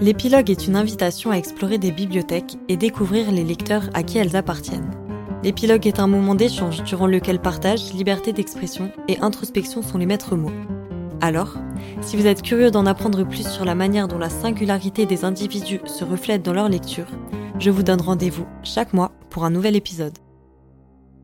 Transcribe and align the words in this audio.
L'épilogue 0.00 0.48
est 0.48 0.68
une 0.68 0.76
invitation 0.76 1.32
à 1.32 1.36
explorer 1.36 1.76
des 1.76 1.90
bibliothèques 1.90 2.56
et 2.68 2.76
découvrir 2.76 3.32
les 3.32 3.42
lecteurs 3.42 3.90
à 3.94 4.04
qui 4.04 4.18
elles 4.18 4.36
appartiennent. 4.36 4.92
L'épilogue 5.42 5.88
est 5.88 5.98
un 5.98 6.06
moment 6.06 6.36
d'échange 6.36 6.84
durant 6.84 7.08
lequel 7.08 7.40
partage, 7.40 7.92
liberté 7.92 8.32
d'expression 8.32 8.92
et 9.08 9.18
introspection 9.18 9.82
sont 9.82 9.98
les 9.98 10.06
maîtres 10.06 10.36
mots. 10.36 10.52
Alors, 11.20 11.56
si 12.00 12.16
vous 12.16 12.28
êtes 12.28 12.42
curieux 12.42 12.70
d'en 12.70 12.86
apprendre 12.86 13.24
plus 13.24 13.48
sur 13.48 13.64
la 13.64 13.74
manière 13.74 14.06
dont 14.06 14.18
la 14.18 14.30
singularité 14.30 15.04
des 15.04 15.24
individus 15.24 15.80
se 15.86 16.04
reflète 16.04 16.44
dans 16.44 16.54
leur 16.54 16.68
lecture, 16.68 17.08
je 17.58 17.70
vous 17.70 17.82
donne 17.82 18.00
rendez-vous 18.00 18.46
chaque 18.62 18.92
mois 18.92 19.10
pour 19.30 19.44
un 19.44 19.50
nouvel 19.50 19.74
épisode. 19.74 20.16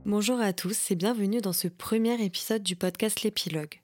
Bonjour 0.05 0.41
à 0.41 0.53
tous 0.53 0.91
et 0.91 0.97
bienvenue 0.97 1.41
dans 1.41 1.53
ce 1.53 1.69
premier 1.69 2.21
épisode 2.25 2.65
du 2.65 2.75
podcast 2.75 3.23
L'épilogue. 3.23 3.84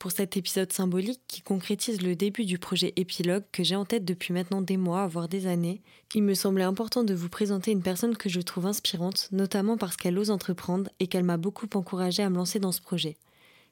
Pour 0.00 0.12
cet 0.12 0.38
épisode 0.38 0.72
symbolique 0.72 1.20
qui 1.28 1.42
concrétise 1.42 2.00
le 2.00 2.16
début 2.16 2.46
du 2.46 2.58
projet 2.58 2.94
Épilogue 2.96 3.44
que 3.52 3.62
j'ai 3.62 3.76
en 3.76 3.84
tête 3.84 4.06
depuis 4.06 4.32
maintenant 4.32 4.62
des 4.62 4.78
mois, 4.78 5.06
voire 5.06 5.28
des 5.28 5.46
années, 5.46 5.82
il 6.14 6.22
me 6.22 6.32
semblait 6.32 6.64
important 6.64 7.04
de 7.04 7.12
vous 7.12 7.28
présenter 7.28 7.70
une 7.70 7.82
personne 7.82 8.16
que 8.16 8.30
je 8.30 8.40
trouve 8.40 8.64
inspirante, 8.64 9.28
notamment 9.30 9.76
parce 9.76 9.98
qu'elle 9.98 10.18
ose 10.18 10.30
entreprendre 10.30 10.88
et 11.00 11.06
qu'elle 11.06 11.22
m'a 11.22 11.36
beaucoup 11.36 11.68
encouragée 11.74 12.22
à 12.22 12.30
me 12.30 12.36
lancer 12.36 12.58
dans 12.58 12.72
ce 12.72 12.80
projet. 12.80 13.18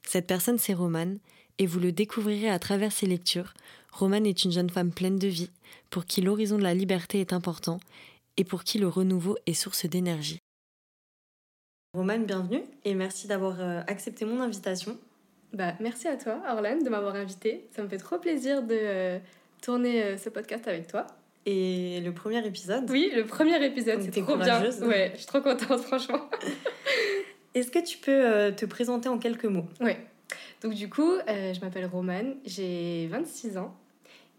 Cette 0.05 0.27
personne, 0.27 0.59
c'est 0.59 0.75
Romane, 0.75 1.17
et 1.57 1.65
vous 1.65 1.79
le 1.79 1.91
découvrirez 1.91 2.51
à 2.51 2.59
travers 2.59 2.91
ses 2.91 3.07
lectures. 3.07 3.55
Romane 3.91 4.27
est 4.27 4.43
une 4.43 4.51
jeune 4.51 4.69
femme 4.69 4.91
pleine 4.91 5.17
de 5.17 5.27
vie, 5.27 5.49
pour 5.89 6.05
qui 6.05 6.21
l'horizon 6.21 6.59
de 6.59 6.63
la 6.63 6.75
liberté 6.75 7.21
est 7.21 7.33
important, 7.33 7.79
et 8.37 8.43
pour 8.43 8.63
qui 8.63 8.77
le 8.77 8.87
renouveau 8.87 9.35
est 9.47 9.53
source 9.55 9.87
d'énergie. 9.87 10.37
Romane, 11.95 12.27
bienvenue, 12.27 12.61
et 12.85 12.93
merci 12.93 13.27
d'avoir 13.27 13.59
euh, 13.59 13.81
accepté 13.87 14.25
mon 14.25 14.41
invitation. 14.41 14.95
Bah, 15.53 15.73
merci 15.79 16.07
à 16.07 16.15
toi, 16.15 16.41
Orlane, 16.47 16.83
de 16.83 16.89
m'avoir 16.89 17.15
invité. 17.15 17.67
Ça 17.75 17.81
me 17.81 17.87
fait 17.87 17.97
trop 17.97 18.19
plaisir 18.19 18.61
de 18.61 18.77
euh, 18.79 19.19
tourner 19.61 20.03
euh, 20.03 20.17
ce 20.17 20.29
podcast 20.29 20.67
avec 20.67 20.87
toi. 20.87 21.07
Et 21.45 22.01
le 22.01 22.13
premier 22.13 22.45
épisode 22.45 22.89
Oui, 22.89 23.11
le 23.15 23.25
premier 23.25 23.63
épisode, 23.65 24.01
c'est 24.01 24.21
trop 24.21 24.37
bien. 24.37 24.61
Ouais, 24.81 25.11
je 25.13 25.17
suis 25.17 25.25
trop 25.25 25.41
contente, 25.41 25.79
franchement. 25.87 26.29
Est-ce 27.55 27.71
que 27.71 27.83
tu 27.83 27.97
peux 27.97 28.11
euh, 28.11 28.51
te 28.51 28.65
présenter 28.65 29.09
en 29.09 29.17
quelques 29.17 29.45
mots? 29.45 29.65
Ouais. 29.81 29.97
Donc, 30.61 30.75
du 30.75 30.89
coup, 30.89 31.13
je 31.27 31.59
m'appelle 31.61 31.85
Romane, 31.85 32.35
j'ai 32.45 33.07
26 33.07 33.57
ans. 33.57 33.75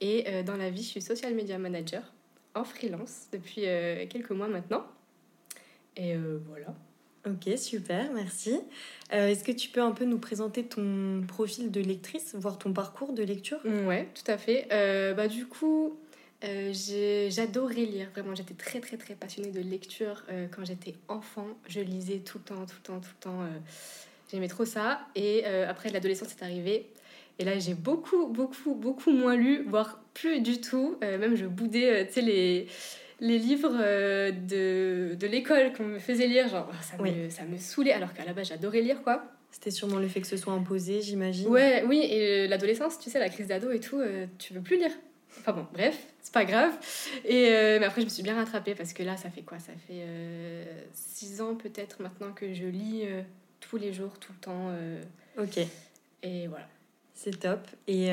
Et 0.03 0.43
dans 0.45 0.57
la 0.57 0.71
vie, 0.71 0.83
je 0.83 0.89
suis 0.89 1.03
social 1.03 1.35
media 1.35 1.59
manager 1.59 2.03
en 2.55 2.63
freelance 2.65 3.27
depuis 3.33 3.63
quelques 4.09 4.31
mois 4.31 4.49
maintenant. 4.49 4.87
Et 5.97 6.15
voilà. 6.47 6.75
Ok, 7.27 7.59
super, 7.59 8.11
merci. 8.15 8.59
Euh, 9.13 9.29
est-ce 9.29 9.45
que 9.45 9.53
tu 9.53 9.69
peux 9.69 9.83
un 9.83 9.91
peu 9.91 10.07
nous 10.07 10.19
présenter 10.19 10.65
ton 10.65 11.23
profil 11.29 11.71
de 11.71 11.81
lectrice, 11.81 12.35
voir 12.35 12.59
ton 12.59 12.73
parcours 12.73 13.13
de 13.13 13.23
lecture? 13.23 13.59
Ouais, 13.65 14.09
tout 14.15 14.31
à 14.31 14.39
fait. 14.39 14.69
Euh, 14.73 15.13
bah, 15.13 15.29
du 15.29 15.45
coup, 15.45 15.99
euh, 16.45 16.73
j'adorais 17.29 17.85
lire, 17.85 18.09
vraiment. 18.15 18.35
J'étais 18.35 18.55
très, 18.55 18.81
très, 18.81 18.97
très 18.97 19.15
passionnée 19.15 19.51
de 19.51 19.61
lecture 19.61 20.25
quand 20.51 20.65
j'étais 20.65 20.95
enfant. 21.09 21.47
Je 21.69 21.81
lisais 21.81 22.21
tout 22.21 22.39
le 22.39 22.45
temps, 22.45 22.67
tout 22.67 22.77
le 22.79 22.83
temps, 22.83 23.01
tout 23.01 23.11
le 23.19 23.23
temps. 23.23 23.47
J'aimais 24.31 24.49
trop 24.49 24.65
ça. 24.65 25.01
Et 25.15 25.45
après, 25.45 25.91
l'adolescence 25.91 26.31
est 26.31 26.43
arrivée. 26.43 26.87
Et 27.39 27.45
là, 27.45 27.59
j'ai 27.59 27.75
beaucoup, 27.75 28.29
beaucoup, 28.29 28.75
beaucoup 28.75 29.13
moins 29.13 29.37
lu, 29.37 29.65
voire 29.67 30.03
plus 30.15 30.41
du 30.41 30.61
tout. 30.63 30.97
même, 31.03 31.37
je 31.37 31.45
boudais, 31.45 32.07
tu 32.07 32.15
sais, 32.15 32.23
les 32.23 32.67
les 33.21 33.39
livres 33.39 33.73
euh, 33.75 34.31
de, 34.33 35.15
de 35.15 35.27
l'école 35.27 35.73
qu'on 35.75 35.85
me 35.85 35.99
faisait 35.99 36.27
lire, 36.27 36.49
genre, 36.49 36.71
ça, 36.83 36.97
me, 37.03 37.29
ça 37.29 37.45
me 37.45 37.57
saoulait, 37.59 37.93
alors 37.93 38.13
qu'à 38.15 38.25
la 38.25 38.33
base, 38.33 38.49
j'adorais 38.49 38.81
lire, 38.81 39.03
quoi. 39.03 39.23
C'était 39.51 39.71
sûrement 39.71 39.99
le 39.99 40.09
fait 40.09 40.21
que 40.21 40.27
ce 40.27 40.37
soit 40.37 40.53
imposé, 40.53 41.03
j'imagine. 41.03 41.49
Ouais, 41.49 41.85
oui, 41.87 41.99
et 41.99 42.49
l'adolescence, 42.49 42.99
tu 42.99 43.11
sais, 43.11 43.19
la 43.19 43.29
crise 43.29 43.49
d'ado 43.49 43.71
et 43.71 43.81
tout, 43.81 44.01
euh, 44.01 44.27
tu 44.39 44.55
veux 44.55 44.61
plus 44.61 44.79
lire. 44.79 44.93
Enfin 45.39 45.53
bon, 45.53 45.67
bref, 45.73 45.97
c'est 46.21 46.33
pas 46.33 46.45
grave. 46.45 46.73
Et 47.25 47.49
euh, 47.51 47.79
mais 47.79 47.87
après, 47.87 48.01
je 48.01 48.07
me 48.07 48.11
suis 48.11 48.23
bien 48.23 48.35
rattrapée 48.35 48.75
parce 48.75 48.93
que 48.93 49.03
là, 49.03 49.17
ça 49.17 49.31
fait 49.31 49.43
quoi? 49.43 49.59
Ça 49.59 49.73
fait 49.87 50.05
six 50.93 51.41
ans 51.41 51.55
peut-être 51.55 52.03
maintenant 52.03 52.33
que 52.33 52.53
je 52.53 52.67
lis 52.67 53.05
tous 53.61 53.77
les 53.77 53.93
jours, 53.93 54.19
tout 54.19 54.33
le 54.33 54.41
temps. 54.41 54.73
ok. 55.39 55.65
Et 56.25 56.49
voilà. 56.49 56.67
C'est 57.15 57.39
top. 57.39 57.61
Et 57.87 58.11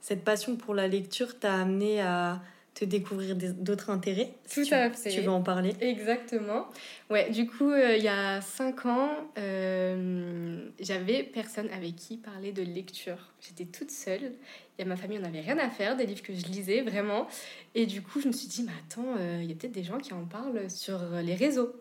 cette 0.00 0.24
passion 0.24 0.56
pour 0.56 0.74
la 0.74 0.88
lecture 0.88 1.38
t'a 1.38 1.60
amené 1.60 2.00
à 2.00 2.40
te 2.74 2.84
découvrir 2.84 3.36
d'autres 3.36 3.90
intérêts. 3.90 4.32
Tout 4.52 4.64
à 4.70 4.90
fait. 4.90 5.10
Tu 5.10 5.20
veux 5.20 5.30
en 5.30 5.42
parler 5.42 5.74
Exactement. 5.80 6.66
Ouais, 7.10 7.30
du 7.30 7.46
coup, 7.46 7.70
euh, 7.70 7.96
il 7.96 8.02
y 8.02 8.08
a 8.08 8.40
cinq 8.40 8.86
ans, 8.86 9.10
euh, 9.38 10.68
j'avais 10.78 11.22
personne 11.22 11.68
avec 11.70 11.96
qui 11.96 12.16
parler 12.16 12.52
de 12.52 12.62
lecture. 12.62 13.32
J'étais 13.40 13.64
toute 13.64 13.90
seule. 13.90 14.32
Y 14.78 14.82
a 14.82 14.84
ma 14.84 14.96
famille, 14.96 15.18
on 15.18 15.22
n'avait 15.22 15.40
rien 15.40 15.58
à 15.58 15.68
faire, 15.68 15.96
des 15.96 16.06
livres 16.06 16.22
que 16.22 16.34
je 16.34 16.46
lisais 16.46 16.82
vraiment. 16.82 17.26
Et 17.74 17.86
du 17.86 18.02
coup, 18.02 18.20
je 18.20 18.28
me 18.28 18.32
suis 18.32 18.48
dit, 18.48 18.62
mais 18.62 18.72
attends, 18.86 19.16
euh, 19.18 19.40
il 19.42 19.48
y 19.48 19.52
a 19.52 19.56
peut-être 19.56 19.72
des 19.72 19.84
gens 19.84 19.98
qui 19.98 20.14
en 20.14 20.24
parlent 20.24 20.70
sur 20.70 21.00
les 21.22 21.34
réseaux. 21.34 21.74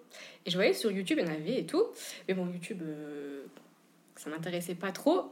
Et 0.46 0.50
je 0.50 0.56
voyais 0.56 0.74
sur 0.74 0.92
YouTube, 0.92 1.20
il 1.22 1.26
y 1.26 1.30
en 1.30 1.34
avait 1.34 1.60
et 1.60 1.66
tout. 1.66 1.84
Mais 2.28 2.34
bon, 2.34 2.48
YouTube, 2.48 2.82
ça 4.16 4.30
m'intéressait 4.30 4.76
pas 4.76 4.92
trop 4.92 5.32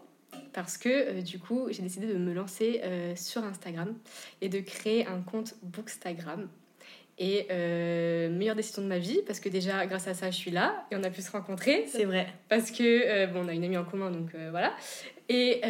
parce 0.53 0.77
que 0.77 0.89
euh, 0.89 1.21
du 1.21 1.39
coup 1.39 1.67
j'ai 1.69 1.81
décidé 1.81 2.07
de 2.07 2.17
me 2.17 2.33
lancer 2.33 2.81
euh, 2.83 3.15
sur 3.15 3.43
Instagram 3.43 3.93
et 4.41 4.49
de 4.49 4.59
créer 4.59 5.05
un 5.05 5.21
compte 5.21 5.55
Bookstagram. 5.63 6.47
Et 7.19 7.47
euh, 7.49 8.29
meilleure 8.29 8.55
décision 8.55 8.83
de 8.83 8.87
ma 8.87 8.99
vie 8.99 9.21
parce 9.25 9.39
que 9.39 9.49
déjà 9.49 9.87
grâce 9.87 10.07
à 10.07 10.13
ça 10.13 10.29
je 10.29 10.35
suis 10.35 10.51
là 10.51 10.85
et 10.91 10.95
on 10.95 11.03
a 11.03 11.09
pu 11.09 11.23
se 11.23 11.31
rencontrer. 11.31 11.85
C'est 11.87 12.05
vrai. 12.05 12.27
Parce 12.47 12.69
que 12.69 13.25
bon 13.33 13.45
on 13.45 13.47
a 13.47 13.53
une 13.53 13.63
amie 13.63 13.77
en 13.77 13.85
commun 13.85 14.11
donc 14.11 14.35
voilà. 14.51 14.71
Et, 15.27 15.61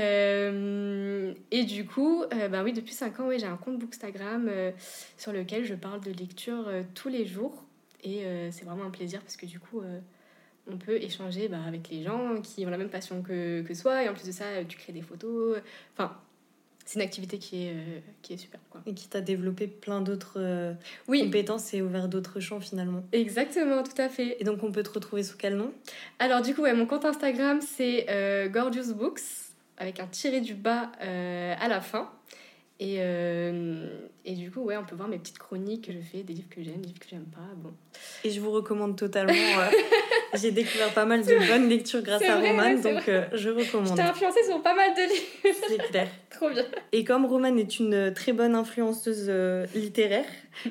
et 1.52 1.64
du 1.64 1.86
coup 1.86 2.26
bah 2.52 2.64
oui 2.64 2.74
depuis 2.74 2.94
5 2.94 3.22
ans 3.22 3.28
ouais, 3.28 3.40
j'ai 3.40 3.46
un 3.46 3.56
compte 3.56 3.80
Bookstagram 3.80 4.52
sur 5.18 5.32
lequel 5.32 5.64
je 5.64 5.74
parle 5.74 6.02
de 6.02 6.12
lecture 6.12 6.70
tous 6.96 7.08
les 7.08 7.26
jours 7.26 7.64
et 8.04 8.24
c'est 8.52 8.66
vraiment 8.66 8.84
un 8.84 8.92
plaisir 8.92 9.22
parce 9.22 9.38
que 9.38 9.46
du 9.46 9.62
coup 9.62 9.82
on 10.72 10.78
peut 10.78 11.02
échanger 11.02 11.48
bah, 11.48 11.60
avec 11.68 11.90
les 11.90 12.04
gens 12.04 12.42
qui 12.42 12.66
ont 12.66 12.70
la 12.70 12.78
même 12.78 12.90
passion 12.90 13.22
que, 13.22 13.62
que 13.62 13.74
soi. 13.74 14.04
Et 14.04 14.10
en 14.10 14.14
plus 14.14 14.28
de 14.28 14.32
ça, 14.32 14.46
tu 14.68 14.78
crées 14.78 14.94
des 14.94 15.02
photos. 15.02 15.58
Enfin, 15.94 16.18
c'est 16.88 17.00
une 17.00 17.06
activité 17.06 17.38
qui 17.38 17.66
est, 17.66 17.72
euh, 17.72 18.00
qui 18.22 18.34
est 18.34 18.38
super. 18.38 18.62
Quoi. 18.70 18.82
Et 18.86 18.94
qui 18.94 19.10
t'a 19.10 19.20
développé 19.20 19.68
plein 19.68 20.00
d'autres 20.00 20.38
euh, 20.38 20.74
oui. 21.10 21.26
compétences 21.26 21.74
et 21.74 21.82
ouvert 21.82 22.08
d'autres 22.08 22.40
champs 22.40 22.62
finalement. 22.62 23.04
Exactement, 23.12 23.84
tout 23.84 24.02
à 24.02 24.08
fait. 24.08 24.38
Et 24.40 24.46
donc 24.46 24.64
on 24.64 24.72
peut 24.72 24.84
te 24.84 24.92
retrouver 24.92 25.22
sous 25.24 25.36
quel 25.38 25.58
nom? 25.58 25.74
Alors 26.20 26.42
du 26.42 26.56
coup, 26.56 26.62
ouais, 26.62 26.74
mon 26.74 26.86
compte 26.86 27.04
Instagram 27.04 27.60
c'est 27.62 28.06
euh, 28.10 28.48
Gorgeous 28.48 28.94
Books 28.94 29.20
avec 29.78 30.00
un 30.00 30.08
tiré 30.08 30.40
du 30.40 30.56
bas 30.56 30.92
à 31.02 31.68
la 31.68 31.82
fin. 31.82 32.10
Et, 32.80 32.98
euh, 33.00 33.88
et 34.24 34.34
du 34.34 34.52
coup, 34.52 34.62
ouais, 34.62 34.78
on 34.78 34.86
peut 34.86 34.96
voir 34.96 35.08
mes 35.08 35.18
petites 35.18 35.40
chroniques 35.40 35.88
que 35.88 35.94
je 35.94 36.00
fais, 36.00 36.22
des 36.22 36.34
livres 36.34 36.50
que 36.50 36.62
j'aime, 36.62 36.78
des 36.82 36.90
livres 36.90 37.00
que 37.00 37.10
j'aime 37.10 37.26
pas. 37.26 37.50
Bon. 37.56 37.74
Et 38.24 38.30
je 38.30 38.40
vous 38.40 38.52
recommande 38.52 38.98
totalement. 38.98 39.34
Euh, 40.34 40.38
j'ai 40.38 40.52
découvert 40.52 40.94
pas 40.94 41.06
mal 41.06 41.26
de 41.26 41.48
bonnes 41.48 41.70
lectures 41.70 42.02
grâce 42.02 42.22
à 42.24 42.38
Romane, 42.38 42.82
donc 42.82 43.08
euh, 43.08 43.26
je 43.34 43.50
recommande. 43.50 43.88
Je 43.88 43.94
t'ai 43.94 44.02
influencée 44.02 44.44
sur 44.44 44.62
pas 44.62 44.76
mal 44.76 44.94
de 44.94 45.02
livres. 45.02 45.58
C'est 45.68 45.78
clair. 45.90 46.10
Trop 46.30 46.50
bien. 46.50 46.66
Et 46.92 47.06
comme 47.06 47.26
Romane 47.26 47.58
est 47.58 47.80
une 47.80 48.14
très 48.14 48.34
bonne 48.34 48.54
influenceuse 48.54 49.32
littéraire, 49.74 50.26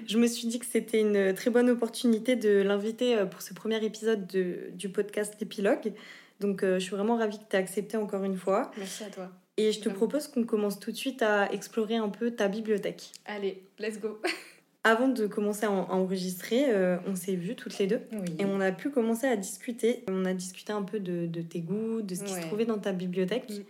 je 0.07 0.19
me 0.19 0.27
suis 0.27 0.47
dit 0.47 0.59
que 0.59 0.67
c'était 0.67 1.01
une 1.01 1.33
très 1.33 1.51
bonne 1.51 1.71
opportunité 1.71 2.37
de 2.37 2.61
l'inviter 2.61 3.17
pour 3.31 3.41
ce 3.41 3.55
premier 3.55 3.83
épisode 3.83 4.27
de, 4.27 4.71
du 4.73 4.91
podcast 4.91 5.35
L'épilogue. 5.41 5.95
Donc 6.41 6.63
je 6.63 6.79
suis 6.79 6.95
vraiment 6.95 7.17
ravie 7.17 7.39
que 7.39 7.45
tu 7.49 7.57
aies 7.57 7.61
accepté 7.61 7.97
encore 7.97 8.25
une 8.25 8.37
fois. 8.37 8.71
Merci 8.77 9.05
à 9.05 9.09
toi. 9.09 9.31
Et 9.57 9.73
je 9.73 9.81
te 9.81 9.89
propose 9.89 10.29
qu'on 10.29 10.45
commence 10.45 10.79
tout 10.79 10.93
de 10.93 10.97
suite 10.97 11.23
à 11.23 11.51
explorer 11.53 11.97
un 11.97 12.11
peu 12.11 12.31
ta 12.31 12.49
bibliothèque. 12.49 13.13
Allez, 13.25 13.63
let's 13.79 13.99
go. 13.99 14.21
Avant 14.85 15.09
de 15.09 15.27
commencer 15.27 15.67
à, 15.67 15.71
enregistrer, 15.73 16.67
euh, 16.69 16.97
on 17.09 17.17
s'est 17.17 17.35
vus 17.35 17.57
toutes 17.57 17.77
les 17.79 17.89
deux 17.89 18.03
et 18.39 18.45
on 18.45 18.61
a 18.61 18.71
pu 18.71 18.91
commencer 18.91 19.27
à 19.27 19.35
discuter. 19.35 20.05
On 20.09 20.25
a 20.25 20.33
discuté 20.33 20.73
un 20.73 20.83
peu 20.83 21.01
de, 21.01 21.43
tes 21.43 21.61
goûts, 21.61 22.03
de 22.03 22.15
ce 22.15 22.23
qui 22.23 22.33
se 22.33 22.41
trouvait 22.43 22.67
dans 22.67 22.79
ta 22.79 22.93
bibliothèque. 22.93 23.51
Mm. 23.51 23.63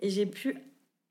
Et 0.00 0.10
j'ai 0.10 0.26
pu 0.26 0.58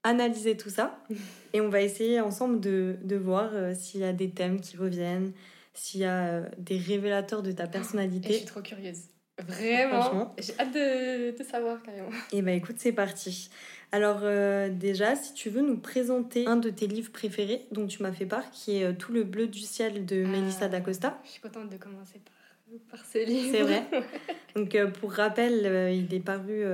analyser 0.04 0.58
tout 0.58 0.70
ça. 0.70 1.00
et 1.54 1.62
on 1.62 1.70
va 1.70 1.82
essayer 1.82 2.20
ensemble 2.20 2.60
de, 2.60 2.98
de 3.04 3.16
voir 3.16 3.52
euh, 3.54 3.74
s'il 3.74 4.02
y 4.02 4.04
a 4.04 4.12
des 4.12 4.32
thèmes 4.32 4.60
qui 4.60 4.76
reviennent, 4.76 5.32
s'il 5.74 6.02
y 6.02 6.06
a 6.06 6.26
euh, 6.26 6.46
des 6.58 6.78
révélateurs 6.78 7.42
de 7.42 7.54
ta 7.54 7.68
personnalité. 7.68 8.30
Et 8.30 8.34
je 8.34 8.38
suis 8.40 8.46
trop 8.46 8.62
curieuse. 8.62 9.04
Vraiment. 9.48 10.36
J'ai 10.38 10.60
hâte 10.60 10.74
de, 10.74 11.38
de 11.38 11.44
savoir 11.44 11.82
carrément. 11.82 12.10
Et 12.34 12.42
bah 12.42 12.52
écoute, 12.52 12.76
c'est 12.80 12.92
parti. 12.92 13.50
Alors 13.94 14.22
euh, 14.24 14.70
déjà, 14.70 15.16
si 15.16 15.36
tu 15.36 15.52
veux 15.52 15.62
nous 15.62 15.78
présenter 15.78 16.48
un 16.48 16.56
de 16.56 16.72
tes 16.72 16.88
livres 16.88 17.12
préférés 17.12 17.68
dont 17.70 17.86
tu 17.86 18.02
m'as 18.02 18.12
fait 18.12 18.26
part, 18.26 18.50
qui 18.50 18.78
est 18.78 18.86
euh, 18.86 18.94
Tout 18.94 19.14
le 19.14 19.24
bleu 19.24 19.46
du 19.46 19.60
ciel 19.60 20.08
de 20.08 20.26
Melissa 20.26 20.66
ah, 20.66 20.68
d'Acosta. 20.68 21.22
Je 21.24 21.30
suis 21.30 21.42
contente 21.42 21.70
de 21.70 21.78
commencer 21.78 22.20
par, 22.26 22.98
par 22.98 23.06
ce 23.06 23.20
livre. 23.20 23.50
C'est 23.52 23.62
vrai. 23.62 23.84
Donc 24.56 24.74
euh, 24.74 24.90
pour 24.90 25.12
rappel, 25.14 25.94
il 25.94 26.12
est 26.12 26.20
paru 26.20 26.66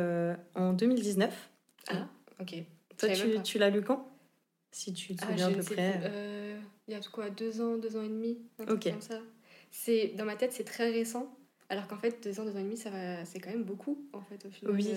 en 0.56 0.72
2019. 0.72 1.50
Ah, 1.90 2.08
ok. 2.40 2.56
Toi, 2.98 3.10
tu, 3.10 3.42
tu 3.44 3.60
l'as 3.60 3.70
lu 3.70 3.82
quand? 3.82 4.10
Si 4.72 4.94
tu 4.94 5.14
te 5.14 5.26
ah, 5.26 5.32
souviens 5.32 5.48
à 5.48 5.52
peu 5.52 5.64
près. 5.64 6.02
il 6.88 6.94
y 6.94 6.96
a 6.96 7.02
quoi, 7.12 7.30
deux 7.30 7.60
ans, 7.60 7.76
deux 7.78 7.98
ans 7.98 8.04
et 8.04 8.08
demi 8.08 8.38
Ok. 8.62 8.92
Comme 8.92 9.02
ça. 9.02 9.20
C'est, 9.72 10.14
dans 10.16 10.24
ma 10.24 10.38
tête, 10.38 10.54
c'est 10.54 10.64
très 10.64 10.90
récent. 10.90 11.36
Alors 11.68 11.86
qu'en 11.88 11.98
fait, 11.98 12.24
deux 12.24 12.40
ans, 12.40 12.46
deux 12.46 12.56
ans 12.56 12.60
et 12.60 12.64
demi, 12.64 12.78
ça 12.78 12.90
va, 12.90 13.26
c'est 13.26 13.42
quand 13.42 13.52
même 13.52 13.66
beaucoup, 13.66 14.08
en 14.14 14.22
fait, 14.22 14.46
au 14.46 14.50
final. 14.50 14.74
Oui. 14.74 14.88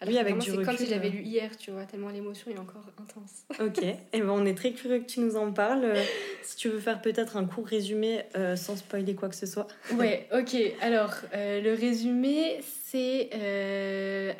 Alors 0.00 0.14
Oui, 0.14 0.18
avec 0.18 0.38
du 0.38 0.50
c'est 0.50 0.56
comme 0.56 0.64
si 0.64 0.70
recul, 0.70 0.86
j'avais 0.86 1.08
euh. 1.08 1.12
lu 1.12 1.22
hier, 1.22 1.54
tu 1.58 1.70
vois, 1.70 1.84
tellement 1.84 2.08
l'émotion 2.08 2.50
est 2.50 2.58
encore 2.58 2.84
intense. 2.98 3.44
Ok, 3.60 3.82
et 3.82 4.20
ben 4.20 4.30
on 4.30 4.46
est 4.46 4.54
très 4.54 4.72
curieux 4.72 5.00
que 5.00 5.06
tu 5.06 5.20
nous 5.20 5.36
en 5.36 5.52
parles. 5.52 5.84
Euh, 5.84 6.02
si 6.42 6.56
tu 6.56 6.68
veux 6.70 6.78
faire 6.78 7.02
peut-être 7.02 7.36
un 7.36 7.44
court 7.44 7.66
résumé 7.66 8.22
euh, 8.34 8.56
sans 8.56 8.76
spoiler 8.76 9.14
quoi 9.14 9.28
que 9.28 9.34
ce 9.34 9.46
soit. 9.46 9.66
Ouais, 9.98 10.26
ok. 10.32 10.56
Alors, 10.80 11.12
euh, 11.34 11.60
le 11.60 11.74
résumé, 11.74 12.60
c'est 12.62 13.30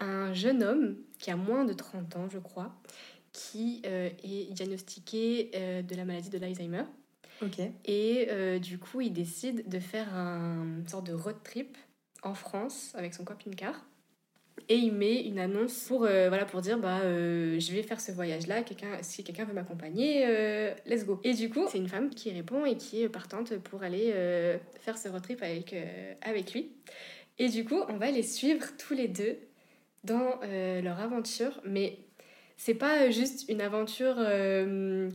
un 0.01 0.33
jeune 0.33 0.63
homme 0.63 0.97
qui 1.19 1.31
a 1.31 1.37
moins 1.37 1.65
de 1.65 1.75
30 1.75 2.17
ans, 2.17 2.29
je 2.33 2.39
crois, 2.39 2.75
qui 3.33 3.83
est 3.85 4.53
diagnostiqué 4.53 5.51
de 5.87 5.95
la 5.95 6.05
maladie 6.05 6.31
de 6.31 6.39
l'Alzheimer. 6.39 6.85
Ok. 7.43 7.61
Et 7.85 8.59
du 8.61 8.79
coup, 8.79 9.03
il 9.03 9.13
décide 9.13 9.69
de 9.69 9.79
faire 9.79 10.15
un 10.15 10.81
une 10.81 10.89
sorte 10.89 11.07
de 11.07 11.13
road 11.13 11.37
trip 11.45 11.77
en 12.23 12.35
France 12.35 12.93
avec 12.95 13.13
son 13.15 13.25
camping-car. 13.25 13.85
Et 14.69 14.77
il 14.77 14.93
met 14.93 15.23
une 15.23 15.39
annonce 15.39 15.85
pour, 15.89 16.05
euh, 16.05 16.29
voilà, 16.29 16.45
pour 16.45 16.61
dire 16.61 16.79
bah, 16.79 17.01
euh, 17.01 17.59
je 17.59 17.73
vais 17.73 17.83
faire 17.83 18.01
ce 18.01 18.13
voyage-là, 18.13 18.63
quelqu'un, 18.63 18.99
si 19.03 19.25
quelqu'un 19.25 19.45
veut 19.45 19.53
m'accompagner, 19.53 20.25
euh, 20.27 20.73
let's 20.87 21.05
go. 21.05 21.21
Et 21.25 21.35
du 21.35 21.51
coup, 21.51 21.67
c'est 21.69 21.79
une 21.79 21.89
femme 21.89 22.11
qui 22.11 22.31
répond 22.31 22.65
et 22.65 22.77
qui 22.77 23.03
est 23.03 23.09
partante 23.09 23.57
pour 23.59 23.83
aller 23.83 24.13
faire 24.81 24.99
ce 24.99 25.09
road 25.09 25.23
trip 25.23 25.43
avec, 25.43 25.75
avec 26.23 26.53
lui. 26.53 26.71
Et 27.39 27.49
du 27.49 27.65
coup, 27.65 27.81
on 27.89 27.97
va 27.97 28.11
les 28.11 28.23
suivre 28.23 28.67
tous 28.79 28.95
les 28.95 29.09
deux 29.09 29.39
dans 30.05 30.39
leur 30.83 31.01
aventure. 31.01 31.61
Mais 31.65 31.99
c'est 32.57 32.75
pas 32.75 33.11
juste 33.11 33.47
une 33.49 33.61
aventure 33.61 34.17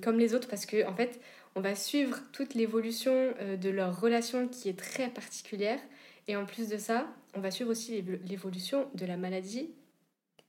comme 0.01 0.19
les 0.19 0.33
autres 0.33 0.47
parce 0.47 0.65
que, 0.65 0.85
en 0.87 0.95
fait, 0.95 1.19
on 1.55 1.61
va 1.61 1.75
suivre 1.75 2.19
toute 2.33 2.55
l'évolution 2.55 3.33
de 3.61 3.69
leur 3.69 4.01
relation 4.01 4.47
qui 4.47 4.69
est 4.69 4.77
très 4.77 5.09
particulière. 5.09 5.79
Et 6.27 6.35
en 6.35 6.45
plus 6.45 6.69
de 6.69 6.77
ça, 6.77 7.07
on 7.35 7.39
va 7.39 7.51
suivre 7.51 7.69
aussi 7.71 8.01
l'évo- 8.01 8.17
l'évolution 8.27 8.87
de 8.95 9.05
la 9.05 9.17
maladie, 9.17 9.69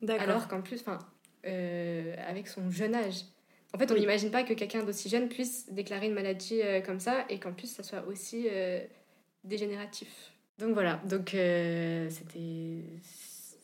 D'accord. 0.03 0.23
alors 0.29 0.49
qu'en 0.49 0.63
plus, 0.63 0.81
enfin, 0.81 0.99
euh, 1.47 2.15
avec 2.27 2.49
son 2.49 2.71
jeune 2.71 2.95
âge. 2.95 3.25
En 3.75 3.79
fait, 3.79 3.91
on 3.91 3.95
Oui. 3.95 4.01
n'imagine 4.01 4.31
pas 4.31 4.43
que 4.43 4.55
quelqu'un 4.55 4.85
d'aussi 4.85 5.09
jeune 5.09 5.29
puisse 5.29 5.71
déclarer 5.71 6.07
une 6.07 6.15
maladie 6.15 6.63
euh, 6.63 6.81
comme 6.81 7.01
ça 7.01 7.27
et 7.29 7.39
qu'en 7.39 7.53
plus, 7.53 7.67
ça 7.67 7.83
soit 7.83 8.05
aussi 8.07 8.47
euh, 8.51 8.81
dégénératif. 9.45 10.33
Donc 10.59 10.73
voilà, 10.73 11.01
donc 11.07 11.31
c'était 12.11 12.83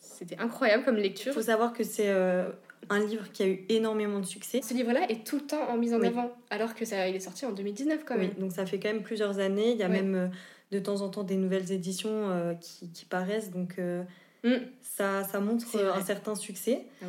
c'était 0.01 0.39
incroyable 0.39 0.85
comme 0.85 0.99
Il 0.99 1.03
lecture. 1.03 1.33
faut 1.33 1.41
savoir 1.43 1.73
que 1.73 1.83
c'est 1.85 2.09
euh, 2.11 2.51
un 2.91 3.01
livre 3.01 3.33
qui 3.33 3.43
a 3.43 3.47
eu 3.49 3.65
énormément 3.71 4.21
de 4.21 4.27
succès. 4.27 4.61
Ce 4.63 4.75
livre-là 4.75 5.09
est 5.11 5.27
tout 5.27 5.37
le 5.37 5.47
temps 5.47 5.69
en 5.71 5.79
mise 5.79 5.95
en 5.95 6.01
Oui. 6.01 6.07
avant, 6.09 6.31
alors 6.51 6.75
que 6.75 6.85
ça, 6.85 7.09
il 7.09 7.17
est 7.17 7.21
sorti 7.21 7.47
en 7.47 7.53
2019 7.53 8.05
quand 8.05 8.17
Oui, 8.17 8.27
même. 8.29 8.35
donc 8.39 8.53
ça 8.53 8.67
fait 8.67 8.79
quand 8.79 8.93
même 8.93 9.03
plusieurs 9.03 9.39
années. 9.39 9.71
Il 9.73 9.79
y 9.79 9.83
a 9.83 9.89
même 9.89 10.15
euh, 10.15 10.29
de 10.73 10.79
temps 10.81 11.03
en 11.03 11.09
temps 11.09 11.23
des 11.23 11.37
nouvelles 11.37 11.71
éditions 11.71 12.31
euh, 12.31 12.55
qui, 12.55 12.91
qui 12.91 13.05
paraissent. 13.05 13.51
Donc 13.51 13.75
euh, 13.79 14.03
Mm. 14.45 14.57
ça, 14.81 15.23
ça 15.23 15.39
montre 15.39 15.77
euh, 15.77 15.93
un 15.95 16.03
certain 16.05 16.35
succès. 16.35 16.87
Ouais, 17.01 17.09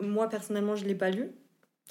ouais. 0.00 0.06
Moi, 0.06 0.30
personnellement, 0.30 0.76
je 0.76 0.84
ne 0.84 0.88
l'ai 0.88 0.94
pas 0.94 1.10
lu. 1.10 1.28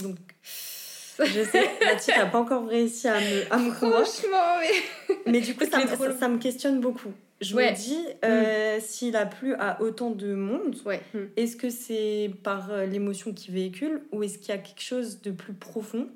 Donc 0.01 0.17
je 0.43 1.43
sais, 1.43 1.69
Mathilde 1.85 2.17
n'a 2.17 2.25
pas 2.25 2.39
encore 2.39 2.67
réussi 2.67 3.07
à 3.07 3.19
me, 3.19 3.53
à 3.53 3.57
me 3.57 3.69
convaincre. 3.79 4.07
Franchement, 4.07 4.55
mais... 4.59 5.21
Mais 5.31 5.41
du 5.41 5.53
coup, 5.55 5.65
ça, 5.69 5.77
me- 5.77 5.83
est 5.83 5.87
trop 5.87 6.05
ça, 6.05 6.09
long. 6.09 6.17
ça 6.19 6.27
me 6.27 6.39
questionne 6.39 6.79
beaucoup. 6.79 7.11
Je 7.39 7.55
Ouais. 7.55 7.71
me 7.71 7.75
dis, 7.75 8.03
euh, 8.25 8.79
s'il 8.81 9.15
a 9.15 9.25
plu 9.27 9.53
à 9.59 9.79
autant 9.81 10.09
de 10.09 10.33
monde, 10.33 10.75
Ouais. 10.85 11.01
Mm. 11.13 11.19
est-ce 11.37 11.55
que 11.55 11.69
c'est 11.69 12.31
par 12.43 12.75
l'émotion 12.87 13.31
qu'il 13.31 13.53
véhicule 13.53 14.01
ou 14.11 14.23
est-ce 14.23 14.39
qu'il 14.39 14.49
y 14.49 14.57
a 14.57 14.57
quelque 14.57 14.81
chose 14.81 15.21
de 15.21 15.29
plus 15.29 15.53
profond? 15.53 16.07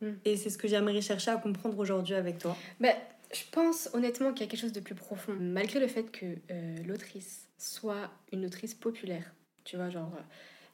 Mm. 0.00 0.10
Et 0.24 0.36
c'est 0.36 0.50
ce 0.50 0.58
que 0.58 0.68
j'aimerais 0.68 1.00
chercher 1.00 1.32
à 1.32 1.36
comprendre 1.38 1.76
aujourd'hui 1.78 2.14
avec 2.14 2.38
toi. 2.38 2.56
Bah, 2.80 2.90
je 3.32 3.42
pense 3.50 3.88
honnêtement 3.92 4.32
qu'il 4.32 4.44
y 4.44 4.48
a 4.48 4.50
quelque 4.50 4.60
chose 4.60 4.72
de 4.72 4.80
plus 4.80 4.94
profond. 4.94 5.34
Malgré 5.38 5.80
le 5.80 5.88
fait 5.88 6.10
que 6.10 6.26
euh, 6.50 6.76
l'autrice 6.86 7.48
soit 7.58 8.10
une 8.32 8.44
autrice 8.46 8.74
populaire, 8.74 9.32
tu 9.64 9.76
vois, 9.76 9.90
genre, 9.90 10.12
euh, 10.16 10.22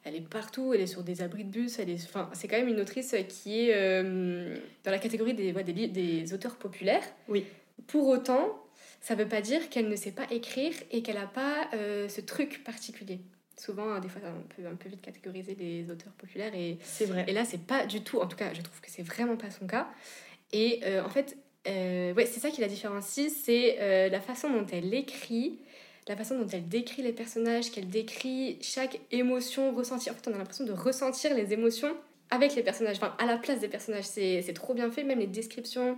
elle 0.03 0.15
est 0.15 0.21
partout, 0.21 0.73
elle 0.73 0.81
est 0.81 0.87
sur 0.87 1.03
des 1.03 1.21
abris 1.21 1.45
de 1.45 1.49
bus, 1.49 1.79
elle 1.79 1.89
est, 1.89 2.03
enfin, 2.03 2.29
c'est 2.33 2.47
quand 2.47 2.57
même 2.57 2.67
une 2.67 2.79
autrice 2.81 3.15
qui 3.29 3.61
est 3.67 3.73
euh, 3.75 4.55
dans 4.83 4.91
la 4.91 4.99
catégorie 4.99 5.33
des, 5.33 5.53
ouais, 5.53 5.63
des, 5.63 5.87
des 5.87 6.33
auteurs 6.33 6.57
populaires. 6.57 7.03
Oui. 7.27 7.45
Pour 7.87 8.07
autant, 8.07 8.63
ça 9.01 9.15
veut 9.15 9.27
pas 9.27 9.41
dire 9.41 9.69
qu'elle 9.69 9.89
ne 9.89 9.95
sait 9.95 10.11
pas 10.11 10.25
écrire 10.31 10.73
et 10.91 11.01
qu'elle 11.03 11.15
n'a 11.15 11.27
pas 11.27 11.69
euh, 11.73 12.07
ce 12.07 12.21
truc 12.21 12.63
particulier. 12.63 13.19
Souvent, 13.57 13.89
hein, 13.89 13.99
des 13.99 14.09
fois, 14.09 14.21
on 14.25 14.41
peut 14.47 14.67
un 14.67 14.75
peu 14.75 14.89
vite 14.89 15.01
catégoriser 15.01 15.55
les 15.55 15.89
auteurs 15.91 16.13
populaires 16.13 16.53
et 16.55 16.77
C'est 16.81 17.05
vrai. 17.05 17.25
et 17.27 17.33
là, 17.33 17.45
c'est 17.45 17.61
pas 17.61 17.85
du 17.85 18.01
tout, 18.01 18.19
en 18.19 18.27
tout 18.27 18.37
cas, 18.37 18.53
je 18.53 18.61
trouve 18.61 18.81
que 18.81 18.89
c'est 18.89 19.03
vraiment 19.03 19.37
pas 19.37 19.51
son 19.51 19.67
cas. 19.67 19.89
Et 20.51 20.81
euh, 20.83 21.03
en 21.03 21.09
fait, 21.09 21.37
euh, 21.67 22.13
ouais, 22.13 22.25
c'est 22.25 22.39
ça 22.39 22.49
qui 22.49 22.61
la 22.61 22.67
différencie, 22.67 23.31
c'est 23.43 23.77
euh, 23.79 24.09
la 24.09 24.19
façon 24.19 24.49
dont 24.49 24.65
elle 24.71 24.93
écrit, 24.93 25.59
la 26.07 26.17
façon 26.17 26.37
dont 26.37 26.47
elle 26.47 26.67
décrit 26.67 27.01
les 27.01 27.13
personnages, 27.13 27.71
qu'elle 27.71 27.89
décrit 27.89 28.57
chaque 28.61 28.99
émotion 29.11 29.73
ressentie. 29.73 30.09
En 30.09 30.13
fait, 30.13 30.29
on 30.29 30.33
a 30.33 30.37
l'impression 30.37 30.65
de 30.65 30.73
ressentir 30.73 31.33
les 31.35 31.53
émotions 31.53 31.95
avec 32.29 32.55
les 32.55 32.63
personnages, 32.63 32.97
enfin, 32.97 33.15
à 33.19 33.25
la 33.25 33.37
place 33.37 33.59
des 33.59 33.67
personnages. 33.69 34.05
C'est 34.05 34.53
trop 34.53 34.73
bien 34.73 34.91
fait, 34.91 35.03
même 35.03 35.19
les 35.19 35.27
descriptions 35.27 35.97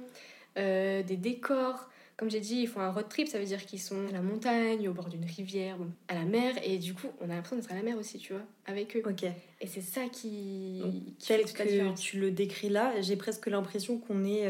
euh, 0.57 1.01
des 1.01 1.17
décors. 1.17 1.89
Comme 2.17 2.29
j'ai 2.31 2.39
dit, 2.39 2.61
ils 2.61 2.67
font 2.67 2.79
un 2.79 2.91
road 2.91 3.09
trip, 3.09 3.27
ça 3.27 3.39
veut 3.39 3.45
dire 3.45 3.65
qu'ils 3.65 3.81
sont 3.81 4.07
à 4.07 4.11
la 4.13 4.21
montagne, 4.21 4.87
au 4.87 4.93
bord 4.93 5.09
d'une 5.09 5.25
rivière, 5.25 5.77
bon, 5.77 5.87
à 6.07 6.13
la 6.13 6.23
mer, 6.23 6.53
et 6.63 6.77
du 6.77 6.93
coup, 6.93 7.07
on 7.19 7.25
a 7.25 7.33
l'impression 7.35 7.57
d'être 7.57 7.71
à 7.73 7.75
la 7.75 7.81
mer 7.81 7.97
aussi, 7.97 8.19
tu 8.19 8.31
vois, 8.31 8.43
avec 8.67 8.95
eux. 8.95 9.01
Ok. 9.05 9.23
Et 9.23 9.67
c'est 9.67 9.81
ça 9.81 10.03
qui, 10.09 10.79
Donc, 10.81 10.93
qui 10.93 11.25
fait 11.25 11.37
Tel 11.37 11.45
toute 11.45 11.59
la 11.59 11.65
que 11.65 11.69
différence. 11.71 11.99
tu 11.99 12.19
le 12.19 12.31
décris 12.31 12.69
là, 12.69 12.93
j'ai 13.01 13.17
presque 13.17 13.47
l'impression 13.47 13.97
qu'on 13.97 14.23
est 14.23 14.47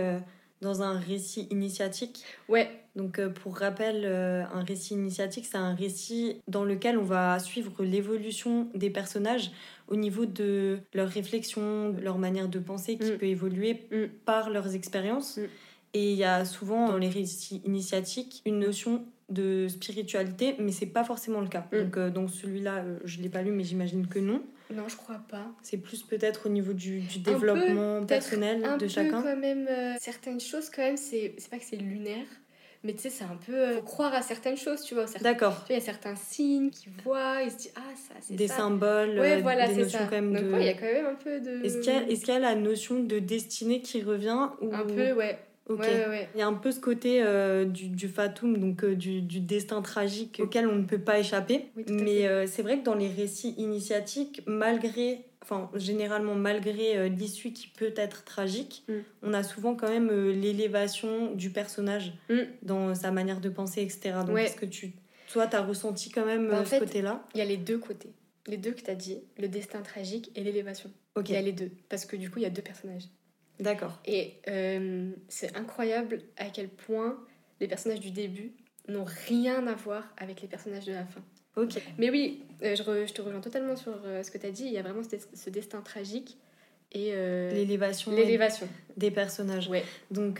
dans 0.62 0.82
un 0.82 0.98
récit 0.98 1.48
initiatique. 1.52 2.24
Ouais, 2.50 2.70
Donc, 2.96 3.20
euh, 3.20 3.30
pour 3.30 3.58
rappel, 3.58 4.04
euh, 4.06 4.44
un 4.54 4.64
récit 4.64 4.94
initiatique, 4.94 5.46
c'est 5.46 5.58
un 5.58 5.76
récit 5.76 6.38
dans 6.48 6.64
lequel 6.64 6.98
on 6.98 7.04
va 7.04 7.40
suivre 7.40 7.84
l'évolution 7.84 8.70
des 8.74 8.90
personnages 8.90 9.52
au 9.90 9.98
niveau 9.98 10.26
de 10.26 10.80
leur 10.94 11.10
réflexion, 11.10 11.90
de 11.90 12.02
leur 12.02 12.18
manière 12.18 12.48
de 12.48 12.58
penser 12.60 12.98
qui 12.98 13.12
Mm. 13.12 13.18
peut 13.18 13.26
évoluer 13.28 13.74
Mm. 13.92 14.06
par 14.26 14.50
leurs 14.50 14.76
expériences. 14.76 15.38
Mm. 15.38 15.42
Et 15.94 16.12
il 16.14 16.18
y 16.18 16.24
a 16.24 16.46
souvent 16.46 16.88
dans 16.88 16.98
les 16.98 17.10
récits 17.10 17.62
initiatiques 17.66 18.42
une 18.46 18.60
notion 18.60 19.04
de 19.30 19.68
spiritualité, 19.68 20.56
mais 20.60 20.72
c'est 20.72 20.86
pas 20.86 21.04
forcément 21.04 21.42
le 21.42 21.48
cas. 21.48 21.68
Donc, 21.74 21.98
euh, 21.98 22.10
donc 22.10 22.30
celui-là, 22.30 22.84
je 23.04 23.20
l'ai 23.22 23.30
pas 23.30 23.42
lu, 23.42 23.52
mais 23.52 23.64
j'imagine 23.64 24.08
que 24.08 24.20
non. 24.20 24.42
Non, 24.74 24.88
je 24.88 24.96
crois 24.98 25.22
pas. 25.30 25.46
C'est 25.62 25.78
plus 25.78 26.02
peut-être 26.04 26.48
au 26.48 26.50
niveau 26.50 26.74
du, 26.74 27.02
développement 27.20 28.04
personnel 28.06 28.64
Un 28.66 28.78
de 28.78 28.86
peu 28.86 28.88
chacun. 28.92 29.22
quand 29.22 29.36
même, 29.36 29.68
euh, 29.70 29.94
certaines 30.00 30.40
choses 30.40 30.70
quand 30.70 30.82
même, 30.82 30.98
c'est 30.98 31.36
c'est 31.38 31.50
pas 31.50 31.58
que 31.58 31.66
c'est 31.66 31.76
lunaire, 31.76 32.26
mais 32.84 32.94
tu 32.94 33.02
sais, 33.02 33.10
c'est 33.10 33.24
un 33.24 33.38
peu... 33.46 33.54
euh, 33.54 33.76
faut 33.78 33.82
croire 33.84 34.14
à 34.14 34.22
certaines 34.22 34.58
choses, 34.58 34.82
tu 34.84 34.94
vois. 34.96 35.06
D'accord. 35.22 35.64
Il 35.70 35.74
y 35.74 35.78
a 35.78 35.82
certains 35.82 36.16
signes 36.16 36.70
qu'ils 36.70 36.92
voient, 37.04 37.42
ils 37.44 37.52
se 37.52 37.58
disent, 37.58 37.74
ah, 37.76 37.82
ça, 37.96 38.14
c'est 38.22 38.36
Des 38.36 38.48
ça. 38.48 38.58
symboles, 38.58 39.20
Ouais, 39.20 39.38
euh, 39.38 39.42
voilà, 39.42 39.68
des 39.68 39.76
notions 39.76 40.00
ça. 40.00 40.06
quand 40.06 40.12
même 40.16 40.34
Donc, 40.34 40.44
de. 40.44 40.52
ouais, 40.54 40.62
il 40.62 40.66
y 40.68 40.70
a 40.70 40.74
quand 40.74 40.86
même 40.86 41.06
un 41.08 41.16
peu 41.16 41.40
de... 41.40 41.64
Est-ce 41.66 41.80
qu'il 41.80 41.94
y, 41.94 42.32
y 42.34 42.36
a 42.36 42.40
la 42.40 42.56
notion 42.56 43.00
de 43.04 43.20
destinée 43.20 43.82
qui 43.82 44.02
revient 44.04 44.50
ou... 44.62 44.74
Un 44.74 44.84
peu, 44.86 45.14
ouais. 45.14 45.40
Ok. 45.68 45.80
Ouais, 45.80 45.88
ouais, 45.88 46.08
ouais. 46.10 46.30
Il 46.36 46.40
y 46.40 46.44
a 46.44 46.48
un 46.48 46.54
peu 46.54 46.72
ce 46.72 46.80
côté 46.80 47.24
euh, 47.24 47.66
du, 47.66 47.88
du 47.90 48.08
fatum, 48.08 48.58
donc 48.58 48.84
euh, 48.84 48.96
du, 48.96 49.22
du 49.22 49.40
destin 49.40 49.82
tragique 49.82 50.40
auquel 50.44 50.68
on 50.68 50.76
ne 50.76 50.84
peut 50.86 51.00
pas 51.00 51.18
échapper. 51.20 51.70
Oui, 51.76 51.86
Mais 51.90 52.28
euh, 52.28 52.46
c'est 52.48 52.62
vrai 52.62 52.80
que 52.80 52.84
dans 52.86 52.94
les 52.94 53.08
récits 53.10 53.56
initiatiques, 53.58 54.42
malgré, 54.46 55.26
enfin 55.42 55.72
généralement 55.76 56.36
malgré 56.36 57.10
l'issue 57.10 57.52
qui 57.52 57.68
peut 57.68 57.94
être 57.96 58.24
tragique, 58.26 58.84
Mm. 58.88 58.94
on 59.24 59.34
a 59.34 59.42
souvent 59.44 59.74
quand 59.76 59.90
même 59.90 60.12
l'élévation 60.32 61.34
du 61.34 61.50
personnage 61.50 62.14
Mm. 62.30 62.36
dans 62.62 62.96
sa 62.96 63.12
manière 63.12 63.42
de 63.42 63.50
penser, 63.50 63.82
etc. 63.82 64.18
Donc 64.26 64.38
est-ce 64.38 64.56
que 64.56 64.66
tu, 64.68 64.94
toi, 65.32 65.48
tu 65.48 65.56
as 65.56 65.62
ressenti 65.64 66.10
quand 66.12 66.26
même 66.26 66.48
Bah, 66.50 66.62
en 66.62 66.66
ce 66.66 66.78
côté-là? 66.78 67.24
Il 67.34 67.40
y 67.40 67.42
a 67.42 67.46
les 67.46 67.58
deux 67.58 67.78
côtés. 67.80 68.10
Les 68.48 68.58
deux 68.58 68.72
que 68.72 68.82
tu 68.82 68.92
as 68.92 68.96
dit, 68.96 69.18
le 69.40 69.48
destin 69.48 69.82
tragique 69.82 70.32
et 70.36 70.44
l'élévation. 70.44 70.92
Ok, 71.16 71.30
Il 71.30 71.34
y 71.34 71.38
a 71.38 71.42
les 71.42 71.52
deux. 71.54 71.72
Parce 71.90 72.06
que 72.06 72.16
du 72.16 72.30
coup, 72.30 72.38
il 72.38 72.44
y 72.44 72.46
a 72.46 72.52
deux 72.52 72.62
personnages. 72.62 73.06
D'accord. 73.60 74.00
Et 74.06 74.34
euh, 74.48 75.12
c'est 75.28 75.56
incroyable 75.56 76.22
à 76.38 76.46
quel 76.50 76.70
point 76.70 77.18
les 77.60 77.68
personnages 77.68 78.00
du 78.00 78.12
début 78.12 78.54
n'ont 78.88 79.06
rien 79.28 79.66
à 79.68 79.74
voir 79.74 80.04
avec 80.18 80.42
les 80.42 80.48
personnages 80.48 80.86
de 80.86 80.94
la 80.94 81.06
fin. 81.06 81.22
Ok. 81.56 81.82
Mais 81.98 82.10
oui, 82.10 82.44
euh, 82.64 82.76
je, 82.76 82.84
re- 82.84 83.08
je 83.08 83.14
te 83.14 83.22
rejoins 83.22 83.40
totalement 83.42 83.76
sur 83.76 83.94
euh, 84.06 84.22
ce 84.24 84.30
que 84.32 84.38
tu 84.38 84.46
as 84.46 84.52
dit. 84.52 84.66
Il 84.66 84.74
y 84.74 84.78
a 84.78 84.82
vraiment 84.82 85.04
ce, 85.04 85.10
des- 85.10 85.22
ce 85.34 85.50
destin 85.50 85.82
tragique 85.82 86.38
et 86.92 87.12
L'élévation 87.52 88.12
l'élévation. 88.16 88.68
des 88.96 89.12
personnages. 89.12 89.68
Ouais. 89.70 89.84
Donc, 90.12 90.40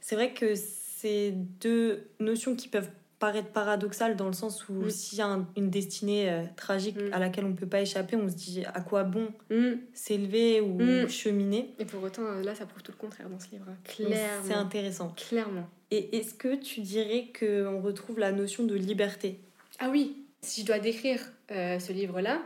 c'est 0.00 0.14
vrai 0.14 0.32
que 0.32 0.54
c'est 0.54 1.32
deux 1.32 2.08
notions 2.20 2.54
qui 2.56 2.68
peuvent 2.68 2.90
paraître 3.22 3.50
paradoxales 3.52 4.16
dans 4.16 4.26
le 4.26 4.32
sens 4.32 4.68
où 4.68 4.72
Mm. 4.72 4.90
s'il 4.90 5.18
y 5.18 5.20
a 5.20 5.28
un- 5.28 5.46
une 5.56 5.70
destinée 5.70 6.28
euh, 6.28 6.42
tragique 6.56 6.96
Mm. 7.00 7.12
à 7.12 7.20
laquelle 7.20 7.44
on 7.44 7.50
ne 7.50 7.54
peut 7.56 7.68
pas 7.68 7.80
échapper, 7.80 8.16
on 8.16 8.28
se 8.28 8.34
dit 8.34 8.64
à 8.66 8.80
quoi 8.80 9.04
bon 9.04 9.28
Mm. 9.48 9.74
s'élever 9.94 10.60
ou 10.60 10.80
cheminer? 11.08 11.72
Et 11.78 11.84
pour 11.84 12.02
autant, 12.02 12.22
euh, 12.24 12.42
là, 12.42 12.56
ça 12.56 12.66
prouve 12.66 12.82
tout 12.82 12.90
le 12.90 12.98
contraire 12.98 13.28
dans 13.30 13.38
ce 13.38 13.48
livre. 13.52 13.66
hein. 13.68 13.76
Donc, 13.76 13.94
C'est 13.96 14.04
Clairement. 14.06 14.56
intéressant. 14.56 15.14
Clairement. 15.16 15.68
Et 15.92 16.16
est-ce 16.18 16.34
que 16.34 16.56
tu 16.56 16.80
dirais 16.80 17.28
qu'on 17.38 17.80
retrouve 17.80 18.18
la 18.18 18.32
notion 18.32 18.64
de 18.64 18.74
liberté? 18.74 19.38
Ah 19.78 19.88
oui, 19.88 20.16
si 20.42 20.62
je 20.62 20.66
dois 20.66 20.80
décrire 20.80 21.20
euh, 21.52 21.78
ce 21.78 21.92
livre-là, 21.92 22.42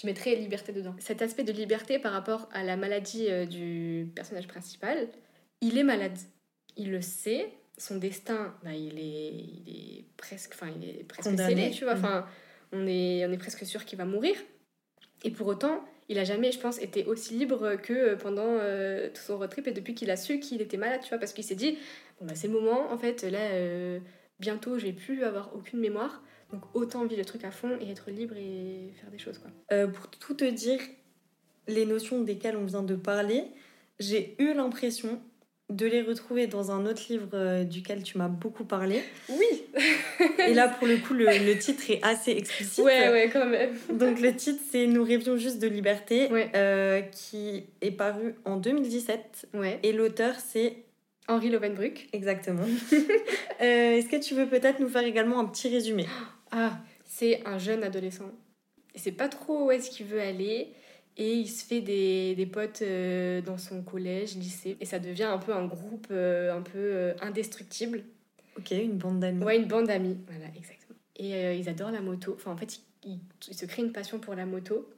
je 0.00 0.06
mettrais 0.06 0.34
liberté 0.36 0.72
dedans. 0.72 0.94
Cet 0.98 1.20
aspect 1.20 1.44
de 1.44 1.52
liberté 1.52 1.98
par 1.98 2.12
rapport 2.12 2.48
à 2.52 2.62
la 2.64 2.76
maladie 2.76 3.26
euh, 3.28 3.44
du 3.44 4.08
personnage 4.14 4.48
principal, 4.48 5.08
il 5.60 5.76
est 5.76 5.82
malade. 5.84 6.16
Il 6.78 6.90
le 6.90 7.00
sait. 7.02 7.52
Son 7.76 7.96
destin, 7.96 8.54
bah, 8.62 8.72
il, 8.72 8.98
est, 8.98 9.32
il 9.32 9.64
est 9.68 10.04
presque, 10.16 10.52
enfin, 10.54 10.72
il 10.76 10.88
est 10.88 11.04
presque 11.04 11.30
Condamné. 11.30 11.54
scellé, 11.54 11.70
tu 11.70 11.84
vois. 11.84 11.94
Enfin, 11.94 12.26
on 12.72 12.86
est, 12.86 13.26
on 13.26 13.32
est 13.32 13.38
presque 13.38 13.64
sûr 13.66 13.84
qu'il 13.84 13.98
va 13.98 14.04
mourir. 14.04 14.36
Et 15.24 15.30
pour 15.30 15.46
autant, 15.46 15.84
il 16.08 16.18
a 16.18 16.24
jamais, 16.24 16.52
je 16.52 16.58
pense, 16.58 16.80
été 16.80 17.04
aussi 17.06 17.34
libre 17.34 17.76
que 17.76 18.14
pendant 18.14 18.42
euh, 18.46 19.08
tout 19.08 19.22
son 19.22 19.38
road 19.38 19.50
trip 19.50 19.66
et 19.66 19.72
depuis 19.72 19.94
qu'il 19.94 20.10
a 20.10 20.16
su 20.16 20.38
qu'il 20.38 20.60
était 20.60 20.76
malade, 20.76 21.00
tu 21.02 21.08
vois, 21.08 21.18
parce 21.18 21.32
qu'il 21.32 21.44
s'est 21.44 21.54
dit, 21.54 21.78
bon, 22.20 22.26
bah, 22.26 22.34
c'est 22.34 22.46
le 22.46 22.52
moment, 22.52 22.92
en 22.92 22.98
fait, 22.98 23.22
là, 23.22 23.38
euh, 23.52 23.98
bientôt, 24.38 24.78
je 24.78 24.84
vais 24.84 24.92
plus 24.92 25.24
avoir 25.24 25.54
aucune 25.54 25.80
mémoire, 25.80 26.22
donc 26.52 26.62
autant 26.74 27.04
vivre 27.04 27.18
le 27.18 27.24
truc 27.24 27.44
à 27.44 27.50
fond 27.50 27.78
et 27.80 27.90
être 27.90 28.10
libre 28.10 28.36
et 28.36 28.92
faire 29.00 29.10
des 29.10 29.18
choses, 29.18 29.38
quoi. 29.38 29.50
Euh, 29.72 29.86
pour 29.86 30.10
tout 30.10 30.34
te 30.34 30.44
dire, 30.44 30.80
les 31.66 31.86
notions 31.86 32.20
desquelles 32.20 32.56
on 32.56 32.66
vient 32.66 32.82
de 32.82 32.96
parler, 32.96 33.44
j'ai 33.98 34.36
eu 34.38 34.52
l'impression 34.52 35.22
de 35.70 35.86
les 35.86 36.02
retrouver 36.02 36.46
dans 36.46 36.70
un 36.70 36.84
autre 36.86 37.02
livre 37.08 37.28
euh, 37.34 37.64
duquel 37.64 38.02
tu 38.02 38.18
m'as 38.18 38.28
beaucoup 38.28 38.64
parlé. 38.64 39.02
Oui 39.30 39.62
Et 40.46 40.52
là, 40.54 40.68
pour 40.68 40.86
le 40.86 40.96
coup, 41.06 41.14
le, 41.14 41.24
le 41.24 41.58
titre 41.58 41.90
est 41.90 42.00
assez 42.02 42.32
explicite. 42.32 42.84
Ouais, 42.84 43.08
ouais, 43.10 43.30
quand 43.32 43.46
même. 43.46 43.70
Donc 43.90 44.20
le 44.20 44.34
titre, 44.36 44.60
c'est 44.70 44.86
Nous 44.86 45.02
rêvions 45.02 45.36
juste 45.36 45.58
de 45.60 45.66
liberté, 45.68 46.28
Ouais. 46.30 46.50
euh, 46.54 47.00
qui 47.00 47.64
est 47.80 47.90
paru 47.92 48.34
en 48.44 48.56
2017. 48.56 49.48
Ouais. 49.54 49.78
Et 49.82 49.92
l'auteur, 49.92 50.34
c'est... 50.38 50.76
Henri 51.28 51.48
Lovenbruck. 51.50 52.08
Exactement. 52.12 52.64
Euh, 53.62 53.96
Est-ce 53.96 54.08
que 54.08 54.16
tu 54.16 54.34
veux 54.34 54.46
peut-être 54.46 54.80
nous 54.80 54.88
faire 54.88 55.04
également 55.04 55.38
un 55.38 55.44
petit 55.44 55.68
résumé? 55.68 56.06
Ah, 56.50 56.72
c'est 57.06 57.40
un 57.46 57.56
jeune 57.56 57.84
adolescent. 57.84 58.28
Il 58.96 59.00
sait 59.00 59.12
pas 59.12 59.28
trop 59.28 59.66
où 59.66 59.70
est-ce 59.70 59.90
qu'il 59.90 60.06
veut 60.06 60.20
aller. 60.20 60.68
Et 61.16 61.34
il 61.34 61.48
se 61.48 61.64
fait 61.64 61.80
des, 61.80 62.34
des 62.34 62.46
potes 62.46 62.82
euh, 62.82 63.40
dans 63.40 63.56
son 63.58 63.82
collège, 63.82 64.34
lycée. 64.36 64.76
Et 64.80 64.84
ça 64.84 64.98
devient 64.98 65.24
un 65.24 65.38
peu 65.38 65.54
un 65.54 65.64
groupe 65.66 66.08
euh, 66.10 66.52
un 66.56 66.62
peu 66.62 66.78
euh, 66.78 67.14
indestructible. 67.20 68.02
Ok, 68.58 68.72
une 68.72 68.98
bande 68.98 69.20
d'amis. 69.20 69.44
Ouais, 69.44 69.56
une 69.56 69.66
bande 69.68 69.86
d'amis. 69.86 70.18
Voilà, 70.28 70.46
exactement. 70.56 70.98
Et 71.16 71.56
ils 71.56 71.68
adorent 71.68 71.92
la 71.92 72.00
moto. 72.00 72.34
Enfin, 72.34 72.50
en 72.52 72.56
fait, 72.56 72.80
ils, 73.04 73.12
ils- 73.12 73.20
ils 73.48 73.54
se 73.54 73.66
créent 73.66 73.82
une 73.82 73.92
passion 73.92 74.18
pour 74.18 74.34
la 74.34 74.46
moto. 74.46 74.88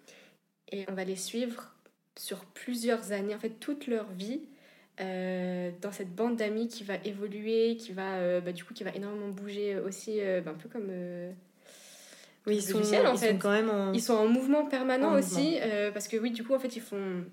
Et 0.72 0.84
on 0.88 0.94
va 0.94 1.04
les 1.04 1.16
suivre 1.16 1.74
sur 2.18 2.44
plusieurs 2.46 3.12
années, 3.12 3.34
en 3.34 3.38
fait, 3.38 3.50
toute 3.60 3.86
leur 3.86 4.10
vie. 4.12 4.40
dans 4.98 5.92
cette 5.92 6.14
bande 6.14 6.36
d'amis 6.36 6.68
qui 6.68 6.84
va 6.84 6.96
évoluer, 7.04 7.76
qui 7.76 7.92
va, 7.92 8.40
bah, 8.40 8.52
du 8.52 8.64
coup, 8.64 8.74
qui 8.74 8.84
va 8.84 8.94
énormément 8.94 9.28
bouger 9.28 9.78
aussi, 9.78 10.20
bah, 10.44 10.52
un 10.52 10.54
peu 10.54 10.68
comme 10.68 10.90
Oui, 12.46 12.56
ils 12.56 12.62
sont, 12.62 12.78
en 12.78 12.80
ils 13.14 13.18
fait. 13.18 13.30
sont 13.32 13.38
quand 13.38 13.50
même 13.50 13.70
en... 13.70 13.92
Ils 13.92 14.00
sont 14.02 14.14
en 14.14 14.28
mouvement 14.28 14.64
permanent 14.66 15.08
En 15.10 15.18
aussi, 15.18 15.56
euh, 15.60 15.90
parce 15.90 16.06
que 16.08 16.16
oui, 16.16 16.30
du 16.30 16.44
coup, 16.44 16.54
en 16.54 16.58
fait, 16.58 16.76
ils 16.76 16.80
font. 16.82 17.24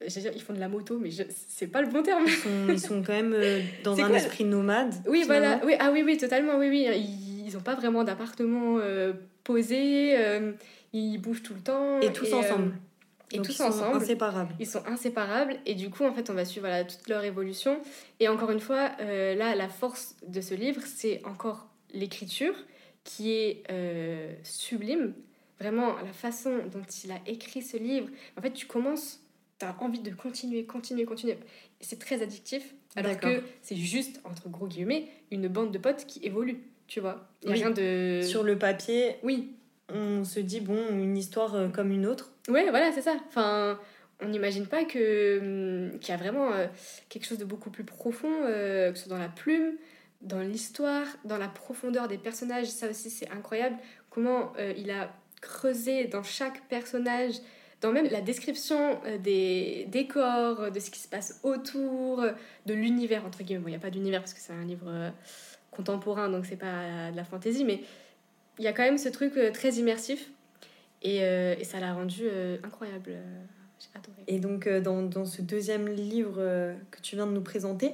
j'allais 0.00 0.22
dire, 0.30 0.32
ils 0.34 0.42
font 0.42 0.54
de 0.54 0.60
la 0.60 0.68
moto, 0.68 0.98
mais 0.98 1.10
je... 1.10 1.22
c'est 1.48 1.66
pas 1.66 1.82
le 1.82 1.88
bon 1.88 2.02
terme. 2.02 2.24
Ils 2.26 2.32
sont, 2.32 2.68
ils 2.68 2.80
sont 2.80 3.02
quand 3.02 3.12
même 3.12 3.32
euh, 3.34 3.60
dans 3.84 3.98
un 4.00 4.08
quoi 4.08 4.16
esprit 4.16 4.44
nomade. 4.44 4.94
Oui, 5.06 5.22
finalement. 5.22 5.58
voilà. 5.58 5.66
Oui, 5.66 5.74
ah 5.78 5.90
oui, 5.92 6.02
oui, 6.04 6.16
totalement. 6.16 6.56
Oui, 6.58 6.68
oui. 6.68 6.86
Ils, 6.94 7.46
ils 7.48 7.56
ont 7.56 7.60
pas 7.62 7.74
vraiment 7.74 8.02
d'appartement 8.04 8.78
euh, 8.80 9.12
posé. 9.44 10.16
euh, 10.18 10.52
ils 10.94 11.18
bougent 11.18 11.42
tout 11.42 11.54
le 11.54 11.60
temps. 11.60 12.00
Et 12.00 12.12
tous 12.12 12.32
euh, 12.32 12.36
ensemble. 12.36 12.72
et 13.32 13.36
Donc, 13.36 13.46
tous 13.46 13.52
ils 13.52 13.56
sont 13.56 13.64
ensemble. 13.64 13.96
inséparables. 13.96 14.54
Ils 14.60 14.66
sont 14.66 14.82
inséparables 14.86 15.56
et 15.66 15.74
du 15.74 15.90
coup 15.90 16.04
en 16.04 16.12
fait 16.12 16.30
on 16.30 16.34
va 16.34 16.44
suivre 16.44 16.66
voilà, 16.68 16.84
toute 16.84 17.08
leur 17.08 17.24
évolution 17.24 17.78
et 18.20 18.28
encore 18.28 18.50
une 18.52 18.60
fois 18.60 18.90
euh, 19.00 19.34
là 19.34 19.54
la 19.56 19.68
force 19.68 20.14
de 20.26 20.40
ce 20.40 20.54
livre 20.54 20.80
c'est 20.84 21.20
encore 21.24 21.66
l'écriture 21.92 22.54
qui 23.04 23.32
est 23.32 23.62
euh, 23.70 24.32
sublime 24.42 25.14
vraiment 25.60 25.96
la 25.98 26.12
façon 26.12 26.58
dont 26.72 26.82
il 27.04 27.12
a 27.12 27.20
écrit 27.26 27.62
ce 27.62 27.76
livre 27.76 28.08
en 28.36 28.42
fait 28.42 28.52
tu 28.52 28.66
commences 28.66 29.20
tu 29.58 29.66
as 29.66 29.76
envie 29.80 30.00
de 30.00 30.10
continuer 30.10 30.64
continuer 30.64 31.04
continuer 31.04 31.38
c'est 31.80 31.98
très 31.98 32.22
addictif 32.22 32.74
alors 32.96 33.18
que 33.18 33.42
c'est 33.62 33.76
juste 33.76 34.20
entre 34.24 34.48
gros 34.48 34.66
guillemets 34.66 35.06
une 35.30 35.48
bande 35.48 35.70
de 35.70 35.78
potes 35.78 36.06
qui 36.06 36.20
évolue 36.24 36.58
tu 36.86 37.00
vois 37.00 37.28
il 37.42 37.50
Oui. 37.50 37.54
rien 37.54 37.70
de 37.70 38.22
Sur 38.24 38.42
le 38.42 38.58
papier, 38.58 39.16
oui 39.22 39.54
on 39.88 40.24
se 40.24 40.40
dit, 40.40 40.60
bon, 40.60 40.88
une 40.90 41.16
histoire 41.16 41.54
euh, 41.54 41.68
comme 41.68 41.92
une 41.92 42.06
autre. 42.06 42.32
Ouais, 42.48 42.68
voilà, 42.70 42.92
c'est 42.92 43.02
ça. 43.02 43.16
Enfin, 43.28 43.78
on 44.20 44.28
n'imagine 44.28 44.66
pas 44.66 44.84
que 44.84 45.38
hum, 45.92 45.98
qu'il 45.98 46.10
y 46.10 46.12
a 46.12 46.16
vraiment 46.16 46.52
euh, 46.52 46.66
quelque 47.08 47.26
chose 47.26 47.38
de 47.38 47.44
beaucoup 47.44 47.70
plus 47.70 47.84
profond, 47.84 48.32
euh, 48.44 48.92
que 48.92 48.98
ce 48.98 49.04
soit 49.04 49.16
dans 49.16 49.22
la 49.22 49.28
plume, 49.28 49.74
dans 50.24 50.40
l'histoire, 50.40 51.06
dans 51.24 51.38
la 51.38 51.48
profondeur 51.48 52.08
des 52.08 52.18
personnages. 52.18 52.66
Ça 52.66 52.88
aussi, 52.88 53.10
c'est 53.10 53.30
incroyable. 53.30 53.76
Comment 54.10 54.52
euh, 54.58 54.72
il 54.76 54.90
a 54.90 55.12
creusé 55.40 56.06
dans 56.06 56.22
chaque 56.22 56.62
personnage, 56.68 57.34
dans 57.80 57.92
même 57.92 58.06
la 58.10 58.22
description 58.22 58.98
euh, 59.04 59.18
des 59.18 59.86
décors, 59.88 60.70
de 60.70 60.80
ce 60.80 60.90
qui 60.90 60.98
se 60.98 61.08
passe 61.08 61.40
autour, 61.42 62.24
de 62.66 62.74
l'univers, 62.74 63.24
entre 63.24 63.42
guillemets. 63.42 63.60
Bon, 63.60 63.68
il 63.68 63.72
n'y 63.72 63.76
a 63.76 63.80
pas 63.80 63.90
d'univers 63.90 64.20
parce 64.20 64.34
que 64.34 64.40
c'est 64.40 64.52
un 64.52 64.64
livre 64.64 64.88
euh, 64.88 65.10
contemporain, 65.70 66.28
donc 66.28 66.46
c'est 66.46 66.56
pas 66.56 67.10
de 67.10 67.16
la 67.16 67.24
fantaisie, 67.24 67.64
mais 67.64 67.80
il 68.58 68.64
y 68.64 68.68
a 68.68 68.72
quand 68.72 68.84
même 68.84 68.98
ce 68.98 69.08
truc 69.08 69.34
très 69.52 69.70
immersif. 69.72 70.30
Et, 71.02 71.18
ça 71.64 71.80
l'a 71.80 71.92
rendu 71.92 72.22
incroyable. 72.62 73.16
J'ai 73.78 73.88
adoré. 73.94 74.22
Et 74.26 74.38
donc, 74.38 74.68
dans, 74.68 75.26
ce 75.26 75.42
deuxième 75.42 75.88
livre 75.88 76.36
que 76.90 77.00
tu 77.02 77.16
viens 77.16 77.26
de 77.26 77.32
nous 77.32 77.42
présenter, 77.42 77.92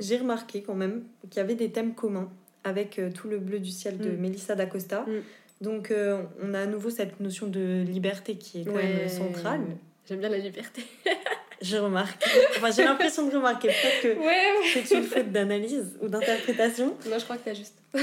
j'ai 0.00 0.16
remarqué 0.18 0.62
quand 0.62 0.74
même 0.74 1.04
qu'il 1.30 1.38
y 1.38 1.40
avait 1.40 1.54
des 1.54 1.70
thèmes 1.70 1.94
communs 1.94 2.30
avec 2.64 2.98
euh, 2.98 3.10
tout 3.10 3.28
le 3.28 3.38
bleu 3.38 3.58
du 3.60 3.70
ciel 3.70 3.98
de 3.98 4.10
Mm. 4.10 4.16
Melissa 4.20 4.54
d'Acosta. 4.54 5.02
Mm. 5.06 5.20
Donc, 5.64 5.90
euh, 5.90 6.22
on 6.42 6.54
a 6.54 6.60
à 6.60 6.66
nouveau 6.66 6.90
cette 6.90 7.20
notion 7.20 7.46
de 7.46 7.82
liberté 7.86 8.36
qui 8.36 8.62
est 8.62 8.64
quand 8.64 8.74
même 8.74 9.08
centrale. 9.08 9.60
J'aime 10.08 10.20
bien 10.20 10.28
la 10.30 10.38
liberté. 10.38 10.82
Je 11.62 11.76
remarque. 11.76 12.24
Enfin, 12.56 12.70
j'ai 12.70 12.84
l'impression 12.84 13.28
de 13.28 13.36
remarquer. 13.36 13.68
Peut-être 13.68 14.02
que 14.14 14.18
Ouais, 14.18 14.66
c'est 14.72 14.94
une 14.96 15.04
faute 15.04 15.30
d'analyse 15.30 15.98
ou 16.00 16.08
d'interprétation. 16.08 16.94
Non, 17.10 17.18
je 17.18 17.24
crois 17.24 17.36
que 17.36 17.44
t'as 17.44 17.52
juste. 17.52 17.74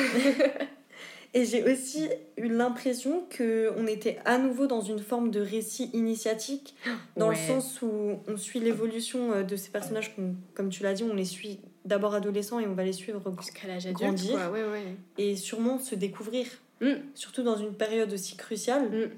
Et 1.34 1.44
j'ai 1.44 1.64
aussi 1.64 2.08
eu 2.38 2.48
l'impression 2.48 3.24
qu'on 3.36 3.86
était 3.86 4.18
à 4.26 4.38
nouveau 4.38 4.66
dans 4.66 4.82
une 4.82 5.00
forme 5.00 5.30
de 5.30 5.42
récit 5.42 5.90
initiatique, 5.94 6.76
dans 7.18 7.30
Ouais. 7.30 7.36
le 7.36 7.54
sens 7.54 7.82
où 7.82 8.20
on 8.28 8.38
suit 8.38 8.60
l'évolution 8.60 9.32
euh, 9.34 9.44
de 9.44 9.56
ces 9.56 9.70
personnages, 9.70 10.16
comme 10.54 10.70
tu 10.70 10.84
l'as 10.84 10.94
dit, 10.94 11.04
on 11.04 11.14
les 11.16 11.26
suit 11.26 11.60
d'abord 11.88 12.14
adolescents 12.14 12.60
et 12.60 12.68
on 12.68 12.74
va 12.74 12.84
les 12.84 12.94
suivre 12.94 13.22
Jusqu'à 13.42 13.68
l'âge 13.68 13.86
adulte, 13.88 14.00
Grandir. 14.02 14.32
quoi. 14.34 14.50
Ouais, 14.52 14.64
ouais. 14.64 14.96
et 15.18 15.36
sûrement 15.36 15.80
se 15.80 15.96
découvrir, 15.96 16.46
Mm. 16.80 16.94
surtout 17.16 17.42
dans 17.42 17.56
une 17.58 17.74
période 17.74 18.14
aussi 18.14 18.36
cruciale. 18.38 19.10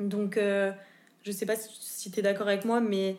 Mm. 0.00 0.08
Donc, 0.08 0.36
euh, 0.36 0.72
je 1.22 1.30
sais 1.32 1.46
pas 1.46 1.54
si, 1.56 2.10
tu 2.10 2.18
es 2.18 2.22
d'accord 2.22 2.48
avec 2.48 2.64
moi, 2.64 2.80
mais 2.80 3.16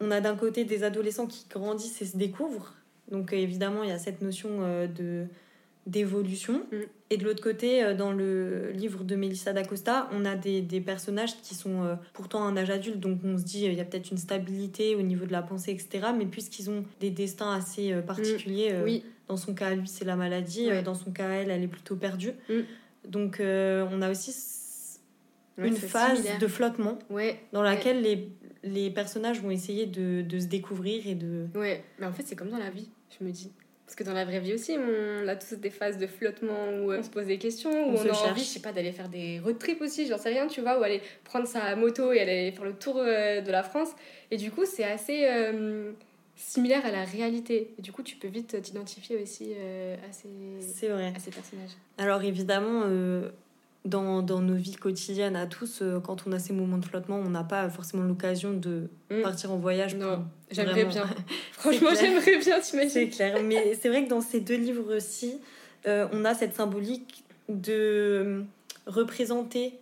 on 0.00 0.10
a 0.10 0.20
d'un 0.20 0.36
côté 0.36 0.64
des 0.64 0.84
adolescents 0.84 1.26
qui 1.26 1.46
grandissent 1.48 2.02
et 2.02 2.06
se 2.06 2.16
découvrent. 2.16 2.74
Donc, 3.10 3.32
euh, 3.32 3.36
évidemment, 3.36 3.82
il 3.82 3.88
y 3.88 3.92
a 3.92 3.98
cette 3.98 4.20
notion 4.22 4.48
euh, 4.60 4.86
de 4.86 5.26
d'évolution. 5.86 6.62
Mm. 6.72 6.76
Et 7.10 7.16
de 7.16 7.24
l'autre 7.24 7.42
côté, 7.42 7.82
euh, 7.82 7.94
dans 7.94 8.12
le 8.12 8.70
livre 8.70 9.04
de 9.04 9.16
Melissa 9.16 9.52
d'Acosta, 9.52 10.08
on 10.12 10.24
a 10.24 10.34
des, 10.36 10.62
des 10.62 10.80
personnages 10.80 11.36
qui 11.42 11.54
sont 11.54 11.82
euh, 11.84 11.94
pourtant 12.12 12.44
à 12.44 12.46
un 12.48 12.56
âge 12.56 12.70
adulte, 12.70 13.00
donc 13.00 13.18
on 13.24 13.36
se 13.36 13.42
dit 13.44 13.66
euh, 13.66 13.72
il 13.72 13.76
y 13.78 13.80
a 13.80 13.84
peut-être 13.84 14.10
une 14.10 14.16
stabilité 14.18 14.94
au 14.94 15.02
niveau 15.02 15.26
de 15.26 15.32
la 15.32 15.42
pensée, 15.42 15.72
etc. 15.72 16.08
Mais 16.16 16.26
puisqu'ils 16.26 16.70
ont 16.70 16.84
des 17.00 17.10
destins 17.10 17.52
assez 17.52 17.92
euh, 17.92 18.00
particuliers, 18.02 18.80
Oui, 18.84 19.04
dans 19.28 19.36
son 19.36 19.54
cas, 19.54 19.74
lui, 19.74 19.88
c'est 19.88 20.04
la 20.04 20.16
maladie, 20.16 20.68
dans 20.84 20.94
son 20.94 21.10
cas, 21.12 21.28
elle, 21.28 21.50
elle 21.50 21.62
est 21.62 21.68
plutôt 21.68 21.96
perdue. 21.96 22.32
Mm. 22.48 22.60
Donc, 23.08 23.36
on 23.40 24.02
a 24.02 24.10
aussi 24.10 24.32
Ouais, 25.58 25.68
une 25.68 25.76
phase 25.76 26.16
similaire. 26.16 26.38
de 26.38 26.46
flottement 26.46 26.98
Ouais, 27.10 27.38
dans 27.52 27.60
laquelle 27.62 28.00
les, 28.00 28.30
les 28.64 28.90
personnages 28.90 29.42
vont 29.42 29.50
essayer 29.50 29.84
de, 29.84 30.22
de 30.22 30.38
se 30.38 30.46
découvrir 30.46 31.06
et 31.06 31.14
de... 31.14 31.46
ouais. 31.54 31.84
Mais 31.98 32.06
en 32.06 32.12
fait, 32.12 32.22
c'est 32.26 32.36
comme 32.36 32.48
dans 32.48 32.58
la 32.58 32.70
vie, 32.70 32.88
je 33.18 33.22
me 33.22 33.30
dis. 33.30 33.50
Parce 33.92 34.04
que 34.04 34.04
dans 34.04 34.14
la 34.14 34.24
vraie 34.24 34.40
vie 34.40 34.54
aussi, 34.54 34.74
on 34.78 35.28
a 35.28 35.36
tous 35.36 35.54
des 35.56 35.68
phases 35.68 35.98
de 35.98 36.06
flottement 36.06 36.70
où 36.80 36.90
euh, 36.92 37.00
on 37.00 37.02
se 37.02 37.10
pose 37.10 37.26
des 37.26 37.36
questions, 37.36 37.68
où 37.90 37.92
On 37.94 38.00
a 38.00 38.04
cherche. 38.04 38.22
envie, 38.22 38.40
je 38.40 38.46
sais 38.46 38.60
pas, 38.60 38.72
d'aller 38.72 38.90
faire 38.90 39.10
des 39.10 39.38
road 39.38 39.58
trips 39.58 39.82
aussi, 39.82 40.06
j'en 40.06 40.16
sais 40.16 40.30
rien, 40.30 40.46
tu 40.46 40.62
vois, 40.62 40.80
ou 40.80 40.82
aller 40.82 41.02
prendre 41.24 41.46
sa 41.46 41.76
moto 41.76 42.10
et 42.10 42.20
aller 42.20 42.52
faire 42.52 42.64
le 42.64 42.72
tour 42.72 42.96
euh, 42.96 43.42
de 43.42 43.50
la 43.52 43.62
France. 43.62 43.90
Et 44.30 44.38
du 44.38 44.50
coup, 44.50 44.64
c'est 44.64 44.84
assez 44.84 45.26
euh, 45.26 45.92
similaire 46.36 46.86
à 46.86 46.90
la 46.90 47.04
réalité. 47.04 47.74
Et 47.78 47.82
du 47.82 47.92
coup, 47.92 48.02
tu 48.02 48.16
peux 48.16 48.28
vite 48.28 48.62
t'identifier 48.62 49.22
aussi 49.22 49.52
euh, 49.54 49.94
à, 50.08 50.10
ces, 50.10 50.88
à 50.96 51.18
ces 51.18 51.30
personnages. 51.30 51.72
Alors 51.98 52.22
évidemment, 52.22 52.84
euh, 52.86 53.28
dans, 53.84 54.22
dans 54.22 54.40
nos 54.40 54.54
vies 54.54 54.76
quotidiennes 54.76 55.34
à 55.36 55.46
tous, 55.46 55.80
euh, 55.82 55.98
quand 56.00 56.24
on 56.26 56.32
a 56.32 56.38
ces 56.38 56.52
moments 56.52 56.78
de 56.78 56.84
flottement, 56.84 57.16
on 57.18 57.30
n'a 57.30 57.42
pas 57.44 57.68
forcément 57.68 58.04
l'occasion 58.04 58.52
de 58.52 58.88
Mm. 59.10 59.22
partir 59.22 59.52
en 59.52 59.56
voyage. 59.56 59.94
Non, 59.96 60.24
j'aimerais 60.50 60.84
bien. 60.84 61.04
Franchement, 61.52 61.90
j'aimerais 61.98 62.38
bien, 62.38 62.60
C'est 62.62 62.70
t'imagines 62.70 63.10
clair, 63.10 63.42
mais 63.42 63.74
c'est 63.80 63.88
vrai 63.88 64.04
que 64.04 64.08
dans 64.08 64.20
ces 64.20 64.40
deux 64.40 64.56
livres-ci, 64.56 65.38
euh, 65.86 66.06
on 66.12 66.24
a 66.24 66.32
cette 66.34 66.54
symbolique 66.54 67.24
de 67.48 67.72
euh, 67.72 68.42
représenter 68.86 69.74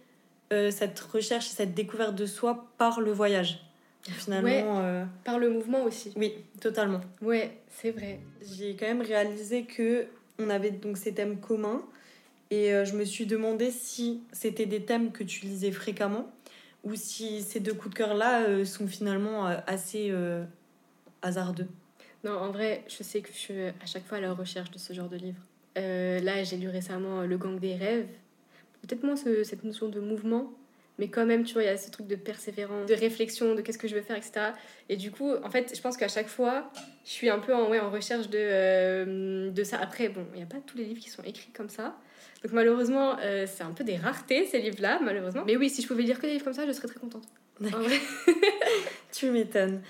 euh, 0.53 0.71
cette 0.71 0.99
recherche 0.99 1.47
et 1.51 1.55
cette 1.55 1.75
découverte 1.75 2.15
de 2.15 2.27
soi 2.27 2.67
par 2.79 3.01
le 3.01 3.13
voyage. 3.13 3.61
Finalement, 4.03 4.49
Ouais. 4.81 5.05
Par 5.25 5.39
le 5.39 5.51
mouvement 5.51 5.83
aussi. 5.85 6.13
oui, 6.17 6.33
totalement. 6.61 7.03
Ouais, 7.21 7.59
c'est 7.69 7.91
vrai. 7.91 8.19
J'ai 8.57 8.75
quand 8.75 8.87
même 8.87 9.03
réalisé 9.03 9.65
que 9.65 10.07
on 10.39 10.49
avait 10.49 10.71
donc 10.71 10.97
ces 10.97 11.13
thèmes 11.13 11.39
communs 11.39 11.83
et 12.51 12.73
euh, 12.75 12.85
je 12.85 12.95
me 12.97 13.05
suis 13.05 13.27
demandé 13.27 13.71
si 13.71 14.23
c'était 14.33 14.67
des 14.67 14.85
thèmes 14.85 15.13
que 15.13 15.23
tu 15.25 15.47
lisais 15.47 15.71
fréquemment 15.73 16.31
ou 16.85 16.95
si 16.95 17.43
ces 17.43 17.61
deux 17.61 17.75
coups 17.75 17.91
de 17.91 17.95
cœur 17.99 18.15
là 18.15 18.43
euh, 18.45 18.65
sont 18.65 18.87
finalement 18.87 19.47
euh, 19.49 19.57
assez 19.67 20.13
hasardeux. 21.23 21.69
Non, 22.25 22.33
en 22.33 22.51
vrai, 22.51 22.85
je 22.89 23.03
sais 23.03 23.21
que 23.21 23.29
je 23.33 23.39
suis 23.39 23.61
à 23.63 23.87
chaque 23.87 24.07
fois 24.07 24.19
à 24.19 24.21
la 24.21 24.33
recherche 24.33 24.71
de 24.71 24.79
ce 24.79 24.93
genre 24.93 25.09
de 25.09 25.17
livre. 25.17 25.41
là, 25.77 26.43
j'ai 26.45 26.57
lu 26.57 26.69
récemment 26.69 27.23
Le 27.23 27.39
Gang 27.39 27.59
des 27.59 27.75
rêves. 27.77 28.07
Peut-être 28.83 29.03
moins 29.05 29.17
ce- 29.17 29.45
cette 29.45 29.63
notion 29.65 29.89
de 29.89 30.01
mouvement, 30.01 30.53
mais 30.99 31.09
quand 31.09 31.25
même, 31.27 31.45
tu 31.45 31.55
vois, 31.55 31.63
il 31.63 31.67
y 31.67 31.69
a 31.69 31.77
ce 31.77 31.91
truc 31.91 32.07
de 32.07 32.17
persévérance, 32.17 32.89
de 32.89 32.95
réflexion, 32.95 33.55
de 33.55 33.61
qu'est-ce 33.63 33.79
que 33.79 33.89
je 33.89 33.95
veux 33.95 34.03
faire, 34.03 34.17
etc. 34.17 34.53
Et 34.89 34.97
du 34.97 35.11
coup, 35.11 35.31
en 35.43 35.51
fait, 35.51 35.73
je 35.75 35.81
pense 35.81 35.97
qu'à 35.97 36.09
chaque 36.09 36.29
fois, 36.29 36.71
je 37.05 37.11
suis 37.11 37.29
un 37.31 37.39
peu 37.39 37.55
en, 37.55 37.69
ouais, 37.71 37.79
en 37.81 37.91
recherche 37.91 38.29
de, 38.31 39.51
de 39.51 39.65
ça. 39.65 39.79
Après, 39.79 40.09
bon, 40.09 40.27
il 40.33 40.39
n'y 40.39 40.43
a 40.43 40.47
pas 40.47 40.61
tous 40.67 40.77
les 40.77 40.85
livres 40.85 41.01
qui 41.01 41.11
sont 41.11 41.23
écrits 41.23 41.51
comme 41.53 41.69
ça. 41.71 41.97
Donc 42.43 42.53
malheureusement, 42.53 43.17
euh, 43.23 43.47
c'est 43.47 43.63
un 43.63 43.73
peu 43.73 43.85
des 43.85 43.97
raretés, 43.97 44.47
ces 44.47 44.59
livres-là, 44.61 44.99
malheureusement. 45.03 45.43
Mais 45.47 45.57
oui, 45.57 45.69
si 45.69 45.83
je 45.83 45.87
pouvais 45.87 46.03
lire 46.03 46.17
que 46.19 46.27
des 46.27 46.33
livres 46.33 46.45
comme 46.45 46.55
ça, 46.55 46.67
je 46.67 46.73
serais 46.73 46.89
très 46.89 46.99
contente. 47.01 47.25
Tu 49.13 49.27
m'étonnes. 49.31 49.83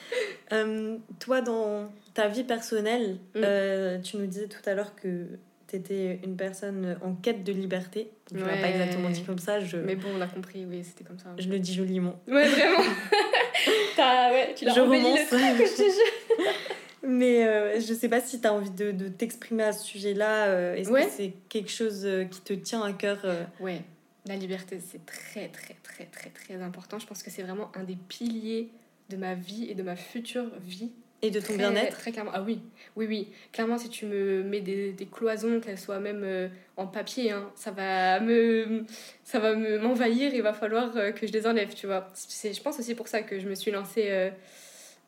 Euh, 0.52 0.96
toi, 1.20 1.40
dans 1.42 1.92
ta 2.14 2.26
vie 2.28 2.42
personnelle, 2.44 3.18
Mm. 3.34 3.40
euh, 3.44 3.98
tu 3.98 4.16
nous 4.16 4.26
disais 4.26 4.48
tout 4.48 4.58
à 4.68 4.74
l'heure 4.74 4.94
que 4.96 5.26
tu 5.68 5.76
étais 5.76 6.18
une 6.24 6.36
personne 6.36 6.96
en 7.04 7.12
quête 7.14 7.44
de 7.44 7.52
liberté. 7.52 8.10
Tu 8.28 8.36
l'as 8.38 8.46
Ouais. 8.46 8.60
pas 8.60 8.68
exactement 8.70 9.10
dit 9.10 9.22
comme 9.22 9.38
ça, 9.38 9.60
je, 9.60 9.76
Mais 9.76 9.94
bon, 9.94 10.08
on 10.16 10.20
a 10.20 10.26
compris, 10.26 10.64
oui, 10.68 10.82
c'était 10.82 11.04
comme 11.04 11.18
ça. 11.18 11.28
je 11.38 11.48
le 11.48 11.58
dis 11.60 11.74
joliment. 11.74 12.18
Ouais, 12.26 12.48
vraiment. 12.48 12.80
T'as- 13.96 14.30
ouais, 14.32 14.54
tu 14.56 14.64
l'as 14.64 14.72
Je 14.74 14.80
le 14.80 14.86
truc, 15.28 15.68
je 15.68 15.76
te 15.76 15.82
jure. 15.82 16.46
Mais 17.02 17.46
euh, 17.46 17.80
je 17.80 17.94
sais 17.94 18.08
pas 18.08 18.20
si 18.20 18.40
tu 18.40 18.46
as 18.46 18.52
envie 18.52 18.70
de, 18.70 18.90
de 18.92 19.08
t'exprimer 19.08 19.62
à 19.64 19.72
ce 19.72 19.84
sujet-là. 19.86 20.46
euh, 20.48 20.74
Est-ce 20.74 20.90
Ouais. 20.90 21.06
que 21.06 21.10
c'est 21.10 21.32
quelque 21.48 21.70
chose 21.70 22.04
euh, 22.04 22.24
qui 22.24 22.40
te 22.42 22.52
tient 22.52 22.82
à 22.82 22.92
cœur 22.92 23.20
euh, 23.24 23.44
Ouais, 23.58 23.80
la 24.26 24.36
liberté, 24.36 24.78
c'est 24.86 25.04
très, 25.06 25.48
très, 25.48 25.76
très, 25.82 26.04
très, 26.04 26.28
très 26.30 26.56
important. 26.62 26.98
Je 26.98 27.06
pense 27.06 27.22
que 27.22 27.30
c'est 27.30 27.42
vraiment 27.42 27.70
un 27.74 27.84
des 27.84 27.96
piliers 28.08 28.68
de 29.08 29.16
ma 29.16 29.34
vie 29.34 29.68
et 29.70 29.74
de 29.74 29.82
ma 29.82 29.96
future 29.96 30.44
vie. 30.60 30.90
et 31.22 31.30
de 31.30 31.40
ton 31.40 31.56
bien-être? 31.56 31.96
Très 31.98 32.12
clairement. 32.12 32.30
Ah 32.34 32.42
oui, 32.42 32.60
oui, 32.96 33.06
oui. 33.08 33.28
Clairement, 33.52 33.78
si 33.78 33.88
tu 33.88 34.04
me 34.06 34.42
mets 34.42 34.60
des, 34.60 34.92
des 34.92 35.06
cloisons, 35.06 35.58
qu'elles 35.60 35.78
soient 35.78 36.00
même 36.00 36.22
euh, 36.22 36.48
en 36.76 36.86
papier, 36.86 37.30
hein, 37.30 37.50
ça 37.56 37.70
va 37.70 38.20
me, 38.20 38.84
ça 39.24 39.38
va 39.38 39.54
me 39.54 39.78
m'envahir. 39.78 40.34
Il 40.34 40.42
va 40.42 40.52
falloir 40.52 40.94
euh, 40.96 41.12
que 41.12 41.26
je 41.26 41.32
les 41.32 41.46
enlève, 41.46 41.72
tu 41.74 41.86
vois. 41.86 42.06
C'est, 42.14 42.52
je 42.52 42.60
pense 42.62 42.78
aussi 42.78 42.94
pour 42.94 43.08
ça 43.08 43.22
que 43.22 43.40
je 43.40 43.48
me 43.48 43.54
suis 43.54 43.70
lancée 43.70 44.06
euh, 44.10 44.30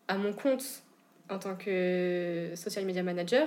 à 0.08 0.16
mon 0.18 0.32
compte 0.32 0.64
en 1.32 1.38
tant 1.38 1.56
que 1.56 2.50
social 2.54 2.84
media 2.84 3.02
manager. 3.02 3.46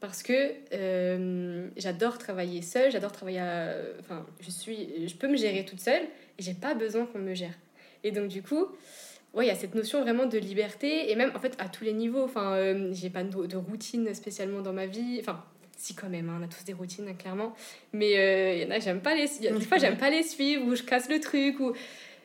Parce 0.00 0.24
que 0.24 0.32
euh, 0.72 1.68
j'adore 1.76 2.18
travailler 2.18 2.60
seule, 2.60 2.90
j'adore 2.90 3.12
travailler 3.12 3.38
à- 3.38 3.76
Enfin, 4.00 4.26
je, 4.40 4.50
suis, 4.50 5.06
je 5.06 5.14
peux 5.14 5.28
me 5.28 5.36
gérer 5.36 5.64
toute 5.64 5.78
seule 5.78 6.02
et 6.38 6.42
j'ai 6.42 6.54
pas 6.54 6.74
besoin 6.74 7.06
qu'on 7.06 7.20
me 7.20 7.34
gère. 7.34 7.54
Et 8.02 8.10
donc, 8.10 8.26
du 8.26 8.42
coup, 8.42 8.66
ouais, 9.32 9.44
il 9.44 9.48
y 9.48 9.52
a 9.52 9.54
cette 9.54 9.76
notion 9.76 10.02
vraiment 10.02 10.26
de 10.26 10.38
liberté 10.38 11.12
et 11.12 11.14
même 11.14 11.30
en 11.36 11.38
fait 11.38 11.54
à 11.60 11.68
tous 11.68 11.84
les 11.84 11.92
niveaux. 11.92 12.24
Enfin, 12.24 12.54
euh, 12.54 12.90
j'ai 12.92 13.10
pas 13.10 13.22
de, 13.22 13.56
routine 13.56 14.12
spécialement 14.12 14.60
dans 14.60 14.72
ma 14.72 14.86
vie. 14.86 15.18
Enfin, 15.20 15.44
si 15.76 15.94
quand 15.94 16.08
même, 16.08 16.28
hein, 16.28 16.38
on 16.40 16.44
a 16.44 16.48
tous 16.48 16.64
des 16.64 16.72
routines 16.72 17.06
hein, 17.08 17.14
clairement. 17.14 17.54
Mais 17.92 18.18
euh, 18.18 18.54
il 18.56 18.62
y 18.62 18.66
en 18.66 18.70
a, 18.70 18.80
j'aime 18.80 19.02
pas 19.02 19.14
les. 19.14 19.46
a 19.46 19.52
des 19.52 19.64
fois, 19.64 19.78
j'aime 19.78 19.98
pas 19.98 20.10
les 20.10 20.24
suivre 20.24 20.66
ou 20.66 20.74
je 20.74 20.82
casse 20.82 21.08
le 21.08 21.20
truc 21.20 21.60
ou. 21.60 21.72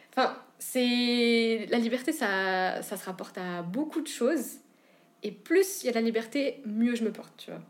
Enfin, 0.10 0.36
c'est 0.58 1.68
la 1.70 1.78
liberté, 1.78 2.12
ça, 2.12 2.82
ça 2.82 2.98
se 2.98 3.06
rapporte 3.06 3.38
à 3.38 3.62
beaucoup 3.62 4.02
de 4.02 4.08
choses. 4.08 4.54
Et 5.24 5.32
plus 5.32 5.82
il 5.84 5.88
y 5.88 5.90
a 5.90 5.92
de 5.92 5.98
la 5.98 6.04
liberté, 6.04 6.62
mieux 6.66 6.96
je 6.96 7.04
me 7.04 7.12
porte, 7.12 7.34
tu 7.38 7.52
vois. 7.52 7.62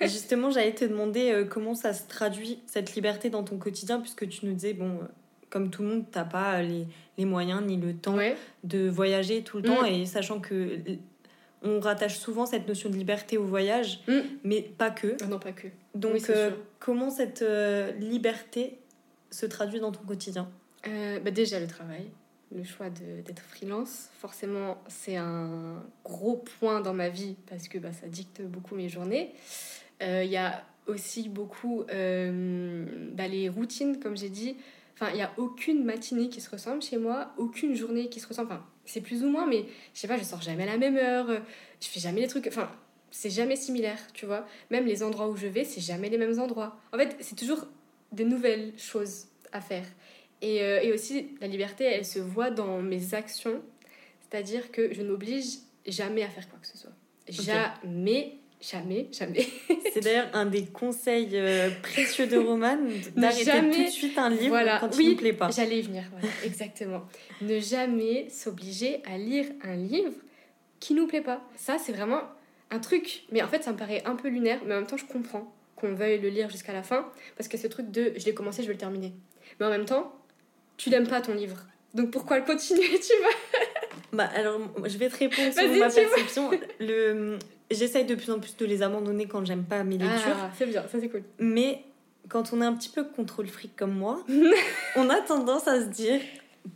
Justement, 0.08 0.50
j'allais 0.50 0.74
te 0.74 0.84
demander 0.84 1.30
euh, 1.30 1.44
comment 1.44 1.74
ça 1.74 1.92
se 1.92 2.06
traduit, 2.08 2.60
cette 2.66 2.94
liberté 2.94 3.28
dans 3.30 3.44
ton 3.44 3.58
quotidien, 3.58 4.00
puisque 4.00 4.26
tu 4.28 4.46
nous 4.46 4.54
disais, 4.54 4.72
bon, 4.72 4.98
euh, 5.02 5.06
comme 5.50 5.70
tout 5.70 5.82
le 5.82 5.88
monde, 5.88 6.04
t'as 6.10 6.24
pas 6.24 6.62
les, 6.62 6.86
les 7.18 7.24
moyens 7.26 7.62
ni 7.64 7.76
le 7.76 7.94
temps 7.94 8.16
Ouais, 8.16 8.36
de 8.64 8.88
voyager 8.88 9.42
tout 9.42 9.58
le 9.58 9.64
temps, 9.64 9.82
Mm. 9.82 9.86
et 9.86 10.06
sachant 10.06 10.40
que 10.40 10.78
on 11.62 11.80
rattache 11.80 12.18
souvent 12.18 12.46
cette 12.46 12.66
notion 12.68 12.90
de 12.90 12.96
liberté 12.96 13.36
au 13.38 13.44
voyage, 13.44 14.00
Mm. 14.08 14.20
mais 14.44 14.62
pas 14.62 14.90
que. 14.90 15.16
Ah 15.22 15.26
non, 15.26 15.38
pas 15.38 15.52
que. 15.52 15.68
Donc, 15.94 16.14
Oui, 16.14 16.22
euh, 16.30 16.50
comment 16.80 17.10
cette 17.10 17.42
euh, 17.42 17.92
liberté 17.92 18.78
se 19.30 19.44
traduit 19.46 19.80
dans 19.80 19.92
ton 19.92 20.04
quotidien? 20.04 20.48
Euh, 20.88 21.18
bah 21.20 21.30
déjà 21.32 21.58
le 21.60 21.66
travail, 21.66 22.06
le 22.54 22.64
choix 22.64 22.90
d'être 22.90 23.42
freelance, 23.42 24.08
forcément 24.18 24.78
c'est 24.88 25.16
un 25.16 25.82
gros 26.04 26.36
point 26.36 26.80
dans 26.80 26.94
ma 26.94 27.08
vie 27.08 27.36
parce 27.48 27.68
que 27.68 27.78
bah, 27.78 27.92
ça 27.92 28.06
dicte 28.06 28.42
beaucoup 28.42 28.74
mes 28.74 28.88
journées. 28.88 29.34
Euh, 30.02 30.22
Il 30.24 30.30
y 30.30 30.36
a 30.36 30.64
aussi 30.86 31.28
beaucoup 31.28 31.84
euh, 31.90 32.86
bah, 33.12 33.26
les 33.26 33.48
routines, 33.48 33.98
comme 33.98 34.16
j'ai 34.16 34.28
dit. 34.28 34.56
Enfin, 34.94 35.10
il 35.10 35.16
n'y 35.16 35.22
a 35.22 35.32
aucune 35.36 35.84
matinée 35.84 36.28
qui 36.28 36.40
se 36.40 36.48
ressemble 36.48 36.82
chez 36.82 36.96
moi, 36.96 37.32
aucune 37.36 37.74
journée 37.74 38.08
qui 38.08 38.20
se 38.20 38.28
ressemble. 38.28 38.52
Enfin, 38.52 38.64
c'est 38.84 39.00
plus 39.00 39.24
ou 39.24 39.28
moins, 39.28 39.46
mais 39.46 39.66
je 39.92 40.00
sais 40.00 40.08
pas, 40.08 40.16
je 40.16 40.22
sors 40.22 40.40
jamais 40.40 40.62
à 40.62 40.66
la 40.66 40.78
même 40.78 40.96
heure, 40.96 41.28
je 41.80 41.88
fais 41.88 42.00
jamais 42.00 42.20
les 42.20 42.28
trucs. 42.28 42.46
Enfin, 42.46 42.70
c'est 43.10 43.30
jamais 43.30 43.56
similaire, 43.56 43.98
tu 44.14 44.26
vois. 44.26 44.46
Même 44.70 44.86
les 44.86 45.02
endroits 45.02 45.28
où 45.28 45.36
je 45.36 45.46
vais, 45.46 45.64
c'est 45.64 45.80
jamais 45.80 46.08
les 46.08 46.18
mêmes 46.18 46.38
endroits. 46.38 46.78
En 46.92 46.98
fait, 46.98 47.16
c'est 47.20 47.36
toujours 47.36 47.66
des 48.12 48.24
nouvelles 48.24 48.72
choses 48.78 49.26
à 49.52 49.60
faire. 49.60 49.84
Et, 50.42 50.62
euh, 50.62 50.80
et 50.82 50.92
aussi, 50.92 51.28
la 51.40 51.46
liberté, 51.46 51.84
elle 51.84 52.04
se 52.04 52.18
voit 52.18 52.50
dans 52.50 52.80
mes 52.82 53.14
actions. 53.14 53.60
C'est-à-dire 54.20 54.70
que 54.70 54.92
je 54.92 55.02
n'oblige 55.02 55.46
jamais 55.86 56.22
à 56.22 56.28
faire 56.28 56.48
quoi 56.48 56.58
que 56.60 56.66
ce 56.66 56.76
soit. 56.76 56.90
Jamais, 57.28 58.34
jamais, 58.60 59.08
jamais. 59.12 59.46
C'est 59.92 60.00
d'ailleurs 60.00 60.28
un 60.34 60.46
des 60.46 60.66
conseils 60.66 61.30
euh, 61.34 61.70
précieux 61.82 62.26
de 62.26 62.36
Roman, 62.36 62.76
d'arrêter 63.16 63.44
jamais- 63.44 63.70
tout 63.76 63.82
de 63.84 63.88
suite 63.88 64.18
un 64.18 64.30
livre 64.30 64.48
Voilà, 64.48 64.78
quand 64.80 64.90
il 64.94 64.98
oui, 64.98 65.08
ne 65.10 65.14
plaît 65.14 65.32
pas. 65.32 65.50
J'allais 65.50 65.78
y 65.78 65.82
venir, 65.82 66.04
voilà, 66.10 66.28
exactement. 66.44 67.02
ne 67.40 67.58
jamais 67.60 68.28
s'obliger 68.28 69.02
à 69.06 69.16
lire 69.18 69.46
un 69.62 69.76
livre 69.76 70.12
qui 70.80 70.94
nous 70.94 71.06
plaît 71.06 71.22
pas. 71.22 71.42
Ça, 71.56 71.78
c'est 71.78 71.92
vraiment 71.92 72.20
un 72.70 72.78
truc. 72.78 73.22
Mais 73.32 73.42
en 73.42 73.48
fait, 73.48 73.62
ça 73.64 73.72
me 73.72 73.76
paraît 73.78 74.02
un 74.04 74.16
peu 74.16 74.28
lunaire, 74.28 74.60
mais 74.66 74.74
en 74.74 74.78
même 74.78 74.86
temps, 74.86 74.96
je 74.98 75.06
comprends 75.06 75.52
qu'on 75.76 75.94
veuille 75.94 76.18
le 76.20 76.28
lire 76.28 76.50
jusqu'à 76.50 76.72
la 76.72 76.82
fin, 76.82 77.10
parce 77.36 77.48
que 77.48 77.56
ce 77.56 77.66
truc 77.66 77.90
de 77.90 78.12
je 78.16 78.24
l'ai 78.24 78.34
commencé, 78.34 78.62
je 78.62 78.66
vais 78.68 78.74
le 78.74 78.78
terminer. 78.78 79.12
Mais 79.60 79.66
en 79.66 79.70
même 79.70 79.84
temps, 79.84 80.12
tu 80.76 80.90
l'aimes 80.90 81.08
pas 81.08 81.20
ton 81.20 81.34
livre. 81.34 81.56
Donc 81.94 82.10
pourquoi 82.10 82.38
le 82.38 82.44
continuer, 82.44 82.98
tu 83.00 83.12
vois? 83.20 83.60
Bah, 84.12 84.28
alors, 84.34 84.58
je 84.84 84.96
vais 84.98 85.08
te 85.08 85.16
répondre 85.16 85.52
selon 85.52 85.78
ma 85.78 85.88
perception. 85.90 86.50
Le... 86.80 87.38
J'essaye 87.70 88.04
de 88.04 88.14
plus 88.14 88.30
en 88.30 88.38
plus 88.38 88.56
de 88.56 88.64
les 88.64 88.82
abandonner 88.82 89.26
quand 89.26 89.44
j'aime 89.44 89.64
pas 89.64 89.82
mes 89.82 89.98
lectures. 89.98 90.36
Ah, 90.40 90.50
c'est 90.56 90.66
bien, 90.66 90.82
ça 90.82 91.00
c'est 91.00 91.08
cool. 91.08 91.24
Mais 91.40 91.82
quand 92.28 92.52
on 92.52 92.60
est 92.62 92.64
un 92.64 92.72
petit 92.74 92.88
peu 92.90 93.02
contrôle 93.04 93.48
fric 93.48 93.74
comme 93.76 93.92
moi, 93.94 94.24
on 94.96 95.10
a 95.10 95.20
tendance 95.20 95.66
à 95.66 95.80
se 95.80 95.86
dire 95.86 96.20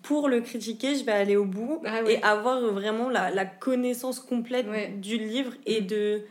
pour 0.03 0.29
le 0.29 0.41
critiquer, 0.41 0.95
je 0.97 1.05
vais 1.05 1.13
aller 1.13 1.37
au 1.37 1.45
bout 1.45 1.81
Ah 1.85 2.03
ouais. 2.03 2.15
et 2.15 2.23
avoir 2.23 2.61
vraiment 2.73 3.09
la, 3.09 3.31
la 3.31 3.45
connaissance 3.45 4.19
complète 4.21 4.67
Ouais. 4.69 4.89
du 4.89 5.17
livre 5.19 5.53
et 5.67 5.81
Mm. 5.81 5.87
de, 5.87 6.23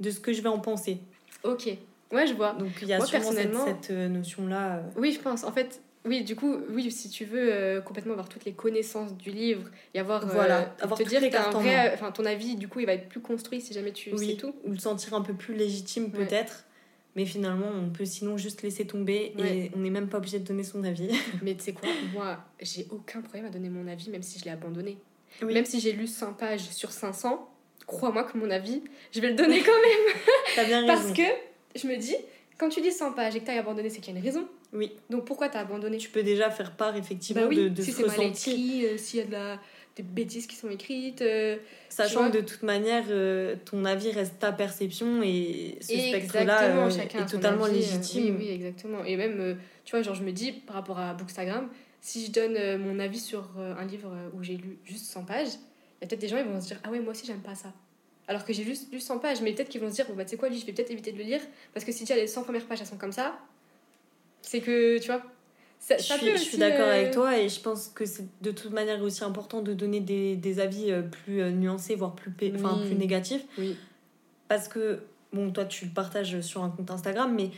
de 0.00 0.10
ce 0.10 0.20
que 0.20 0.32
je 0.32 0.40
vais 0.42 0.48
en 0.48 0.58
penser. 0.60 0.98
Ok, 1.44 1.68
ouais, 2.12 2.26
je 2.26 2.34
vois. 2.34 2.52
Donc 2.54 2.70
il 2.82 2.88
y 2.88 2.92
a 2.92 2.98
Moi, 2.98 3.06
sûrement 3.06 3.24
personnellement- 3.32 3.66
cette, 3.66 3.90
euh, 3.90 4.08
notion-là. 4.08 4.76
euh. 4.76 4.82
Oui, 4.96 5.12
je 5.12 5.20
pense. 5.20 5.44
En 5.44 5.52
fait, 5.52 5.80
oui, 6.06 6.22
du 6.24 6.34
coup, 6.36 6.56
oui, 6.70 6.90
si 6.90 7.10
tu 7.10 7.24
veux 7.24 7.52
euh, 7.52 7.80
complètement 7.80 8.12
avoir 8.12 8.28
toutes 8.28 8.44
les 8.46 8.52
connaissances 8.52 9.14
du 9.16 9.30
livre 9.30 9.68
et 9.94 9.98
avoir. 10.00 10.24
euh, 10.24 10.32
Voilà, 10.32 10.74
avoir 10.80 10.98
te 10.98 11.04
dire 11.04 11.20
que 11.20 11.36
un 11.36 11.50
vrai. 11.50 11.90
Enfin, 11.94 12.10
ton 12.10 12.24
avis, 12.24 12.56
du 12.56 12.68
coup, 12.68 12.80
il 12.80 12.86
va 12.86 12.94
être 12.94 13.08
plus 13.08 13.20
construit 13.20 13.60
si 13.60 13.74
jamais 13.74 13.92
tu 13.92 14.10
sais 14.10 14.16
Oui, 14.16 14.36
tout. 14.36 14.54
ou 14.64 14.70
le 14.72 14.78
sentir 14.78 15.12
un 15.14 15.20
peu 15.22 15.34
plus 15.34 15.54
légitime 15.54 16.04
Ouais. 16.04 16.24
peut-être. 16.26 16.64
Mais 17.16 17.26
finalement, 17.26 17.66
on 17.74 17.90
peut 17.90 18.04
sinon 18.04 18.36
juste 18.36 18.62
laisser 18.62 18.86
tomber 18.86 19.34
Ouais. 19.38 19.56
et 19.56 19.70
on 19.74 19.80
n'est 19.80 19.90
même 19.90 20.08
pas 20.08 20.18
obligé 20.18 20.38
de 20.38 20.44
donner 20.46 20.62
son 20.62 20.84
avis. 20.84 21.10
Mais 21.42 21.54
tu 21.54 21.64
sais 21.64 21.72
quoi, 21.72 21.88
moi, 22.14 22.38
j'ai 22.60 22.86
aucun 22.90 23.20
problème 23.20 23.46
à 23.46 23.50
donner 23.50 23.68
mon 23.68 23.86
avis, 23.88 24.10
même 24.10 24.22
si 24.22 24.38
je 24.38 24.44
l'ai 24.44 24.52
abandonné. 24.52 24.96
Oui. 25.42 25.52
Même 25.52 25.64
si 25.66 25.80
j'ai 25.80 25.92
lu 25.92 26.06
100 26.06 26.32
pages 26.34 26.68
sur 26.70 26.92
500, 26.92 27.48
crois-moi 27.86 28.24
que 28.24 28.38
mon 28.38 28.50
avis, 28.50 28.82
je 29.12 29.20
vais 29.20 29.28
le 29.30 29.34
donner 29.34 29.60
quand 29.60 29.72
même. 29.82 30.16
T'as 30.56 30.64
bien 30.64 30.80
raison. 30.80 30.92
Parce 30.94 31.12
que 31.12 31.22
je 31.76 31.86
me 31.88 31.96
dis, 31.96 32.14
quand 32.60 32.68
tu 32.68 32.82
lis 32.82 32.92
100 32.92 33.12
pages 33.14 33.34
et 33.34 33.40
que 33.40 33.46
t'as 33.46 33.58
abandonné, 33.58 33.88
c'est 33.88 34.00
qu'il 34.00 34.12
y 34.12 34.16
a 34.16 34.20
une 34.20 34.24
raison. 34.24 34.46
Oui, 34.74 34.92
Donc 35.08 35.24
pourquoi 35.24 35.48
t'as 35.48 35.60
abandonné? 35.60 35.96
Tu 35.96 36.10
peux 36.10 36.22
déjà 36.22 36.50
faire 36.50 36.72
part 36.76 36.94
effectivement 36.94 37.42
Bah 37.42 37.48
oui, 37.48 37.56
de, 37.56 37.68
de 37.70 37.82
si 37.82 37.90
ce 37.90 38.02
ressenti. 38.02 38.50
écrit, 38.50 38.86
euh, 38.86 38.98
s'il 38.98 39.20
y 39.20 39.22
a 39.22 39.26
de 39.26 39.32
la, 39.32 39.58
des 39.96 40.02
bêtises 40.02 40.46
qui 40.46 40.56
sont 40.56 40.68
écrites. 40.68 41.22
euh, 41.22 41.56
Sachant 41.88 42.30
que 42.30 42.36
de 42.36 42.42
toute 42.42 42.62
manière, 42.62 43.04
euh, 43.08 43.56
ton 43.64 43.86
avis 43.86 44.12
reste 44.12 44.38
ta 44.38 44.52
perception 44.52 45.22
et 45.22 45.78
ce 45.80 45.86
spectre-là 45.86 46.86
euh, 46.86 46.88
est 46.90 47.26
totalement 47.26 47.64
avis, 47.64 47.76
légitime. 47.76 48.36
Oui, 48.36 48.46
oui, 48.46 48.50
exactement. 48.50 49.04
Et 49.06 49.16
même, 49.16 49.56
tu 49.86 49.92
vois, 49.92 50.02
genre, 50.02 50.14
je 50.14 50.22
me 50.22 50.32
dis, 50.32 50.52
par 50.52 50.76
rapport 50.76 50.98
à 50.98 51.14
Bookstagram, 51.14 51.66
si 52.02 52.26
je 52.26 52.30
donne 52.30 52.76
mon 52.76 52.98
avis 52.98 53.20
sur 53.20 53.48
un 53.58 53.86
livre 53.86 54.14
où 54.34 54.42
j'ai 54.42 54.56
lu 54.56 54.78
juste 54.84 55.06
100 55.06 55.24
pages, 55.24 55.48
il 55.48 56.02
y 56.02 56.04
a 56.04 56.08
peut-être 56.08 56.20
des 56.20 56.28
gens, 56.28 56.36
ils 56.36 56.44
vont 56.44 56.60
se 56.60 56.66
dire, 56.66 56.78
ah 56.84 56.90
ouais, 56.90 57.00
moi 57.00 57.12
aussi, 57.12 57.26
j'aime 57.26 57.40
pas 57.40 57.54
ça. 57.54 57.72
Alors 58.30 58.44
que 58.44 58.52
j'ai 58.52 58.62
juste 58.62 58.92
lu 58.92 59.00
100 59.00 59.18
pages, 59.18 59.42
mais 59.42 59.52
peut-être 59.52 59.68
qu'ils 59.68 59.80
vont 59.80 59.90
se 59.90 59.94
dire, 59.96 60.06
bon, 60.06 60.14
bah, 60.14 60.24
tu 60.24 60.30
sais 60.30 60.36
quoi, 60.36 60.48
lui, 60.48 60.56
je 60.56 60.64
vais 60.64 60.72
peut-être 60.72 60.92
éviter 60.92 61.10
de 61.10 61.18
le 61.18 61.24
lire, 61.24 61.40
parce 61.74 61.84
que 61.84 61.90
si 61.90 62.04
déjà 62.04 62.14
les 62.14 62.28
100 62.28 62.44
premières 62.44 62.64
pages, 62.64 62.80
elles 62.80 62.86
sont 62.86 62.96
comme 62.96 63.10
ça, 63.10 63.36
c'est 64.40 64.60
que, 64.60 64.98
tu 64.98 65.06
vois, 65.08 65.20
ça, 65.80 65.96
Je 65.96 66.04
ça 66.04 66.16
suis, 66.16 66.30
je 66.30 66.36
suis 66.36 66.56
d'accord 66.58 66.86
euh, 66.86 66.94
avec 67.00 67.10
toi 67.10 67.36
et 67.36 67.48
je 67.48 67.58
pense 67.60 67.88
que 67.88 68.04
c'est 68.06 68.24
de 68.40 68.52
toute 68.52 68.70
manière 68.72 69.02
aussi 69.02 69.24
important 69.24 69.62
de 69.62 69.74
donner 69.74 69.98
des, 69.98 70.36
des 70.36 70.60
avis 70.60 70.92
euh, 70.92 71.02
plus 71.02 71.40
euh, 71.40 71.50
nuancés, 71.50 71.96
voire 71.96 72.14
plus, 72.14 72.30
enfin, 72.54 72.78
Oui. 72.80 72.86
plus 72.86 72.94
négatifs. 72.96 73.42
Oui. 73.58 73.76
Parce 74.46 74.68
que, 74.68 75.00
bon, 75.32 75.50
toi 75.50 75.64
tu 75.64 75.86
le 75.86 75.90
partages 75.90 76.40
sur 76.42 76.62
un 76.62 76.70
compte 76.70 76.90
Instagram, 76.92 77.34
mais 77.34 77.50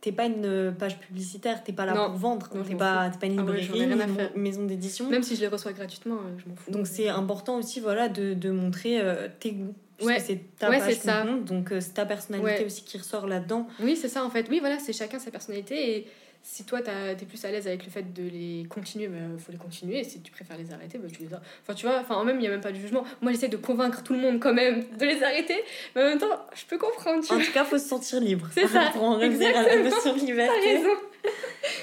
t'es 0.00 0.10
pas 0.10 0.24
une 0.26 0.74
page 0.76 0.98
publicitaire, 0.98 1.62
t'es 1.62 1.72
pas 1.72 1.86
là 1.86 1.94
Non. 1.94 2.06
pour 2.06 2.16
vendre, 2.18 2.48
Non, 2.56 2.64
t'es 2.64 2.74
pas, 2.74 3.08
t'es 3.10 3.18
pas 3.18 3.26
une 3.26 3.38
Ah 3.38 3.44
ouais, 3.44 3.60
librairie, 3.60 3.84
rien 3.86 4.00
à 4.00 4.04
une 4.34 4.42
maison 4.42 4.64
d'édition. 4.64 5.08
Même 5.10 5.22
si 5.22 5.36
je 5.36 5.42
les 5.42 5.48
reçois 5.48 5.72
gratuitement, 5.72 6.18
je 6.38 6.48
m'en 6.48 6.56
fous. 6.56 6.70
Donc 6.72 6.88
c'est 6.88 7.08
important 7.08 7.56
aussi 7.58 7.78
voilà, 7.80 8.08
de, 8.08 8.34
de 8.34 8.50
montrer 8.50 9.00
euh, 9.00 9.28
tes 9.38 9.52
goûts. 9.52 9.74
Ouais, 10.00 10.20
c'est 10.20 10.40
ta 10.58 10.68
page 10.68 10.94
ça. 10.94 11.24
donc 11.24 11.70
c'est 11.80 11.94
ta 11.94 12.06
personnalité 12.06 12.64
aussi 12.64 12.84
qui 12.84 12.98
ressort 12.98 13.26
là-dedans. 13.26 13.66
Oui, 13.80 13.96
c'est 13.96 14.08
ça 14.08 14.24
en 14.24 14.30
fait. 14.30 14.46
Oui, 14.48 14.60
voilà, 14.60 14.78
c'est 14.78 14.92
chacun 14.92 15.18
sa 15.18 15.30
personnalité 15.30 15.96
et 15.96 16.06
si 16.42 16.64
toi 16.64 16.80
t'es 16.80 17.26
plus 17.26 17.44
à 17.44 17.50
l'aise 17.50 17.66
avec 17.66 17.84
le 17.84 17.90
fait 17.90 18.12
de 18.14 18.22
les 18.22 18.66
continuer, 18.68 19.04
il 19.04 19.10
bah, 19.10 19.38
faut 19.38 19.52
les 19.52 19.58
continuer. 19.58 20.00
Et 20.00 20.04
si 20.04 20.20
tu 20.22 20.32
préfères 20.32 20.56
les 20.56 20.72
arrêter, 20.72 20.98
bah, 20.98 21.08
tu 21.12 21.22
les 21.22 21.32
arrêtes. 21.34 21.46
Enfin, 21.62 21.74
tu 21.74 21.86
vois, 21.86 21.98
enfin, 21.98 22.22
même, 22.24 22.36
il 22.36 22.40
n'y 22.40 22.46
a 22.46 22.50
même 22.50 22.60
pas 22.60 22.72
de 22.72 22.76
jugement. 22.76 23.04
Moi, 23.20 23.32
j'essaie 23.32 23.48
de 23.48 23.56
convaincre 23.56 24.02
tout 24.02 24.14
le 24.14 24.20
monde 24.20 24.40
quand 24.40 24.54
même 24.54 24.82
de 24.98 25.04
les 25.04 25.22
arrêter. 25.22 25.62
Mais 25.94 26.02
en 26.02 26.06
même 26.06 26.18
temps, 26.18 26.46
je 26.54 26.64
peux 26.64 26.78
comprendre. 26.78 27.18
en 27.30 27.38
tout 27.38 27.52
cas, 27.52 27.64
il 27.64 27.68
faut 27.68 27.78
se 27.78 27.88
sentir 27.88 28.20
libre. 28.20 28.48
C'est 28.52 28.66
ça. 28.66 28.90
Pour 28.92 29.02
en 29.02 29.18
revenir 29.18 29.56
à 29.56 29.62
la 29.62 29.82
notion 29.82 30.14
de 30.14 30.20
liberté. 30.20 30.54
T'as 30.54 30.70
raison. 30.70 30.90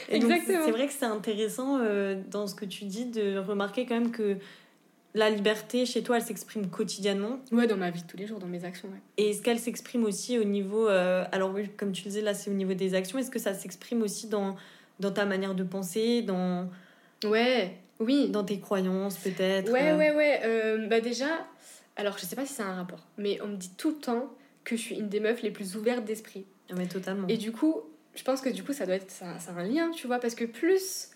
Exactement. 0.10 0.62
C'est 0.66 0.72
vrai 0.72 0.88
que 0.88 0.94
c'est 0.94 1.06
intéressant 1.06 1.80
euh, 1.82 2.16
dans 2.32 2.48
ce 2.48 2.56
que 2.56 2.66
tu 2.66 2.86
dis 2.86 3.06
de 3.06 3.38
remarquer 3.38 3.86
quand 3.86 3.96
même 3.96 4.12
que 4.12 4.38
la 5.16 5.30
liberté 5.30 5.86
chez 5.86 6.04
toi, 6.04 6.18
elle 6.18 6.22
s'exprime 6.22 6.70
quotidiennement. 6.70 7.40
Ouais, 7.52 7.68
dans 7.68 7.78
ma 7.78 7.90
vie 7.90 8.04
de 8.04 8.08
tous 8.08 8.18
les 8.18 8.28
jours, 8.28 8.38
dans 8.38 8.48
mes 8.48 8.66
actions. 8.66 8.90
Ouais. 8.90 9.00
Et 9.18 9.30
est-ce 9.30 9.42
qu'elle 9.42 9.60
s'exprime 9.60 10.04
aussi 10.04 10.38
au 10.38 10.44
niveau. 10.44 10.88
Euh, 10.90 11.24
alors, 11.32 11.54
oui, 11.54 11.70
comme 11.78 11.94
tu 11.94 12.04
disais, 12.04 12.22
là, 12.22 12.34
c'est 12.34 12.52
au 12.52 12.54
niveau 12.54 12.74
des 12.74 12.94
actions. 12.96 13.18
Est-ce 13.18 13.32
que 13.32 13.40
ça 13.40 13.54
s'exprime 13.54 14.02
aussi 14.02 14.28
dans, 14.28 14.58
dans 15.00 15.12
ta 15.12 15.26
manière 15.26 15.56
de 15.56 15.64
penser 15.64 16.22
dans... 16.22 16.70
Ouais, 17.24 17.78
oui. 18.00 18.28
Dans 18.30 18.44
tes 18.44 18.60
croyances, 18.60 19.16
peut-être 19.18 19.72
Ouais, 19.72 19.94
ouais, 19.94 20.14
ouais. 20.14 20.42
Euh, 20.44 20.86
bah, 20.88 21.00
déjà, 21.00 21.48
alors, 21.96 22.18
je 22.18 22.26
sais 22.26 22.36
pas 22.36 22.46
si 22.46 22.54
c'est 22.54 22.64
un 22.64 22.76
rapport, 22.76 23.08
mais 23.18 23.40
on 23.42 23.48
me 23.48 23.56
dit 23.56 23.72
tout 23.78 23.92
le 23.92 23.98
temps 23.98 24.34
que 24.66 24.76
je 24.76 24.82
suis 24.82 24.96
une 24.96 25.08
des 25.08 25.22
meufs 25.22 25.42
les 25.44 25.52
plus 25.52 25.78
ouvertes 25.78 26.04
d'esprit. 26.04 26.46
Ah, 26.70 26.74
mais 26.76 26.88
totalement. 26.88 27.28
Et 27.30 27.38
du 27.38 27.54
coup, 27.54 27.84
je 28.16 28.24
pense 28.24 28.42
que 28.42 28.50
du 28.50 28.64
coup, 28.64 28.74
ça 28.74 28.86
doit 28.86 28.96
être. 28.96 29.10
Ça, 29.10 29.40
ça 29.40 29.52
a 29.52 29.60
un 29.62 29.64
lien, 29.64 29.92
tu 29.92 30.08
vois, 30.08 30.20
parce 30.20 30.36
que 30.36 30.44
plus 30.44 31.10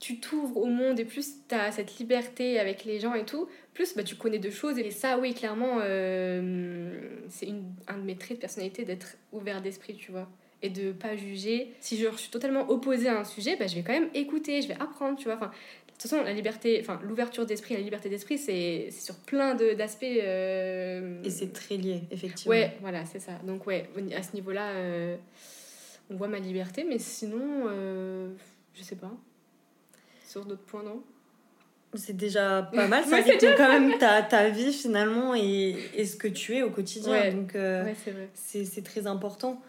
tu 0.00 0.20
t'ouvres 0.20 0.56
au 0.56 0.66
monde 0.66 1.00
et 1.00 1.04
plus 1.04 1.46
tu 1.48 1.54
as 1.54 1.72
cette 1.72 1.98
liberté 1.98 2.58
avec 2.58 2.84
les 2.84 3.00
gens 3.00 3.14
et 3.14 3.24
tout, 3.24 3.48
plus 3.74 3.96
bah, 3.96 4.04
tu 4.04 4.14
connais 4.14 4.38
de 4.38 4.50
choses. 4.50 4.78
Et 4.78 4.90
ça, 4.90 5.18
oui, 5.18 5.34
clairement, 5.34 5.78
euh, 5.80 7.18
c'est 7.28 7.48
un 7.88 7.98
de 7.98 8.02
mes 8.02 8.16
traits 8.16 8.36
de 8.36 8.40
personnalité 8.40 8.84
d'être 8.84 9.16
ouvert 9.32 9.60
d'esprit, 9.60 9.96
tu 9.96 10.12
vois. 10.12 10.28
Et 10.62 10.70
de 10.70 10.92
pas 10.92 11.16
juger. 11.16 11.72
Si 11.80 11.96
je, 11.96 12.08
suis 12.16 12.30
totalement 12.30 12.68
opposée 12.70 13.08
à 13.08 13.18
un 13.18 13.24
sujet, 13.24 13.56
bah, 13.56 13.66
je 13.66 13.74
vais 13.74 13.82
quand 13.82 13.92
même 13.92 14.10
écouter, 14.14 14.62
je 14.62 14.68
vais 14.68 14.74
apprendre, 14.80 15.18
tu 15.18 15.24
vois. 15.24 15.34
Enfin, 15.34 15.46
de 15.46 15.92
toute 15.92 16.02
façon, 16.02 16.22
la 16.22 16.32
liberté, 16.32 16.78
enfin, 16.80 17.00
l'ouverture 17.02 17.44
d'esprit 17.44 17.74
la 17.74 17.80
liberté 17.80 18.08
d'esprit, 18.08 18.38
c'est 18.38 18.90
sur 18.92 19.16
plein 19.16 19.56
d'aspects. 19.56 20.04
Euh, 20.04 21.22
et 21.24 21.30
c'est 21.30 21.52
très 21.52 21.76
lié, 21.76 22.02
effectivement. 22.12 22.50
Ouais, 22.50 22.76
voilà, 22.80 23.04
c'est 23.04 23.20
ça. 23.20 23.32
Donc, 23.44 23.66
ouais, 23.66 23.88
à 24.16 24.22
ce 24.22 24.34
niveau-là, 24.34 24.70
euh, 24.70 25.16
on 26.08 26.16
voit 26.16 26.28
ma 26.28 26.38
liberté, 26.38 26.84
mais 26.84 26.98
sinon, 26.98 27.68
je 28.74 28.82
sais 28.82 28.96
pas 28.96 29.12
sur 30.28 30.44
d'autres 30.44 30.62
points, 30.62 30.82
non? 30.82 31.02
C'est 31.94 32.16
déjà 32.16 32.62
pas 32.62 32.86
mal, 32.88 33.04
ça 33.04 33.16
rythme 33.16 33.54
quand 33.56 33.68
même 33.68 33.98
ta, 33.98 34.22
ta, 34.22 34.50
vie 34.50 34.72
finalement 34.72 35.34
et, 35.34 35.74
et, 35.94 36.04
ce 36.04 36.16
que 36.16 36.28
tu 36.28 36.56
es 36.56 36.62
au 36.62 36.70
quotidien. 36.70 37.32
Donc 37.32 37.54
euh, 37.54 37.92
c'est 38.34 38.84
très 38.84 39.06
important. 39.06 39.62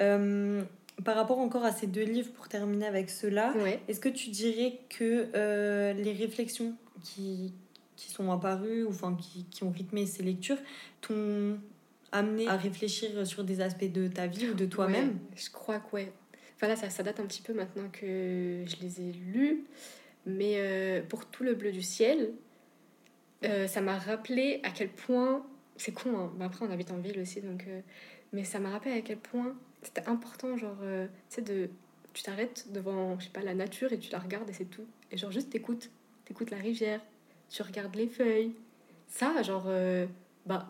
Euh, 0.00 0.62
par 1.04 1.16
rapport 1.16 1.38
encore 1.38 1.64
à 1.64 1.72
ces 1.72 1.86
deux 1.86 2.04
livres, 2.04 2.30
pour 2.32 2.48
terminer 2.48 2.86
avec 2.86 3.10
ceux-là, 3.10 3.52
est-ce 3.88 4.00
que 4.00 4.08
tu 4.08 4.30
dirais 4.30 4.78
que 4.90 5.28
euh, 5.34 5.92
les 5.94 6.12
réflexions 6.12 6.74
qui, 7.02 7.52
qui 7.96 8.10
sont 8.10 8.30
apparues, 8.30 8.84
ou 8.84 8.90
enfin 8.90 9.16
qui, 9.20 9.44
qui 9.50 9.64
ont 9.64 9.70
rythmé 9.70 10.06
ces 10.06 10.22
lectures, 10.22 10.58
t'ont 11.00 11.58
amené 12.12 12.48
à 12.48 12.56
réfléchir 12.56 13.26
sur 13.26 13.44
des 13.44 13.60
aspects 13.60 13.90
de 13.90 14.08
ta 14.08 14.26
vie 14.26 14.50
ou 14.50 14.54
de 14.54 14.66
toi-même? 14.66 15.18
Je 15.34 15.50
crois 15.50 15.80
que 15.80 15.96
ouais. 15.96 16.12
Ça, 16.60 16.90
ça, 16.90 17.02
date 17.02 17.20
un 17.20 17.26
petit 17.26 17.40
peu 17.40 17.54
maintenant 17.54 17.88
que 17.90 18.64
je 18.66 18.76
les 18.82 19.00
ai 19.00 19.12
lus. 19.12 19.64
Mais 20.26 20.56
euh, 20.58 21.02
pour 21.02 21.24
tout 21.24 21.42
le 21.42 21.54
bleu 21.54 21.72
du 21.72 21.80
ciel, 21.80 22.32
euh, 23.44 23.66
ça 23.66 23.80
m'a 23.80 23.98
rappelé 23.98 24.60
à 24.62 24.70
quel 24.70 24.90
point. 24.90 25.46
C'est 25.76 25.92
con, 25.92 26.18
hein. 26.18 26.32
après 26.40 26.66
on 26.66 26.70
habite 26.70 26.90
en 26.90 26.98
ville 26.98 27.18
aussi, 27.20 27.40
donc. 27.40 27.64
Euh, 27.66 27.80
mais 28.34 28.44
ça 28.44 28.58
m'a 28.58 28.70
rappelé 28.70 28.92
à 28.92 29.00
quel 29.00 29.16
point 29.16 29.56
c'était 29.82 30.06
important, 30.06 30.58
genre, 30.58 30.76
tu 30.80 31.36
sais, 31.36 31.42
de. 31.42 31.70
Tu 32.12 32.22
t'arrêtes 32.22 32.66
devant, 32.72 33.18
je 33.18 33.24
sais 33.24 33.30
pas, 33.30 33.40
la 33.40 33.54
nature 33.54 33.92
et 33.92 33.98
tu 33.98 34.10
la 34.10 34.18
regardes 34.18 34.50
et 34.50 34.52
c'est 34.52 34.66
tout. 34.66 34.84
Et 35.10 35.16
genre, 35.16 35.30
juste 35.30 35.50
t'écoutes. 35.50 35.90
T'écoutes 36.26 36.50
la 36.50 36.58
rivière, 36.58 37.00
tu 37.48 37.62
regardes 37.62 37.96
les 37.96 38.08
feuilles. 38.08 38.52
Ça, 39.08 39.42
genre, 39.42 39.68
bah, 40.44 40.68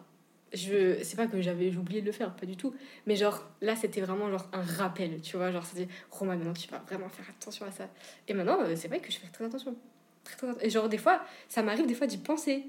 je 0.52 0.98
c'est 1.02 1.16
pas 1.16 1.26
que 1.26 1.40
j'avais 1.40 1.74
oublié 1.76 2.00
de 2.00 2.06
le 2.06 2.12
faire 2.12 2.34
pas 2.34 2.46
du 2.46 2.56
tout. 2.56 2.74
Mais 3.06 3.16
genre 3.16 3.48
là 3.60 3.76
c'était 3.76 4.00
vraiment 4.00 4.30
genre 4.30 4.48
un 4.52 4.62
rappel 4.62 5.20
tu 5.20 5.36
vois 5.36 5.50
genre 5.52 5.64
c'était 5.64 5.88
Romain 6.10 6.36
maintenant 6.36 6.52
tu 6.52 6.68
vas 6.68 6.78
vraiment 6.78 7.08
faire 7.08 7.26
attention 7.28 7.66
à 7.66 7.70
ça. 7.70 7.88
Et 8.28 8.34
maintenant 8.34 8.58
euh, 8.60 8.74
c'est 8.76 8.88
vrai 8.88 9.00
que 9.00 9.12
je 9.12 9.18
fais 9.18 9.28
très 9.28 9.44
attention. 9.44 9.76
Très, 10.24 10.36
très, 10.36 10.66
et 10.66 10.70
genre 10.70 10.88
des 10.88 10.98
fois 10.98 11.22
ça 11.48 11.62
m'arrive 11.62 11.86
des 11.86 11.94
fois 11.94 12.06
d'y 12.06 12.18
penser 12.18 12.64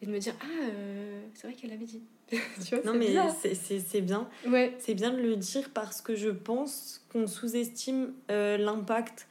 et 0.00 0.06
de 0.06 0.10
me 0.10 0.18
dire 0.18 0.34
ah 0.40 0.44
euh, 0.70 1.22
c'est 1.34 1.48
vrai 1.48 1.56
qu'elle 1.56 1.72
avait 1.72 1.84
dit. 1.84 2.02
Tu 2.66 2.74
vois, 2.74 2.84
non 2.84 2.98
mais 2.98 3.14
c'est 3.40 4.00
bien. 4.00 4.28
Ouais. 4.48 4.74
c'est 4.78 4.94
bien 4.94 5.10
de 5.10 5.20
le 5.20 5.36
dire 5.36 5.68
parce 5.74 6.00
que 6.00 6.14
je 6.14 6.30
pense 6.30 7.04
qu'on 7.12 7.26
sous-estime 7.26 8.14
euh, 8.30 8.56
l'impact 8.56 9.28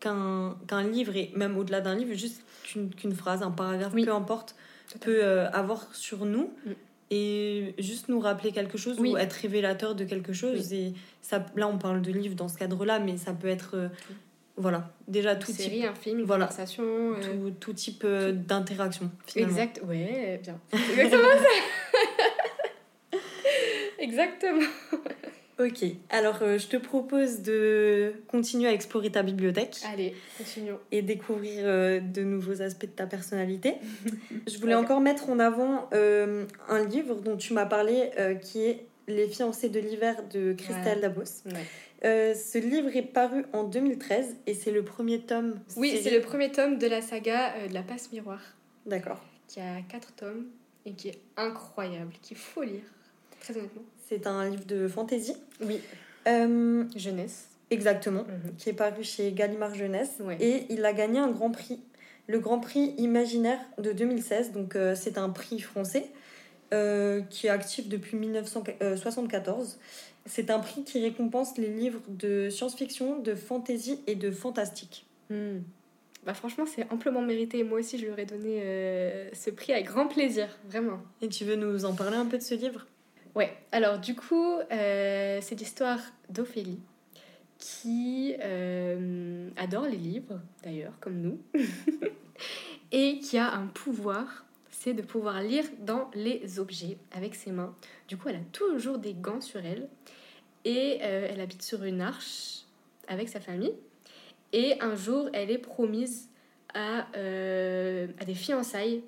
qu'un 0.00 0.56
qu'un 0.66 0.82
livre 0.82 1.14
et 1.16 1.30
même 1.36 1.56
au-delà 1.56 1.80
d'un 1.80 1.94
livre 1.94 2.14
juste 2.14 2.42
qu'une 2.64 3.14
phrase 3.14 3.42
un 3.42 3.50
paragraphe 3.50 3.92
peu 3.92 4.12
importe 4.12 4.56
peut 5.00 5.24
avoir 5.52 5.94
sur 5.94 6.24
nous. 6.24 6.50
Mm 6.66 6.72
et 7.12 7.74
juste 7.78 8.08
nous 8.08 8.20
rappeler 8.20 8.52
quelque 8.52 8.78
chose 8.78 8.98
ou 8.98 9.18
être 9.18 9.34
révélateur 9.34 9.94
de 9.94 10.04
quelque 10.04 10.32
chose. 10.32 10.72
Et 10.72 10.94
ça, 11.20 11.44
là, 11.56 11.68
on 11.68 11.76
parle 11.76 12.00
de 12.00 12.10
livres 12.10 12.34
dans 12.34 12.48
ce 12.48 12.56
cadre-là, 12.56 13.00
mais 13.00 13.18
ça 13.18 13.34
peut 13.34 13.48
être. 13.48 13.76
Euh, 13.76 13.88
voilà, 14.56 14.90
déjà 15.08 15.36
tout 15.36 15.52
série, 15.52 15.80
type. 15.80 15.90
un 15.90 15.94
film, 15.94 16.20
une 16.20 16.26
conversation. 16.26 16.84
Euh, 16.84 17.16
tout, 17.20 17.50
tout, 17.60 17.72
type 17.74 18.02
euh, 18.04 18.32
d'interaction. 18.32 19.10
Exact, 19.36 19.82
ouais, 19.86 20.40
bien. 20.42 20.58
Exactement 20.72 21.28
ça 21.38 23.18
Exactement 23.98 24.66
Ok, 25.64 25.84
alors 26.10 26.38
euh, 26.42 26.58
je 26.58 26.66
te 26.66 26.76
propose 26.76 27.40
de 27.40 28.14
continuer 28.26 28.68
à 28.68 28.72
explorer 28.72 29.10
ta 29.10 29.22
bibliothèque. 29.22 29.76
Allez, 29.92 30.14
continuons. 30.36 30.78
Et 30.90 31.02
découvrir 31.02 31.60
euh, 31.64 32.00
de 32.00 32.22
nouveaux 32.22 32.62
aspects 32.62 32.86
de 32.86 32.90
ta 32.90 33.06
personnalité. 33.06 33.76
je 34.48 34.58
voulais 34.58 34.74
encore 34.74 35.00
mettre 35.00 35.28
en 35.28 35.38
avant 35.38 35.88
euh, 35.92 36.46
un 36.68 36.84
livre 36.84 37.16
dont 37.16 37.36
tu 37.36 37.52
m'as 37.52 37.66
parlé 37.66 38.10
qui 38.40 38.64
est 38.64 38.86
Les 39.06 39.28
fiancés 39.28 39.68
de 39.68 39.78
l'hiver 39.78 40.16
de 40.32 40.52
Christelle 40.52 41.00
Dabos. 41.00 41.44
ce 42.02 42.58
livre 42.58 42.96
est 42.96 43.02
paru 43.02 43.44
en 43.52 43.64
2013 43.64 44.36
et 44.46 44.54
c'est 44.54 44.72
le 44.72 44.82
premier 44.82 45.20
tome. 45.20 45.60
Oui, 45.76 46.00
c'est 46.02 46.10
le 46.10 46.20
premier 46.20 46.50
tome 46.50 46.78
de 46.78 46.86
la 46.86 47.02
saga 47.02 47.68
de 47.68 47.74
la 47.74 47.82
passe 47.82 48.10
miroir. 48.10 48.40
D'accord. 48.86 49.22
Qui 49.46 49.60
a 49.60 49.80
quatre 49.88 50.12
tomes 50.14 50.46
et 50.86 50.92
qui 50.92 51.08
est 51.08 51.20
incroyable, 51.36 52.12
qu'il 52.20 52.36
faut 52.36 52.62
lire. 52.62 52.82
Très 53.40 53.56
honnêtement. 53.56 53.82
C'est 54.12 54.26
un 54.26 54.50
livre 54.50 54.66
de 54.66 54.88
fantasy. 54.88 55.34
Oui. 55.62 55.80
Euh, 56.28 56.84
jeunesse. 56.94 57.48
Exactement. 57.70 58.24
Mhm. 58.24 58.56
Qui 58.58 58.68
est 58.68 58.74
paru 58.74 59.02
chez 59.02 59.32
Gallimard 59.32 59.74
Jeunesse. 59.74 60.18
Et 60.38 60.66
il 60.68 60.84
a 60.84 60.92
gagné 60.92 61.18
un 61.18 61.30
grand 61.30 61.50
prix. 61.50 61.80
Le 62.26 62.38
Grand 62.38 62.60
Prix 62.60 62.94
Imaginaire 62.98 63.58
de 63.78 63.92
2016. 63.92 64.52
Donc, 64.52 64.76
euh, 64.76 64.94
c'est 64.94 65.16
un 65.16 65.30
prix 65.30 65.60
français 65.60 66.10
euh, 66.74 67.22
qui 67.22 67.46
est 67.46 67.50
actif 67.50 67.88
depuis 67.88 68.18
1974. 68.18 69.78
C'est 70.26 70.50
un 70.50 70.58
prix 70.58 70.84
qui 70.84 71.02
récompense 71.02 71.56
les 71.56 71.68
livres 71.68 72.00
de 72.08 72.50
science-fiction, 72.50 73.18
de 73.18 73.34
fantasy 73.34 74.00
et 74.06 74.14
de 74.14 74.30
fantastique. 74.30 75.06
Hmm. 75.30 75.60
Bah 76.24 76.34
franchement, 76.34 76.66
c'est 76.66 76.86
amplement 76.92 77.22
mérité. 77.22 77.64
Moi 77.64 77.80
aussi, 77.80 77.98
je 77.98 78.04
lui 78.04 78.12
aurais 78.12 78.26
donné 78.26 78.62
ce 79.32 79.50
prix 79.50 79.72
avec 79.72 79.86
grand 79.86 80.06
plaisir, 80.06 80.46
vraiment. 80.68 81.00
Et 81.20 81.28
tu 81.28 81.44
veux 81.44 81.56
nous 81.56 81.84
en 81.84 81.94
parler 81.94 82.16
un 82.16 82.26
peu 82.26 82.38
de 82.38 82.42
ce 82.42 82.54
livre? 82.54 82.86
Ouais, 83.34 83.56
alors 83.72 83.98
du 83.98 84.14
coup, 84.14 84.58
euh, 84.70 85.38
c'est 85.40 85.54
l'histoire 85.54 86.00
d'Ophélie 86.28 86.80
qui 87.58 88.34
euh, 88.40 89.48
adore 89.56 89.86
les 89.86 89.96
livres, 89.96 90.40
d'ailleurs, 90.62 90.92
comme 91.00 91.20
nous, 91.20 91.40
et 92.92 93.20
qui 93.20 93.38
a 93.38 93.54
un 93.54 93.68
pouvoir, 93.68 94.44
c'est 94.70 94.92
de 94.92 95.00
pouvoir 95.00 95.40
lire 95.40 95.64
dans 95.78 96.10
les 96.14 96.58
objets 96.58 96.98
avec 97.12 97.34
ses 97.34 97.52
mains. 97.52 97.74
Du 98.08 98.16
coup, 98.16 98.28
elle 98.28 98.36
a 98.36 98.44
toujours 98.52 98.98
des 98.98 99.14
gants 99.14 99.40
sur 99.40 99.64
elle, 99.64 99.88
et 100.64 100.98
euh, 101.02 101.28
elle 101.30 101.40
habite 101.40 101.62
sur 101.62 101.84
une 101.84 102.02
arche 102.02 102.64
avec 103.08 103.28
sa 103.28 103.40
famille. 103.40 103.74
Et 104.52 104.78
un 104.80 104.94
jour, 104.94 105.30
elle 105.32 105.50
est 105.50 105.58
promise 105.58 106.28
à, 106.74 107.06
à 107.14 108.24
des 108.24 108.34
fiançailles 108.34 109.02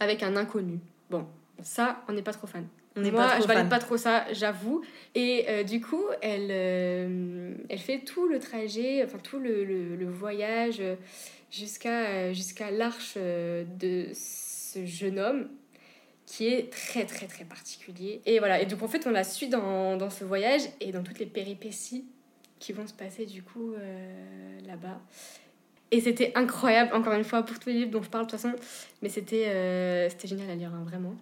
avec 0.00 0.22
un 0.22 0.36
inconnu. 0.36 0.80
Bon, 1.08 1.26
ça, 1.62 2.02
on 2.08 2.12
n'est 2.12 2.22
pas 2.22 2.32
trop 2.32 2.46
fan. 2.46 2.66
Moi, 2.96 3.40
je 3.40 3.46
valide 3.46 3.68
pas 3.68 3.78
trop 3.78 3.96
ça, 3.96 4.24
j'avoue. 4.32 4.82
Et 5.14 5.46
euh, 5.48 5.62
du 5.62 5.80
coup, 5.80 6.04
elle, 6.22 6.48
euh, 6.50 7.54
elle 7.68 7.78
fait 7.78 8.00
tout 8.00 8.26
le 8.26 8.38
trajet, 8.38 9.04
enfin 9.04 9.18
tout 9.18 9.38
le, 9.38 9.64
le, 9.64 10.06
voyage 10.06 10.82
jusqu'à 11.50 12.06
euh, 12.06 12.32
jusqu'à 12.32 12.70
l'arche 12.70 13.16
de 13.16 14.08
ce 14.12 14.84
jeune 14.84 15.18
homme 15.18 15.48
qui 16.26 16.46
est 16.46 16.70
très 16.72 17.04
très 17.04 17.26
très 17.26 17.44
particulier. 17.44 18.22
Et 18.26 18.38
voilà, 18.38 18.60
et 18.60 18.66
donc 18.66 18.82
en 18.82 18.88
fait, 18.88 19.06
on 19.06 19.10
la 19.10 19.24
suit 19.24 19.48
dans, 19.48 19.96
dans 19.96 20.10
ce 20.10 20.24
voyage 20.24 20.62
et 20.80 20.90
dans 20.92 21.02
toutes 21.02 21.18
les 21.18 21.26
péripéties 21.26 22.04
qui 22.58 22.72
vont 22.72 22.86
se 22.86 22.92
passer 22.92 23.24
du 23.24 23.42
coup 23.42 23.72
là-bas. 24.66 25.00
Et 25.92 26.00
c'était 26.00 26.30
incroyable, 26.36 26.94
encore 26.94 27.14
une 27.14 27.24
fois, 27.24 27.42
pour 27.42 27.58
tous 27.58 27.68
les 27.68 27.74
livres 27.74 27.90
dont 27.90 28.02
je 28.02 28.10
parle 28.10 28.26
de 28.26 28.30
toute 28.30 28.40
façon. 28.40 28.54
Mais 29.02 29.08
c'était 29.08 30.08
c'était 30.10 30.28
génial 30.28 30.50
à 30.50 30.54
lire, 30.56 30.72
hein, 30.74 30.84
vraiment. 30.84 31.14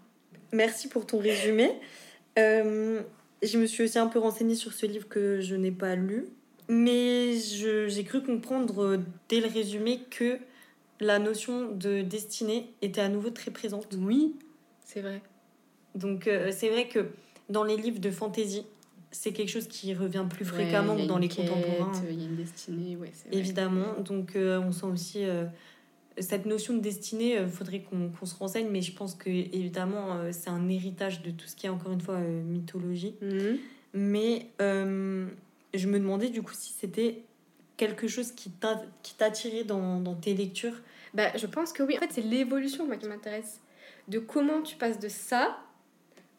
Merci 0.52 0.88
pour 0.88 1.06
ton 1.06 1.18
résumé. 1.18 1.70
Euh, 2.38 3.02
je 3.42 3.58
me 3.58 3.66
suis 3.66 3.84
aussi 3.84 3.98
un 3.98 4.06
peu 4.06 4.18
renseignée 4.18 4.54
sur 4.54 4.72
ce 4.72 4.86
livre 4.86 5.08
que 5.08 5.40
je 5.40 5.54
n'ai 5.54 5.70
pas 5.70 5.94
lu, 5.94 6.26
mais 6.68 7.34
j'ai 7.36 8.04
cru 8.04 8.22
comprendre 8.22 8.98
dès 9.28 9.40
le 9.40 9.48
résumé 9.48 10.00
que 10.10 10.38
la 11.00 11.18
notion 11.18 11.70
de 11.70 12.02
destinée 12.02 12.70
était 12.82 13.00
à 13.00 13.08
nouveau 13.08 13.30
très 13.30 13.50
présente. 13.50 13.96
Oui, 13.98 14.34
c'est 14.84 15.00
vrai. 15.00 15.22
Donc 15.94 16.26
euh, 16.26 16.50
c'est 16.52 16.68
vrai 16.68 16.88
que 16.88 17.06
dans 17.48 17.64
les 17.64 17.76
livres 17.76 18.00
de 18.00 18.10
fantasy, 18.10 18.64
c'est 19.10 19.32
quelque 19.32 19.48
chose 19.48 19.68
qui 19.68 19.94
revient 19.94 20.24
plus 20.28 20.44
fréquemment 20.44 20.96
que 20.96 21.06
dans 21.06 21.18
les 21.18 21.28
contemporains. 21.28 21.92
Il 22.10 22.20
y 22.20 22.22
a 22.22 22.26
une 22.26 22.36
destinée, 22.36 22.96
ouais, 22.96 23.12
Évidemment. 23.32 23.94
Donc 24.04 24.36
euh, 24.36 24.60
on 24.60 24.72
sent 24.72 24.86
aussi 24.86 25.24
euh, 25.24 25.44
cette 26.20 26.46
notion 26.46 26.74
de 26.74 26.80
destinée, 26.80 27.36
il 27.40 27.48
faudrait 27.48 27.80
qu'on 27.80 28.26
se 28.26 28.34
renseigne, 28.34 28.68
mais 28.70 28.82
je 28.82 28.92
pense 28.92 29.14
que 29.14 29.28
évidemment 29.28 30.32
c'est 30.32 30.50
un 30.50 30.68
héritage 30.68 31.22
de 31.22 31.30
tout 31.30 31.46
ce 31.46 31.56
qui 31.56 31.66
est 31.66 31.70
encore 31.70 31.92
une 31.92 32.00
fois 32.00 32.18
mythologie. 32.18 33.14
Mhm. 33.22 33.58
Mais 33.94 34.46
je 34.58 35.86
me 35.86 35.98
demandais 35.98 36.28
du 36.28 36.42
coup 36.42 36.54
si 36.54 36.72
c'était 36.72 37.22
quelque 37.78 38.08
chose 38.08 38.32
qui 38.32 38.50
t'a 38.50 39.30
tiré 39.30 39.64
dans, 39.64 40.00
dans 40.00 40.14
tes 40.14 40.34
lectures 40.34 40.74
bah, 41.14 41.34
Je 41.36 41.46
pense 41.46 41.72
que 41.72 41.82
oui. 41.82 41.96
En 41.96 42.00
fait, 42.00 42.12
c'est 42.12 42.22
l'évolution 42.22 42.86
moi, 42.86 42.96
qui 42.96 43.06
m'intéresse. 43.06 43.60
De 44.08 44.18
comment 44.18 44.62
tu 44.62 44.76
passes 44.76 44.98
de 44.98 45.08
ça 45.08 45.58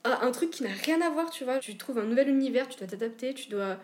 à 0.03 0.25
un 0.25 0.31
truc 0.31 0.51
qui 0.51 0.63
n'a 0.63 0.69
rien 0.69 1.01
à 1.01 1.09
voir, 1.09 1.29
tu 1.29 1.43
vois. 1.43 1.59
Tu 1.59 1.75
trouves 1.77 1.97
un 1.97 2.05
nouvel 2.05 2.29
univers, 2.29 2.67
tu 2.67 2.77
dois 2.77 2.87
t'adapter, 2.87 3.33
tu 3.33 3.49
dois 3.49 3.77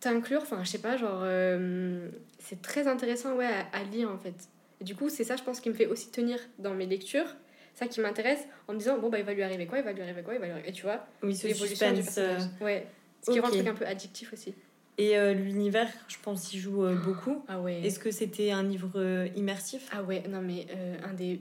t'inclure. 0.00 0.42
Enfin, 0.42 0.64
je 0.64 0.70
sais 0.70 0.80
pas, 0.80 0.96
genre. 0.96 1.20
Euh, 1.22 2.08
c'est 2.38 2.60
très 2.60 2.86
intéressant 2.88 3.34
ouais, 3.34 3.48
à, 3.72 3.82
lire 3.84 4.10
en 4.10 4.18
fait. 4.18 4.34
Et 4.80 4.84
du 4.84 4.94
coup, 4.94 5.08
c'est 5.08 5.24
ça, 5.24 5.36
je 5.36 5.42
pense, 5.42 5.60
qui 5.60 5.68
me 5.68 5.74
fait 5.74 5.86
aussi 5.86 6.10
tenir 6.10 6.38
dans 6.58 6.74
mes 6.74 6.86
lectures. 6.86 7.36
Ça 7.74 7.88
qui 7.88 8.00
m'intéresse 8.00 8.46
en 8.68 8.74
me 8.74 8.78
disant, 8.78 8.98
bon, 8.98 9.08
bah, 9.08 9.18
il 9.18 9.24
va 9.24 9.34
lui 9.34 9.42
arriver 9.42 9.66
quoi, 9.66 9.78
il 9.78 9.84
va 9.84 9.92
lui 9.92 10.02
arriver 10.02 10.22
quoi, 10.22 10.34
il 10.34 10.40
va 10.40 10.46
lui 10.46 10.52
arriver. 10.52 10.68
Et 10.68 10.72
tu 10.72 10.82
vois, 10.82 11.06
oui, 11.24 11.38
l'évolution 11.42 11.92
du 11.92 12.02
personnage. 12.02 12.42
Euh, 12.60 12.64
ouais. 12.64 12.86
Ce 13.20 13.32
qui 13.32 13.40
rend 13.40 13.48
le 13.48 13.54
truc 13.54 13.66
un 13.66 13.74
peu 13.74 13.86
addictif 13.86 14.32
aussi. 14.32 14.54
Et 14.96 15.18
euh, 15.18 15.34
l'univers, 15.34 15.88
je 16.06 16.16
pense, 16.22 16.54
y 16.54 16.58
joue 16.58 16.84
euh, 16.84 16.94
beaucoup. 16.94 17.42
Ah 17.48 17.60
ouais. 17.60 17.80
Est-ce 17.80 17.98
que 17.98 18.12
c'était 18.12 18.52
un 18.52 18.62
livre 18.62 19.26
immersif? 19.34 19.88
Ah 19.90 20.04
ouais, 20.04 20.22
non 20.28 20.40
mais 20.40 20.66
un 21.02 21.14
des 21.14 21.40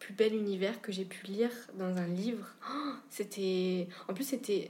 plus 0.00 0.14
bels 0.14 0.34
univers 0.34 0.80
que 0.80 0.90
j'ai 0.90 1.04
pu 1.04 1.26
lire 1.26 1.50
dans 1.74 1.96
un 1.96 2.06
livre. 2.08 2.54
Oh, 2.68 2.92
c'était... 3.08 3.86
En 4.08 4.14
plus, 4.14 4.24
c'était 4.24 4.68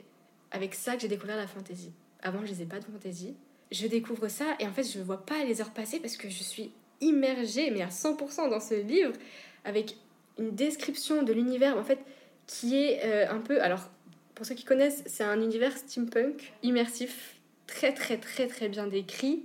avec 0.50 0.74
ça 0.74 0.94
que 0.94 1.00
j'ai 1.02 1.08
découvert 1.08 1.36
la 1.36 1.46
fantaisie. 1.46 1.92
Avant, 2.22 2.40
je 2.42 2.48
lisais 2.48 2.64
pas 2.66 2.80
de 2.80 2.84
fantaisie. 2.84 3.34
Je 3.70 3.86
découvre 3.86 4.28
ça 4.28 4.56
et 4.58 4.66
en 4.66 4.72
fait, 4.72 4.82
je 4.82 4.98
ne 4.98 5.04
vois 5.04 5.24
pas 5.24 5.44
les 5.44 5.60
heures 5.60 5.72
passer 5.72 6.00
parce 6.00 6.16
que 6.16 6.28
je 6.28 6.42
suis 6.42 6.72
immergée, 7.00 7.70
mais 7.70 7.82
à 7.82 7.88
100% 7.88 8.50
dans 8.50 8.60
ce 8.60 8.74
livre, 8.74 9.12
avec 9.64 9.96
une 10.38 10.54
description 10.54 11.22
de 11.22 11.32
l'univers, 11.32 11.76
en 11.76 11.84
fait, 11.84 11.98
qui 12.46 12.76
est 12.76 13.26
un 13.26 13.38
peu... 13.38 13.60
Alors, 13.60 13.90
pour 14.34 14.46
ceux 14.46 14.54
qui 14.54 14.64
connaissent, 14.64 15.02
c'est 15.06 15.24
un 15.24 15.40
univers 15.40 15.76
steampunk 15.76 16.52
immersif 16.62 17.38
très 17.68 17.92
très 17.92 18.16
très 18.16 18.48
très 18.48 18.68
bien 18.68 18.88
décrit 18.88 19.44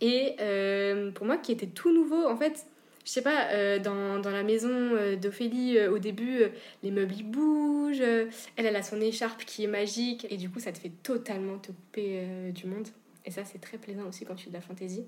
et 0.00 0.36
euh, 0.40 1.10
pour 1.10 1.26
moi 1.26 1.36
qui 1.36 1.52
était 1.52 1.66
tout 1.66 1.92
nouveau 1.92 2.26
en 2.26 2.36
fait 2.36 2.66
je 3.04 3.10
sais 3.10 3.22
pas 3.22 3.50
euh, 3.50 3.78
dans, 3.78 4.18
dans, 4.18 4.30
la 4.30 4.42
maison 4.42 4.70
euh, 4.70 5.16
d'Ophélie 5.16 5.78
au 5.86 5.98
début 5.98 6.44
les 6.82 6.90
meubles 6.90 7.14
ils 7.14 7.28
bougent 7.28 8.00
elle 8.00 8.30
elle 8.56 8.76
a 8.76 8.82
son 8.82 9.00
écharpe 9.00 9.44
qui 9.44 9.64
est 9.64 9.68
magique 9.68 10.26
et 10.30 10.36
du 10.36 10.48
coup 10.48 10.60
ça 10.60 10.72
te 10.72 10.78
fait 10.78 10.92
totalement 11.02 11.58
te 11.58 11.72
couper 11.72 12.52
du 12.54 12.66
monde 12.66 12.88
et 13.24 13.30
ça 13.30 13.44
c'est 13.44 13.60
très 13.60 13.78
plaisant 13.78 14.06
aussi 14.08 14.24
quand 14.24 14.34
tu 14.34 14.44
fais 14.44 14.50
de 14.50 14.54
la 14.54 14.60
fantaisie 14.60 15.04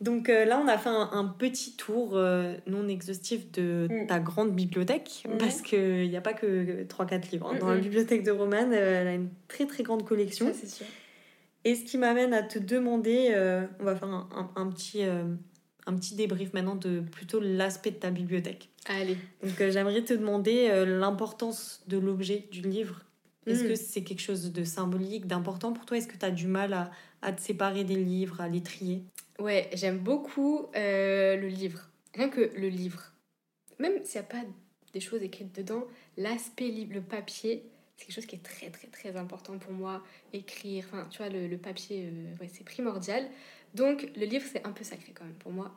donc 0.00 0.28
là, 0.28 0.60
on 0.62 0.68
a 0.68 0.78
fait 0.78 0.90
un, 0.90 1.34
petit 1.38 1.76
tour 1.76 2.18
non 2.66 2.88
exhaustif 2.88 3.50
de 3.52 3.88
mm. 3.90 4.06
ta 4.06 4.20
grande 4.20 4.54
bibliothèque, 4.54 5.24
mm. 5.28 5.38
parce 5.38 5.60
qu'il 5.60 6.08
n'y 6.08 6.16
a 6.16 6.20
pas 6.20 6.34
que 6.34 6.84
3-4 6.84 7.32
livres. 7.32 7.50
Hein. 7.52 7.58
Dans 7.58 7.70
la 7.70 7.78
bibliothèque 7.78 8.22
de 8.22 8.30
Romane, 8.30 8.72
elle 8.72 9.08
a 9.08 9.14
une 9.14 9.30
très 9.48 9.66
très 9.66 9.82
grande 9.82 10.04
collection. 10.04 10.52
c'est 10.54 10.68
sûr. 10.68 10.86
Et 11.64 11.74
ce 11.74 11.84
qui 11.84 11.98
m'amène 11.98 12.32
à 12.32 12.42
te 12.42 12.58
demander, 12.58 13.28
euh, 13.32 13.66
on 13.80 13.84
va 13.84 13.96
faire 13.96 14.08
un, 14.08 14.70
petit, 14.70 15.02
euh, 15.02 15.24
un 15.86 15.94
petit 15.94 16.14
débrief 16.14 16.52
maintenant 16.54 16.76
de 16.76 17.00
plutôt 17.00 17.40
l'aspect 17.40 17.90
de 17.90 17.96
ta 17.96 18.10
bibliothèque. 18.10 18.70
Allez. 18.86 19.16
Donc 19.42 19.60
euh, 19.60 19.70
j'aimerais 19.70 20.02
te 20.02 20.14
demander 20.14 20.84
l'importance 20.86 21.82
de 21.88 21.98
l'objet 21.98 22.48
du 22.50 22.62
livre. 22.62 23.04
Est-ce 23.46 23.64
que 23.64 23.74
c'est 23.76 24.02
quelque 24.02 24.20
chose 24.20 24.52
de 24.52 24.62
symbolique, 24.62 25.26
d'important 25.26 25.72
pour 25.72 25.86
toi? 25.86 25.96
Est-ce 25.96 26.06
que 26.06 26.18
tu 26.18 26.24
as 26.24 26.30
du 26.30 26.46
mal 26.46 26.74
à, 26.74 26.90
à, 27.22 27.32
te 27.32 27.40
séparer 27.40 27.82
des 27.82 27.96
livres, 27.96 28.42
à 28.42 28.48
les 28.48 28.62
trier? 28.62 29.04
Ouais, 29.38 29.70
j'aime 29.72 29.98
beaucoup 29.98 30.66
le 30.74 31.46
livre. 31.46 31.88
Rien 32.14 32.28
que 32.28 32.40
le 32.56 32.68
livre. 32.68 33.12
Même 33.78 34.04
s'il 34.04 34.20
n'y 34.20 34.26
a 34.26 34.30
pas 34.30 34.42
des 34.92 35.00
choses 35.00 35.22
écrites 35.22 35.54
dedans, 35.54 35.84
l'aspect 36.16 36.68
livre, 36.68 36.94
le 36.94 37.02
papier, 37.02 37.64
c'est 37.96 38.06
quelque 38.06 38.14
chose 38.14 38.26
qui 38.26 38.36
est 38.36 38.42
très 38.42 38.70
très 38.70 38.88
très 38.88 39.16
important 39.16 39.58
pour 39.58 39.72
moi. 39.72 40.02
Écrire, 40.32 40.84
enfin 40.88 41.06
tu 41.10 41.18
vois, 41.18 41.28
le, 41.28 41.56
papier, 41.56 42.10
euh, 42.12 42.40
ouais, 42.40 42.48
c'est 42.52 42.64
primordial. 42.64 43.28
Donc 43.74 44.08
le 44.16 44.24
livre, 44.24 44.44
c'est 44.50 44.64
un 44.66 44.72
peu 44.72 44.84
sacré 44.84 45.12
quand 45.14 45.24
même 45.24 45.34
pour 45.34 45.52
moi. 45.52 45.76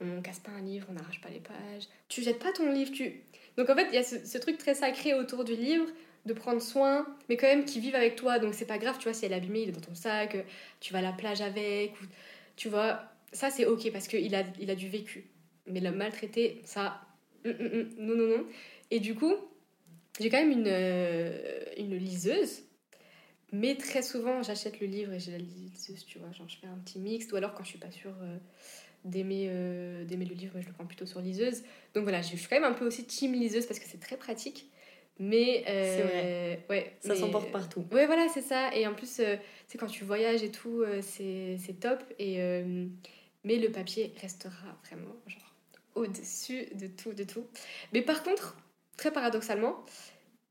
On 0.00 0.20
casse 0.20 0.40
pas 0.40 0.50
un 0.52 0.60
livre, 0.60 0.86
on 0.90 0.94
n'arrache 0.94 1.20
pas 1.20 1.30
les 1.30 1.40
pages. 1.40 1.88
Tu 2.08 2.22
jettes 2.22 2.40
pas 2.40 2.52
ton 2.52 2.70
livre, 2.72 2.90
tu... 2.92 3.22
Donc 3.56 3.70
en 3.70 3.74
fait, 3.74 3.86
il 3.88 3.94
y 3.94 3.98
a 3.98 4.02
ce, 4.02 4.38
truc 4.38 4.58
très 4.58 4.74
sacré 4.74 5.14
autour 5.14 5.44
du 5.44 5.54
livre, 5.54 5.86
de 6.26 6.32
prendre 6.32 6.60
soin, 6.60 7.06
mais 7.28 7.36
quand 7.36 7.46
même 7.46 7.64
qui 7.64 7.78
vivent 7.78 7.94
avec 7.94 8.16
toi. 8.16 8.38
Donc 8.38 8.54
c'est 8.54 8.66
pas 8.66 8.78
grave, 8.78 8.96
tu 8.98 9.04
vois, 9.04 9.14
si 9.14 9.24
elle 9.24 9.32
est 9.32 9.36
abîmée, 9.36 9.62
il 9.62 9.68
est 9.68 9.72
dans 9.72 9.80
ton 9.80 9.94
sac, 9.94 10.36
tu 10.80 10.92
vas 10.92 10.98
à 10.98 11.02
la 11.02 11.12
plage 11.12 11.40
avec, 11.40 11.92
tu 12.56 12.68
vois, 12.68 13.02
ça 13.32 13.50
c'est 13.50 13.66
ok 13.66 13.90
parce 13.92 14.08
qu'il 14.08 14.34
a, 14.34 14.44
il 14.60 14.70
a 14.70 14.74
du 14.74 14.88
vécu. 14.88 15.30
Mais 15.66 15.80
le 15.80 15.92
maltraiter, 15.92 16.60
ça, 16.64 17.00
hum, 17.44 17.54
hum, 17.58 17.66
hum, 17.72 17.88
non, 17.98 18.16
non, 18.16 18.38
non. 18.38 18.46
Et 18.90 19.00
du 19.00 19.14
coup, 19.14 19.34
j'ai 20.20 20.28
quand 20.30 20.38
même 20.38 20.50
une, 20.52 20.66
euh, 20.68 21.64
une 21.78 21.96
liseuse, 21.96 22.62
mais 23.52 23.76
très 23.76 24.02
souvent 24.02 24.42
j'achète 24.42 24.80
le 24.80 24.86
livre 24.86 25.12
et 25.12 25.20
j'ai 25.20 25.32
la 25.32 25.38
liseuse, 25.38 26.04
tu 26.06 26.18
vois. 26.18 26.32
Genre 26.32 26.48
je 26.48 26.56
fais 26.58 26.66
un 26.66 26.78
petit 26.78 26.98
mix, 26.98 27.30
ou 27.32 27.36
alors 27.36 27.54
quand 27.54 27.64
je 27.64 27.70
suis 27.70 27.78
pas 27.78 27.90
sûre 27.90 28.14
euh, 28.22 28.38
d'aimer 29.04 29.46
euh, 29.50 30.04
d'aimer 30.04 30.24
le 30.26 30.34
livre, 30.34 30.60
je 30.60 30.66
le 30.66 30.72
prends 30.72 30.86
plutôt 30.86 31.06
sur 31.06 31.20
liseuse. 31.20 31.62
Donc 31.94 32.04
voilà, 32.04 32.22
je 32.22 32.36
suis 32.36 32.48
quand 32.48 32.56
même 32.60 32.64
un 32.70 32.74
peu 32.74 32.86
aussi 32.86 33.04
team 33.06 33.32
liseuse 33.34 33.66
parce 33.66 33.78
que 33.80 33.86
c'est 33.86 34.00
très 34.00 34.16
pratique. 34.16 34.70
Mais 35.18 35.62
c'est 35.66 36.02
vrai. 36.02 36.64
ouais, 36.70 36.96
ça 37.00 37.14
s'emporte 37.14 37.52
partout. 37.52 37.84
Ouais, 37.92 38.06
voilà, 38.06 38.28
c'est 38.28 38.42
ça. 38.42 38.74
Et 38.74 38.86
en 38.86 38.94
plus, 38.94 39.20
c'est 39.66 39.78
quand 39.78 39.86
tu 39.86 40.04
voyages 40.04 40.42
et 40.42 40.50
tout, 40.50 40.84
c'est 41.00 41.80
top. 41.80 42.02
Et 42.18 42.40
mais 43.44 43.56
le 43.56 43.70
papier 43.70 44.14
restera 44.20 44.78
vraiment 44.86 45.14
genre 45.26 45.52
au-dessus 45.94 46.66
de 46.74 46.86
tout, 46.86 47.12
de 47.12 47.24
tout. 47.24 47.46
Mais 47.92 48.02
par 48.02 48.22
contre, 48.22 48.56
très 48.96 49.12
paradoxalement, 49.12 49.84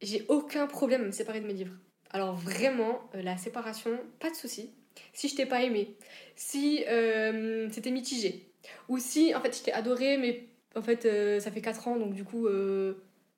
j'ai 0.02 0.26
aucun 0.28 0.68
problème 0.68 1.02
à 1.02 1.06
me 1.06 1.12
séparer 1.12 1.40
de 1.40 1.48
mes 1.48 1.54
livres. 1.54 1.76
Alors 2.12 2.36
vraiment, 2.36 3.10
euh, 3.16 3.22
la 3.22 3.38
séparation, 3.38 3.92
pas 4.20 4.30
de 4.30 4.36
souci. 4.36 4.72
Si 5.14 5.30
je 5.30 5.36
t'ai 5.36 5.46
pas 5.46 5.64
aimé, 5.64 5.96
si 6.36 6.84
euh, 6.88 7.70
c'était 7.72 7.92
mitigé, 7.92 8.52
ou 8.90 9.00
si 9.00 9.34
en 9.34 9.42
fait 9.42 9.58
je 9.58 9.64
t'ai 9.64 9.72
adoré, 9.72 10.18
mais 10.18 10.48
en 10.76 10.82
fait 10.82 11.06
euh, 11.06 11.40
ça 11.40 11.50
fait 11.50 11.62
4 11.62 11.88
ans, 11.88 11.96
donc 11.98 12.14
du 12.14 12.26
coup 12.26 12.48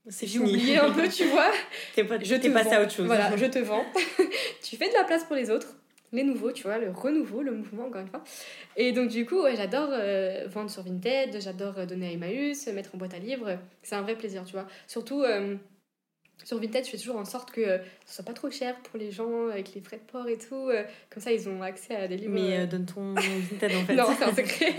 j'ai 0.07 0.39
oublié 0.39 0.77
un 0.77 0.91
peu, 0.91 1.07
tu 1.07 1.25
vois. 1.25 1.51
t'es 1.95 2.03
pas, 2.03 2.19
je 2.21 2.35
te 2.35 2.47
passé 2.49 2.73
à 2.73 2.81
autre 2.81 2.91
chose. 2.91 3.05
Voilà, 3.05 3.35
je 3.37 3.45
te 3.45 3.59
vends. 3.59 3.85
tu 4.63 4.75
fais 4.77 4.89
de 4.89 4.93
la 4.93 5.03
place 5.03 5.23
pour 5.23 5.35
les 5.35 5.49
autres 5.49 5.75
les 6.13 6.23
nouveaux, 6.23 6.51
tu 6.51 6.63
vois, 6.63 6.77
le 6.77 6.91
renouveau, 6.91 7.41
le 7.41 7.51
mouvement, 7.51 7.87
encore 7.87 8.01
une 8.01 8.07
fois. 8.07 8.23
Et 8.77 8.91
donc, 8.91 9.09
du 9.09 9.25
coup, 9.25 9.41
ouais, 9.41 9.55
j'adore 9.55 9.89
euh, 9.91 10.47
vendre 10.47 10.69
sur 10.69 10.83
Vinted, 10.83 11.41
j'adore 11.41 11.79
euh, 11.79 11.85
donner 11.85 12.07
à 12.07 12.11
Emmaüs, 12.11 12.67
mettre 12.67 12.93
en 12.93 12.97
boîte 12.99 13.15
à 13.15 13.19
livres. 13.19 13.57
C'est 13.81 13.95
un 13.95 14.03
vrai 14.03 14.15
plaisir, 14.15 14.45
tu 14.45 14.53
vois. 14.53 14.67
Surtout, 14.87 15.23
euh, 15.23 15.55
sur 16.43 16.59
Vinted, 16.59 16.85
je 16.85 16.91
fais 16.91 16.97
toujours 16.97 17.17
en 17.17 17.25
sorte 17.25 17.51
que 17.51 17.79
ce 18.05 18.15
soit 18.15 18.25
pas 18.25 18.33
trop 18.33 18.51
cher 18.51 18.75
pour 18.83 18.99
les 18.99 19.11
gens 19.11 19.47
avec 19.47 19.73
les 19.73 19.81
frais 19.81 19.97
de 19.97 20.11
port 20.11 20.27
et 20.27 20.37
tout. 20.37 20.69
comme 21.09 21.23
ça, 21.23 21.31
ils 21.31 21.49
ont 21.49 21.63
accès 21.63 21.95
à 21.95 22.07
des 22.07 22.17
livres. 22.17 22.33
Mais 22.33 22.67
donne 22.67 22.85
ton 22.85 23.15
Vinted, 23.15 23.75
en 23.75 23.85
fait. 23.85 23.95
non, 23.95 24.05
c'est 24.17 24.23
un 24.23 24.35
secret. 24.35 24.75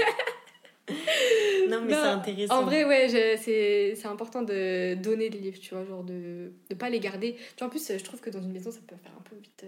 non, 1.69 1.83
mais 1.83 1.93
c'est 1.93 1.99
intéressant. 1.99 2.61
En 2.61 2.65
vrai, 2.65 2.85
ouais, 2.85 3.37
c'est 3.39 4.07
important 4.07 4.43
de 4.43 4.95
donner 4.95 5.31
des 5.31 5.39
livres, 5.39 5.59
tu 5.61 5.75
vois, 5.75 5.85
genre 5.85 6.05
de 6.05 6.53
ne 6.71 6.75
pas 6.77 6.91
les 6.91 7.01
garder. 7.01 7.35
Tu 7.35 7.59
vois, 7.59 7.69
en 7.69 7.71
plus, 7.71 7.91
je 7.91 8.05
trouve 8.05 8.21
que 8.21 8.31
dans 8.31 8.43
une 8.43 8.53
maison, 8.53 8.71
ça 8.71 8.81
peut 8.87 8.97
faire 8.97 9.13
un 9.19 9.23
peu 9.23 9.37
vite 9.37 9.65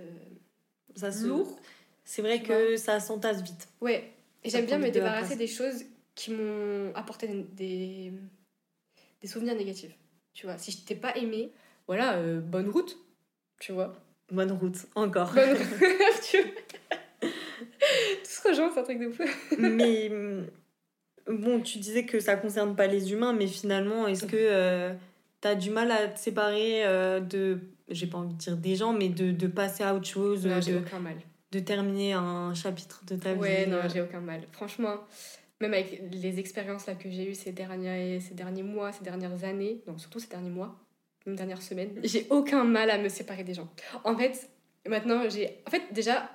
ça 0.96 1.12
se... 1.12 1.26
lourd. 1.26 1.58
C'est 2.04 2.22
vrai 2.22 2.42
que 2.42 2.76
ça 2.76 3.00
s'entasse 3.00 3.42
vite. 3.42 3.68
Ouais. 3.80 4.12
Et 4.44 4.50
j'aime 4.50 4.66
bien 4.66 4.78
me 4.78 4.90
débarrasser 4.90 5.36
des 5.36 5.46
choses 5.46 5.84
qui 6.14 6.30
m'ont 6.32 6.92
apporté 6.94 7.28
des, 7.28 8.12
des 9.20 9.28
souvenirs 9.28 9.56
négatifs. 9.56 9.96
Tu 10.32 10.46
vois, 10.46 10.58
si 10.58 10.70
je 10.70 10.78
t'ai 10.84 10.94
pas 10.94 11.16
aimé, 11.16 11.52
voilà, 11.86 12.14
euh, 12.16 12.40
bonne 12.40 12.68
route. 12.68 12.96
Tu 13.58 13.72
vois. 13.72 13.94
Bonne 14.30 14.52
route, 14.52 14.86
encore. 14.94 15.32
Bonne 15.32 15.50
route. 15.56 16.36
Tout 17.20 17.28
se 18.24 18.48
rejoint, 18.48 18.70
c'est 18.72 18.80
un 18.80 18.84
truc 18.84 18.98
de 19.00 19.10
fou. 19.10 19.24
mais 19.58 20.10
bon, 21.28 21.60
tu 21.60 21.78
disais 21.78 22.04
que 22.04 22.20
ça 22.20 22.36
concerne 22.36 22.76
pas 22.76 22.86
les 22.86 23.12
humains, 23.12 23.32
mais 23.32 23.46
finalement, 23.46 24.06
est-ce 24.06 24.26
que 24.26 24.36
euh, 24.36 24.92
tu 25.40 25.48
as 25.48 25.54
du 25.54 25.70
mal 25.70 25.90
à 25.90 26.08
te 26.08 26.18
séparer 26.18 26.84
euh, 26.86 27.20
de 27.20 27.60
j'ai 27.88 28.06
pas 28.06 28.18
envie 28.18 28.34
de 28.34 28.38
dire 28.38 28.56
des 28.56 28.74
gens, 28.74 28.92
mais 28.92 29.08
de, 29.08 29.30
de 29.30 29.46
passer 29.46 29.84
à 29.84 29.94
autre 29.94 30.06
chose. 30.06 30.48
j'ai 30.60 30.76
aucun 30.76 30.98
mal. 30.98 31.16
De 31.52 31.60
terminer 31.60 32.14
un 32.14 32.52
chapitre 32.54 33.02
de 33.06 33.16
ta 33.16 33.34
vie. 33.34 33.40
Ouais, 33.40 33.66
non, 33.66 33.78
j'ai 33.92 34.00
aucun 34.00 34.20
mal. 34.20 34.42
Franchement, 34.50 34.96
même 35.60 35.72
avec 35.72 36.02
les 36.12 36.38
expériences 36.38 36.86
là 36.86 36.94
que 36.94 37.08
j'ai 37.08 37.30
eues 37.30 37.34
ces 37.34 37.52
derniers, 37.52 38.20
ces 38.20 38.34
derniers 38.34 38.64
mois, 38.64 38.92
ces 38.92 39.04
dernières 39.04 39.44
années, 39.44 39.82
donc 39.86 40.00
surtout 40.00 40.18
ces 40.18 40.28
derniers 40.28 40.50
mois, 40.50 40.76
une 41.26 41.36
dernière 41.36 41.62
semaine. 41.62 41.90
J'ai 42.02 42.26
aucun 42.30 42.64
mal 42.64 42.90
à 42.90 42.98
me 42.98 43.08
séparer 43.08 43.44
des 43.44 43.54
gens. 43.54 43.68
En 44.04 44.16
fait, 44.16 44.50
maintenant, 44.86 45.28
j'ai. 45.28 45.62
En 45.66 45.70
fait, 45.70 45.82
déjà, 45.92 46.30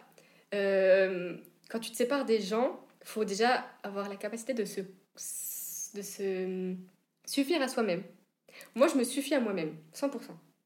euh, 0.53 1.35
quand 1.69 1.79
tu 1.79 1.91
te 1.91 1.97
sépares 1.97 2.25
des 2.25 2.41
gens, 2.41 2.79
faut 3.03 3.25
déjà 3.25 3.65
avoir 3.83 4.09
la 4.09 4.15
capacité 4.15 4.53
de 4.53 4.65
se, 4.65 4.81
de 4.81 6.01
se 6.01 6.75
suffire 7.25 7.61
à 7.61 7.67
soi-même. 7.67 8.03
Moi, 8.75 8.87
je 8.87 8.95
me 8.95 9.03
suffis 9.03 9.33
à 9.33 9.39
moi-même, 9.39 9.75
100%. 9.93 10.11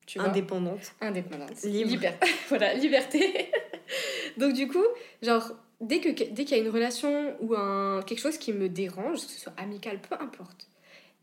Tu 0.05 0.19
vois 0.19 0.27
Indépendante. 0.27 0.93
Indépendante. 1.01 1.63
Libre. 1.63 2.07
voilà, 2.49 2.73
liberté. 2.73 3.51
Donc, 4.37 4.53
du 4.53 4.67
coup, 4.67 4.83
genre, 5.21 5.51
dès 5.81 5.99
qu'il 5.99 6.13
dès 6.33 6.45
qu'il 6.45 6.57
y 6.57 6.59
a 6.59 6.63
une 6.63 6.69
relation 6.69 7.35
ou 7.41 7.55
un, 7.55 8.01
quelque 8.03 8.19
chose 8.19 8.37
qui 8.37 8.53
me 8.53 8.69
dérange, 8.69 9.25
que 9.25 9.31
ce 9.31 9.39
soit 9.39 9.53
amical, 9.57 9.99
peu 10.01 10.15
importe, 10.15 10.67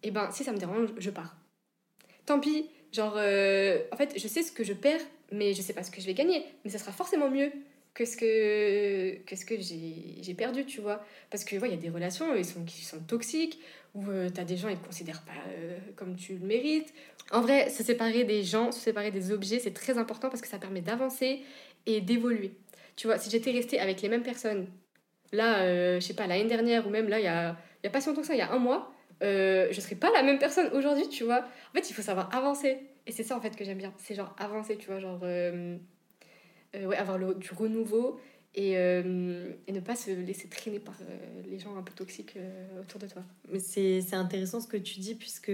et 0.03 0.09
eh 0.09 0.11
ben, 0.11 0.31
si 0.33 0.43
ça 0.43 0.53
me 0.53 0.59
dérange, 0.59 0.89
je 0.99 1.11
pars. 1.11 1.37
Tant 2.27 2.41
pis, 2.41 2.69
genre, 2.93 3.15
euh, 3.17 3.79
en 3.93 3.97
fait, 3.97 4.19
je 4.19 4.27
sais 4.27 4.43
ce 4.43 4.51
que 4.51 4.65
je 4.65 4.73
perds, 4.73 5.01
mais 5.31 5.55
je 5.55 5.63
sais 5.63 5.73
pas 5.73 5.85
ce 5.85 5.93
que 5.93 6.01
je 6.01 6.07
vais 6.07 6.15
gagner. 6.15 6.45
Mais 6.65 6.71
ça 6.71 6.79
sera 6.79 6.91
forcément 6.91 7.31
mieux 7.31 7.53
que 7.95 8.05
ce 8.05 8.17
que, 8.17 9.19
que, 9.27 9.37
ce 9.37 9.45
que 9.45 9.55
j'ai 9.59 10.35
perdu, 10.35 10.65
tu 10.65 10.81
vois. 10.81 11.05
Parce 11.31 11.45
que, 11.45 11.57
il 11.57 11.71
y 11.71 11.75
a 11.75 11.77
des 11.77 11.91
relations 11.91 12.27
qui 12.67 12.85
sont 12.85 13.01
toxiques, 13.01 13.61
où 13.95 14.09
euh, 14.09 14.31
tu 14.31 14.41
as 14.41 14.45
des 14.45 14.57
gens, 14.57 14.69
ils 14.69 14.79
te 14.79 14.87
considèrent 14.87 15.23
pas 15.23 15.33
euh, 15.49 15.79
comme 15.97 16.17
tu 16.17 16.35
le 16.35 16.47
mérites. 16.47 16.93
En 17.31 17.41
vrai, 17.43 17.69
se 17.69 17.83
séparer 17.83 18.25
des 18.25 18.43
gens, 18.43 18.73
se 18.73 18.81
séparer 18.81 19.11
des 19.11 19.31
objets, 19.31 19.59
c'est 19.59 19.75
très 19.75 19.99
important 19.99 20.29
parce 20.31 20.41
que 20.41 20.49
ça 20.49 20.59
permet 20.59 20.81
d'avancer 20.81 21.43
et 21.87 22.01
d'évoluer. 22.01 22.53
Tu 22.97 23.07
vois, 23.07 23.19
si 23.19 23.31
j'étais 23.31 23.51
restée 23.51 23.79
avec 23.79 24.01
les 24.03 24.09
mêmes 24.09 24.23
personnes, 24.23 24.67
là, 25.33 25.61
euh, 25.63 26.01
je 26.01 26.07
sais 26.07 26.15
pas, 26.15 26.27
l'année 26.27 26.49
dernière, 26.49 26.87
ou 26.87 26.91
même 26.91 27.09
là, 27.09 27.21
il 27.21 27.25
y 27.25 27.29
a, 27.29 27.57
y 27.85 27.87
a 27.87 27.91
pas 27.91 28.01
si 28.01 28.09
longtemps 28.09 28.23
que 28.23 28.27
ça, 28.27 28.35
il 28.35 28.39
y 28.39 28.43
a 28.43 28.53
un 28.53 28.59
mois, 28.59 28.93
euh, 29.23 29.69
je 29.71 29.81
serais 29.81 29.95
pas 29.97 30.11
la 30.13 30.23
même 30.23 30.39
personne 30.39 30.71
aujourd'hui, 30.73 31.09
tu 31.09 31.25
vois. 31.25 31.41
En 31.41 31.73
fait, 31.75 31.89
il 31.91 31.93
faut 31.93 32.03
savoir 32.03 32.35
avancer. 32.35 32.79
Et 33.07 33.13
c'est 33.13 33.23
ça, 33.23 33.37
en 33.37 33.41
fait, 33.41 33.55
que 33.57 33.65
j'aime 33.65 33.79
bien. 33.79 33.93
C'est 33.99 34.15
genre 34.15 34.35
avancer, 34.39 34.77
tu 34.77 34.87
vois, 34.87 35.01
genre... 35.01 35.21
ouais, 36.75 36.97
avoir 36.97 37.19
le, 37.19 37.35
du 37.35 37.51
renouveau 37.53 38.19
et, 38.55 38.77
euh, 38.77 39.51
et, 39.67 39.73
ne 39.73 39.81
pas 39.81 39.97
se 39.97 40.11
laisser 40.11 40.49
traîner 40.49 40.79
par 40.79 40.95
euh, 41.01 41.43
les 41.49 41.59
gens 41.59 41.77
un 41.77 41.83
peu 41.83 41.93
toxiques 41.95 42.35
euh, 42.37 42.81
autour 42.81 43.01
de 43.01 43.07
toi. 43.07 43.23
Mais 43.51 43.59
c'est 43.59 44.15
intéressant 44.15 44.61
ce 44.61 44.67
que 44.67 44.77
tu 44.77 45.01
dis, 45.01 45.15
puisque, 45.15 45.53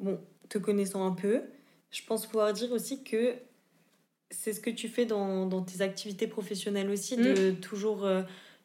bon, 0.00 0.20
te 0.48 0.58
connaissant 0.58 1.06
un 1.06 1.12
peu, 1.12 1.42
je 1.90 2.02
pense 2.06 2.26
pouvoir 2.26 2.52
dire 2.52 2.72
aussi 2.72 3.02
que 3.02 3.34
c'est 4.30 4.52
ce 4.52 4.60
que 4.60 4.70
tu 4.70 4.88
fais 4.88 5.06
dans, 5.06 5.46
dans, 5.46 5.62
tes 5.62 5.80
activités 5.80 6.26
professionnelles 6.26 6.90
aussi, 6.90 7.16
de 7.16 7.52
mm. 7.52 7.56
toujours 7.60 8.06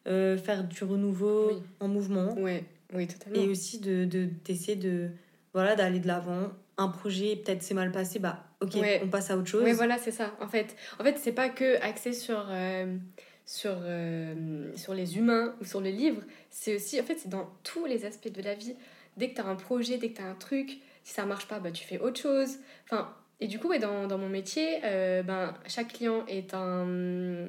faire 0.04 0.64
du 0.64 0.84
renouveau 0.84 1.52
en 1.80 1.88
mouvement. 1.88 2.34
Ouais. 2.34 2.64
Oui, 2.94 3.06
totalement. 3.06 3.40
Et 3.40 3.48
aussi 3.48 3.78
de, 3.78 4.04
de, 4.04 4.28
d'essayer 4.44 4.76
de, 4.76 5.08
voilà, 5.54 5.76
d'aller 5.76 5.98
de 5.98 6.06
l'avant. 6.06 6.50
Un 6.82 6.88
projet, 6.88 7.36
peut-être 7.36 7.62
c'est 7.62 7.74
mal 7.74 7.92
passé, 7.92 8.18
bah 8.18 8.44
ok, 8.60 8.76
on 9.02 9.08
passe 9.08 9.30
à 9.30 9.36
autre 9.36 9.48
chose. 9.48 9.62
Oui, 9.64 9.72
voilà, 9.72 9.98
c'est 9.98 10.10
ça. 10.10 10.32
En 10.40 10.48
fait, 10.48 10.76
en 10.98 11.04
fait 11.04 11.18
c'est 11.18 11.32
pas 11.32 11.48
que 11.48 11.80
axé 11.82 12.12
sur 12.12 12.46
sur, 13.44 13.76
euh, 13.82 14.70
sur 14.76 14.94
les 14.94 15.18
humains 15.18 15.54
ou 15.60 15.64
sur 15.64 15.80
le 15.80 15.90
livre, 15.90 16.22
c'est 16.50 16.76
aussi, 16.76 17.00
en 17.00 17.04
fait, 17.04 17.18
c'est 17.18 17.28
dans 17.28 17.50
tous 17.62 17.86
les 17.86 18.04
aspects 18.04 18.32
de 18.32 18.42
la 18.42 18.54
vie. 18.54 18.74
Dès 19.16 19.30
que 19.30 19.34
tu 19.34 19.40
as 19.40 19.46
un 19.46 19.56
projet, 19.56 19.98
dès 19.98 20.10
que 20.10 20.16
tu 20.16 20.22
as 20.22 20.26
un 20.26 20.34
truc, 20.34 20.78
si 21.04 21.14
ça 21.14 21.26
marche 21.26 21.46
pas, 21.48 21.58
bah, 21.58 21.70
tu 21.70 21.84
fais 21.84 21.98
autre 21.98 22.20
chose. 22.20 22.58
Enfin, 22.84 23.14
et 23.40 23.48
du 23.48 23.58
coup, 23.58 23.68
ouais, 23.68 23.78
dans, 23.78 24.06
dans 24.06 24.18
mon 24.18 24.28
métier, 24.28 24.80
euh, 24.84 25.22
ben, 25.22 25.54
chaque 25.66 25.88
client 25.88 26.24
est, 26.28 26.54
un, 26.54 27.46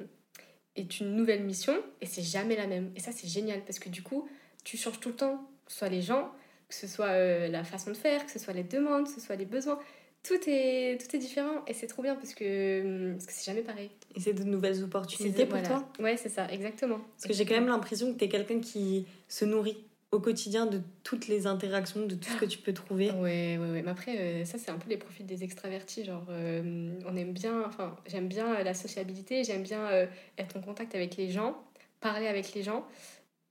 est 0.76 1.00
une 1.00 1.14
nouvelle 1.14 1.44
mission 1.44 1.74
et 2.00 2.06
c'est 2.06 2.22
jamais 2.22 2.56
la 2.56 2.66
même. 2.66 2.90
Et 2.96 3.00
ça, 3.00 3.12
c'est 3.12 3.28
génial 3.28 3.60
parce 3.64 3.78
que 3.78 3.88
du 3.88 4.02
coup, 4.02 4.28
tu 4.64 4.76
changes 4.76 5.00
tout 5.00 5.10
le 5.10 5.16
temps, 5.16 5.48
soit 5.68 5.88
les 5.88 6.02
gens, 6.02 6.32
que 6.68 6.74
ce 6.74 6.86
soit 6.86 7.06
euh, 7.06 7.48
la 7.48 7.64
façon 7.64 7.90
de 7.90 7.96
faire, 7.96 8.24
que 8.24 8.32
ce 8.32 8.38
soit 8.38 8.54
les 8.54 8.64
demandes, 8.64 9.06
que 9.06 9.12
ce 9.12 9.20
soit 9.20 9.36
les 9.36 9.46
besoins 9.46 9.78
tout 10.24 10.40
est, 10.46 10.98
tout 10.98 11.14
est 11.14 11.18
différent 11.18 11.62
et 11.66 11.74
c'est 11.74 11.86
trop 11.86 12.02
bien 12.02 12.14
parce 12.14 12.34
que 12.34 13.12
parce 13.12 13.26
que 13.26 13.32
c'est 13.32 13.44
jamais 13.44 13.62
pareil. 13.62 13.90
Et 14.16 14.20
c'est 14.20 14.32
de 14.32 14.42
nouvelles 14.42 14.82
opportunités 14.82 15.46
pour 15.46 15.62
toi? 15.62 15.86
Ouais, 16.00 16.16
c'est 16.16 16.30
ça, 16.30 16.50
exactement. 16.50 16.98
Parce 17.16 17.28
que 17.28 17.34
j'ai 17.34 17.44
quand 17.44 17.54
même 17.54 17.66
l'impression 17.66 18.12
que 18.12 18.18
tu 18.18 18.24
es 18.24 18.28
quelqu'un 18.28 18.58
qui 18.58 19.06
se 19.28 19.44
nourrit 19.44 19.76
au 20.12 20.20
quotidien 20.20 20.66
de 20.66 20.80
toutes 21.02 21.28
les 21.28 21.46
interactions, 21.46 22.06
de 22.06 22.14
tout 22.14 22.30
ce 22.30 22.36
que 22.36 22.44
tu 22.46 22.58
peux 22.58 22.72
trouver. 22.72 23.10
Ouais, 23.10 23.58
ouais, 23.58 23.70
ouais. 23.72 23.82
Mais 23.82 23.90
après, 23.90 24.16
euh, 24.16 24.44
ça, 24.44 24.58
c'est 24.58 24.70
un 24.70 24.78
peu 24.78 24.88
les 24.88 24.96
profils 24.96 25.26
des 25.26 25.42
extravertis. 25.42 26.04
Genre, 26.04 26.24
euh, 26.30 26.92
on 27.04 27.16
aime 27.16 27.32
bien, 27.32 27.64
enfin, 27.66 27.96
j'aime 28.06 28.28
bien 28.28 28.62
la 28.62 28.74
sociabilité, 28.74 29.42
j'aime 29.42 29.64
bien 29.64 29.84
euh, 29.88 30.06
être 30.38 30.56
en 30.56 30.60
contact 30.60 30.94
avec 30.94 31.16
les 31.16 31.30
gens, 31.30 31.60
parler 32.00 32.28
avec 32.28 32.54
les 32.54 32.62
gens. 32.62 32.86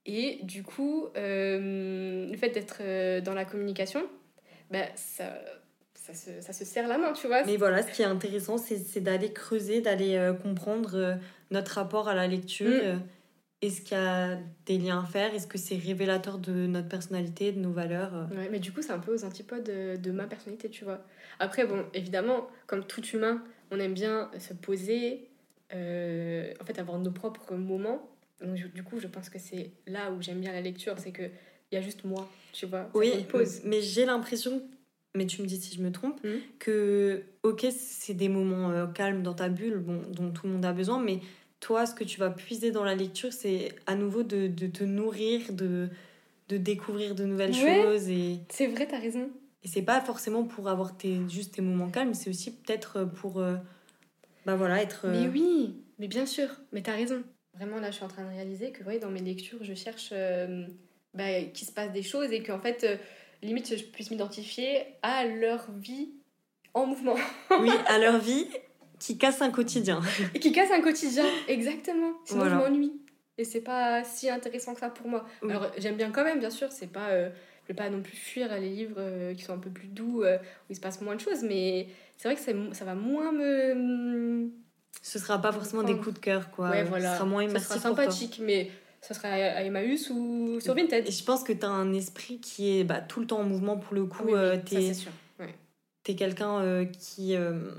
Et 0.05 0.39
du 0.43 0.63
coup, 0.63 1.07
le 1.15 2.35
fait 2.37 2.49
d'être 2.49 3.21
dans 3.21 3.33
la 3.33 3.45
communication, 3.45 4.03
bah, 4.69 4.85
ça 4.95 5.33
ça 6.03 6.13
se, 6.13 6.41
ça 6.41 6.51
se 6.51 6.65
serre 6.65 6.87
la 6.87 6.97
main, 6.97 7.13
tu 7.13 7.27
vois. 7.27 7.45
Mais 7.45 7.55
voilà, 7.55 7.81
ce 7.81 7.91
qui 7.91 8.01
est 8.01 8.05
intéressant, 8.05 8.57
c'est 8.57 8.99
d'aller 8.99 9.31
creuser, 9.31 9.79
d'aller 9.79 10.15
euh, 10.15 10.33
comprendre 10.33 10.95
euh, 10.95 11.15
notre 11.49 11.75
rapport 11.75 12.09
à 12.09 12.13
la 12.13 12.27
lecture. 12.27 12.67
Mm. 12.67 12.81
Euh, 12.83 12.97
est-ce 13.61 13.81
qu'il 13.81 13.97
y 13.97 14.01
a 14.01 14.37
des 14.65 14.77
liens 14.77 15.01
à 15.01 15.05
faire 15.05 15.33
Est-ce 15.33 15.47
que 15.47 15.57
c'est 15.57 15.77
révélateur 15.77 16.39
de 16.39 16.67
notre 16.67 16.89
personnalité, 16.89 17.53
de 17.53 17.59
nos 17.61 17.71
valeurs 17.71 18.27
ouais, 18.35 18.49
mais 18.51 18.59
du 18.59 18.73
coup, 18.73 18.81
c'est 18.81 18.91
un 18.91 18.99
peu 18.99 19.13
aux 19.13 19.23
antipodes 19.23 19.63
de, 19.63 19.95
de, 19.95 20.11
ma 20.11 20.25
personnalité, 20.25 20.69
tu 20.69 20.83
vois. 20.83 20.99
Après, 21.39 21.65
bon, 21.65 21.85
évidemment, 21.93 22.49
comme 22.67 22.83
tout 22.83 23.05
humain, 23.07 23.41
on 23.71 23.79
aime 23.79 23.93
bien 23.93 24.29
se 24.37 24.53
poser, 24.53 25.29
en 25.71 26.65
fait, 26.65 26.77
avoir 26.77 26.99
nos 26.99 27.11
propres 27.11 27.55
moments. 27.55 28.12
Donc, 28.41 28.55
du 28.73 28.83
coup, 28.83 28.99
je 28.99 29.07
pense 29.07 29.29
que 29.29 29.39
c'est 29.39 29.71
là 29.87 30.11
où 30.11 30.21
j'aime 30.21 30.39
bien 30.39 30.51
la 30.51 30.61
lecture, 30.61 30.95
c'est 30.97 31.11
que 31.11 31.23
il 31.71 31.75
y 31.75 31.77
a 31.77 31.81
juste 31.81 32.03
moi, 32.03 32.29
tu 32.51 32.65
vois. 32.65 32.89
Oui, 32.93 33.11
pose. 33.29 33.61
mais 33.63 33.81
j'ai 33.81 34.05
l'impression 34.05 34.61
mais 35.15 35.25
tu 35.25 35.41
me 35.41 35.47
dis 35.47 35.57
si 35.57 35.75
je 35.75 35.81
me 35.81 35.91
trompe, 35.91 36.23
mmh. 36.23 36.29
que 36.59 37.23
ok, 37.43 37.67
c'est 37.71 38.13
des 38.13 38.29
moments 38.29 38.71
euh, 38.71 38.87
calmes 38.87 39.21
dans 39.21 39.33
ta 39.33 39.49
bulle, 39.49 39.77
bon, 39.77 40.01
dont 40.09 40.31
tout 40.31 40.47
le 40.47 40.53
monde 40.53 40.65
a 40.65 40.73
besoin, 40.73 40.99
mais 40.99 41.19
toi, 41.59 41.85
ce 41.85 41.93
que 41.93 42.03
tu 42.03 42.19
vas 42.19 42.29
puiser 42.29 42.71
dans 42.71 42.83
la 42.83 42.95
lecture, 42.95 43.31
c'est 43.31 43.75
à 43.85 43.95
nouveau 43.95 44.23
de, 44.23 44.47
de, 44.47 44.67
te 44.67 44.83
nourrir, 44.83 45.53
de, 45.53 45.89
de 46.49 46.57
découvrir 46.57 47.15
de 47.15 47.25
nouvelles 47.25 47.53
choses. 47.53 48.09
Et... 48.09 48.39
C'est 48.49 48.67
vrai, 48.67 48.87
t'as 48.87 48.99
raison. 48.99 49.29
Et 49.63 49.67
c'est 49.67 49.83
pas 49.83 50.01
forcément 50.01 50.43
pour 50.43 50.67
avoir 50.67 50.97
tes, 50.97 51.19
juste 51.29 51.55
tes 51.55 51.61
moments 51.61 51.89
calmes, 51.89 52.13
c'est 52.13 52.29
aussi 52.29 52.51
peut-être 52.51 53.05
pour 53.05 53.39
euh, 53.39 53.55
bah 54.45 54.55
voilà, 54.55 54.81
être. 54.81 55.07
Mais 55.07 55.27
euh, 55.27 55.31
oui, 55.31 55.75
mais 55.99 56.07
bien 56.07 56.25
sûr, 56.25 56.49
mais 56.73 56.81
t'as 56.81 56.95
raison. 56.95 57.23
Vraiment, 57.55 57.79
là, 57.79 57.91
je 57.91 57.95
suis 57.95 58.03
en 58.03 58.07
train 58.07 58.23
de 58.23 58.29
réaliser 58.29 58.71
que 58.71 58.83
ouais, 58.83 58.99
dans 58.99 59.11
mes 59.11 59.21
lectures, 59.21 59.63
je 59.63 59.73
cherche 59.73 60.13
bah, 61.13 61.41
qu'il 61.53 61.67
se 61.67 61.71
passe 61.71 61.91
des 61.91 62.03
choses 62.03 62.31
et 62.31 62.41
qu'en 62.41 62.59
fait 62.59 62.99
limite 63.43 63.77
je 63.77 63.83
puisse 63.83 64.09
m'identifier 64.09 64.85
à 65.01 65.25
leur 65.25 65.71
vie 65.71 66.09
en 66.73 66.85
mouvement. 66.85 67.15
oui, 67.59 67.69
à 67.87 67.99
leur 67.99 68.17
vie 68.19 68.47
qui 68.99 69.17
casse 69.17 69.41
un 69.41 69.51
quotidien. 69.51 70.01
Et 70.33 70.39
qui 70.39 70.51
casse 70.51 70.71
un 70.71 70.81
quotidien, 70.81 71.25
exactement. 71.47 72.13
Sinon 72.25 72.45
je 72.45 72.55
m'ennuie. 72.55 72.93
Et 73.37 73.43
c'est 73.43 73.61
pas 73.61 74.03
si 74.03 74.29
intéressant 74.29 74.73
que 74.73 74.79
ça 74.79 74.89
pour 74.89 75.07
moi. 75.07 75.25
Alors 75.43 75.71
j'aime 75.77 75.95
bien 75.95 76.11
quand 76.11 76.23
même, 76.23 76.39
bien 76.39 76.49
sûr, 76.49 76.71
c'est 76.71 76.91
pas. 76.91 77.09
Euh, 77.09 77.29
je 77.63 77.69
vais 77.69 77.75
pas 77.75 77.89
non 77.89 78.01
plus 78.01 78.17
fuir 78.17 78.53
les 78.59 78.69
livres 78.69 78.97
euh, 78.97 79.33
qui 79.33 79.43
sont 79.43 79.53
un 79.53 79.57
peu 79.57 79.69
plus 79.69 79.87
doux, 79.87 80.23
euh, 80.23 80.37
où 80.37 80.71
il 80.71 80.75
se 80.75 80.81
passe 80.81 80.99
moins 80.99 81.15
de 81.15 81.21
choses, 81.21 81.43
mais 81.43 81.87
c'est 82.17 82.27
vrai 82.27 82.35
que 82.35 82.75
ça 82.75 82.85
va 82.85 82.95
moins 82.95 83.31
me. 83.31 84.51
Ce 85.01 85.19
sera 85.19 85.41
pas 85.41 85.51
forcément 85.51 85.83
des 85.83 85.97
coups 85.97 86.15
de 86.15 86.19
cœur, 86.19 86.51
quoi. 86.51 86.69
Ouais, 86.69 86.83
voilà. 86.83 87.11
Ce 87.11 87.17
sera 87.17 87.25
moins 87.25 87.43
immersif. 87.43 87.67
Ça 87.67 87.75
sera 87.75 87.89
sympathique, 87.89 88.39
mais 88.41 88.71
ça 89.03 89.13
serait 89.13 89.49
à 89.49 89.63
Emmaüs 89.63 90.09
ou 90.09 90.59
sur 90.61 90.73
Vinted. 90.73 91.07
Et 91.07 91.11
je 91.11 91.23
pense 91.25 91.43
que 91.43 91.51
tu 91.51 91.65
as 91.65 91.69
un 91.69 91.93
esprit 91.93 92.39
qui 92.39 92.77
est 92.77 92.83
bah, 92.85 93.01
tout 93.01 93.19
le 93.19 93.27
temps 93.27 93.39
en 93.39 93.43
mouvement 93.43 93.77
pour 93.77 93.93
le 93.93 94.05
coup. 94.05 94.23
Oui, 94.25 94.33
euh, 94.33 94.55
ça 94.55 94.61
c'est 94.65 94.93
sûr. 94.93 95.11
Tu 96.05 96.11
es 96.11 96.15
quelqu'un 96.15 96.59
euh, 96.61 96.85
qui 96.85 97.35
euh, 97.35 97.71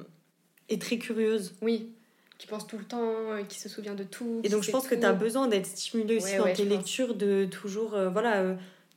est 0.69 0.81
très 0.81 0.99
curieuse. 0.99 1.55
Oui, 1.63 1.93
qui 2.39 2.47
pense 2.47 2.67
tout 2.67 2.79
le 2.79 2.85
temps, 2.85 3.03
qui 3.49 3.59
se 3.59 3.69
souvient 3.71 3.95
de 3.95 4.05
tout. 4.05 4.41
Et 4.45 4.51
donc 4.51 4.63
je 4.63 4.71
pense 4.71 4.87
que 4.87 4.95
tu 4.95 5.05
as 5.05 5.13
besoin 5.13 5.49
d'être 5.49 5.67
stimulé 5.67 6.17
aussi 6.17 6.37
dans 6.37 6.53
tes 6.53 6.65
lectures, 6.65 7.15
de 7.15 7.47
toujours, 7.47 7.97
voilà, 8.13 8.57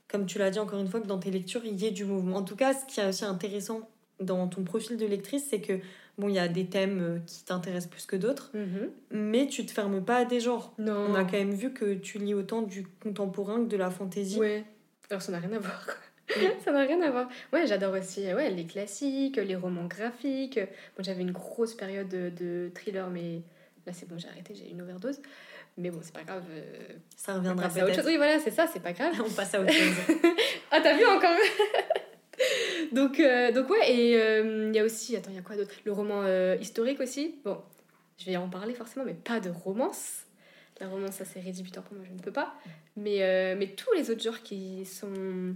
comme 0.10 0.26
tu 0.26 0.38
l'as 0.38 0.50
dit 0.50 0.60
encore 0.60 0.80
une 0.80 0.88
fois, 0.88 1.00
que 1.00 1.08
dans 1.08 1.20
tes 1.20 1.32
lectures, 1.32 1.64
il 1.64 1.80
y 1.80 1.86
ait 1.86 1.92
du 1.92 2.04
mouvement. 2.04 2.38
En 2.38 2.44
tout 2.44 2.56
cas, 2.56 2.74
ce 2.74 2.86
qui 2.86 3.00
est 3.00 3.08
aussi 3.08 3.26
intéressant 3.26 3.90
dans 4.20 4.48
ton 4.48 4.64
profil 4.64 4.98
de 4.98 5.06
lectrice, 5.06 5.46
c'est 5.50 5.62
que 5.62 5.80
Bon, 6.18 6.30
il 6.30 6.36
y 6.36 6.40
a 6.40 6.48
des 6.48 6.66
thèmes 6.66 7.00
euh, 7.02 7.20
qui 7.28 7.44
t'intéressent 7.44 7.92
plus 7.92 8.06
que 8.08 8.16
d'autres, 8.16 8.50
mhm. 8.56 8.90
mais 9.12 9.48
tu 9.48 9.66
te 9.66 9.72
fermes 9.72 10.04
pas 10.04 10.18
à 10.18 10.26
des 10.26 10.40
genres. 10.40 10.74
Non. 10.80 11.08
On 11.10 11.16
a 11.16 11.24
quand 11.24 11.34
même 11.34 11.54
vu 11.54 11.74
que 11.74 11.94
tu 11.94 12.18
lis 12.18 12.34
autant 12.34 12.64
du 12.64 12.88
contemporain 13.04 13.64
que 13.64 13.70
de 13.70 13.78
la 13.78 13.92
fantaisie. 13.92 14.40
Ouais. 14.40 14.66
Alors 15.12 15.22
ça 15.22 15.32
n'a 15.32 15.40
rien 15.40 15.54
à 15.54 15.60
voir. 15.60 15.86
ça 16.66 16.72
n'a 16.72 16.82
rien 16.82 17.02
à 17.02 17.12
voir. 17.12 17.30
Ouais, 17.54 17.68
j'adore 17.68 17.94
aussi 17.94 18.34
ouais, 18.34 18.50
les 18.50 18.66
classiques, 18.66 19.38
les 19.38 19.56
romans 19.56 19.86
graphiques. 19.86 20.60
Bon, 20.98 21.04
j'avais 21.04 21.22
une 21.22 21.32
grosse 21.32 21.76
période 21.76 22.10
de, 22.10 22.30
de 22.30 22.72
thriller, 22.74 23.10
mais 23.10 23.42
là 23.86 23.94
c'est 23.94 24.08
bon, 24.10 24.18
j'ai 24.18 24.28
arrêté, 24.28 24.56
j'ai 24.56 24.72
une 24.72 24.82
overdose. 24.82 25.20
Mais 25.78 25.92
bon, 25.92 26.00
c'est 26.02 26.14
pas 26.14 26.24
grave. 26.24 26.44
Euh, 26.50 26.64
ça 27.16 27.36
reviendra 27.36 27.70
peut-être. 27.70 28.06
Oui, 28.06 28.18
voilà, 28.18 28.40
c'est 28.40 28.52
ça, 28.52 28.66
c'est 28.72 28.82
pas 28.82 28.94
grave. 28.94 29.14
On 29.26 29.30
passe 29.30 29.54
à 29.54 29.62
autre 29.62 29.72
chose. 29.72 29.94
ah, 30.72 30.80
t'as 30.82 30.98
vu 30.98 31.06
encore? 31.06 31.38
Donc, 32.92 33.20
euh, 33.20 33.52
donc 33.52 33.70
ouais, 33.70 33.92
et 33.92 34.12
il 34.12 34.16
euh, 34.16 34.72
y 34.74 34.80
a 34.80 34.84
aussi, 34.84 35.16
attends, 35.16 35.32
il 35.32 35.36
y 35.36 35.40
a 35.40 35.42
quoi 35.42 35.56
d'autre? 35.56 35.74
Le 35.86 35.92
roman 35.92 36.24
euh, 36.24 36.56
historique 36.60 37.00
aussi? 37.00 37.36
Bon, 37.44 37.62
je 38.18 38.26
vais 38.26 38.38
en 38.38 38.50
parler 38.50 38.74
forcément, 38.74 39.06
mais 39.06 39.14
pas 39.14 39.40
de 39.40 39.50
romance. 39.50 40.24
La 40.80 40.88
romance, 40.88 41.16
ça 41.16 41.26
c'est 41.26 41.40
rédhibitoire 41.40 41.86
pour 41.86 41.96
moi, 41.96 42.06
je 42.08 42.14
ne 42.14 42.20
peux 42.20 42.32
pas. 42.32 42.56
Mais, 42.96 43.56
mais 43.56 43.70
tous 43.76 43.92
les 43.94 44.12
autres 44.12 44.22
genres 44.22 44.44
qui 44.44 44.86
sont 44.86 45.56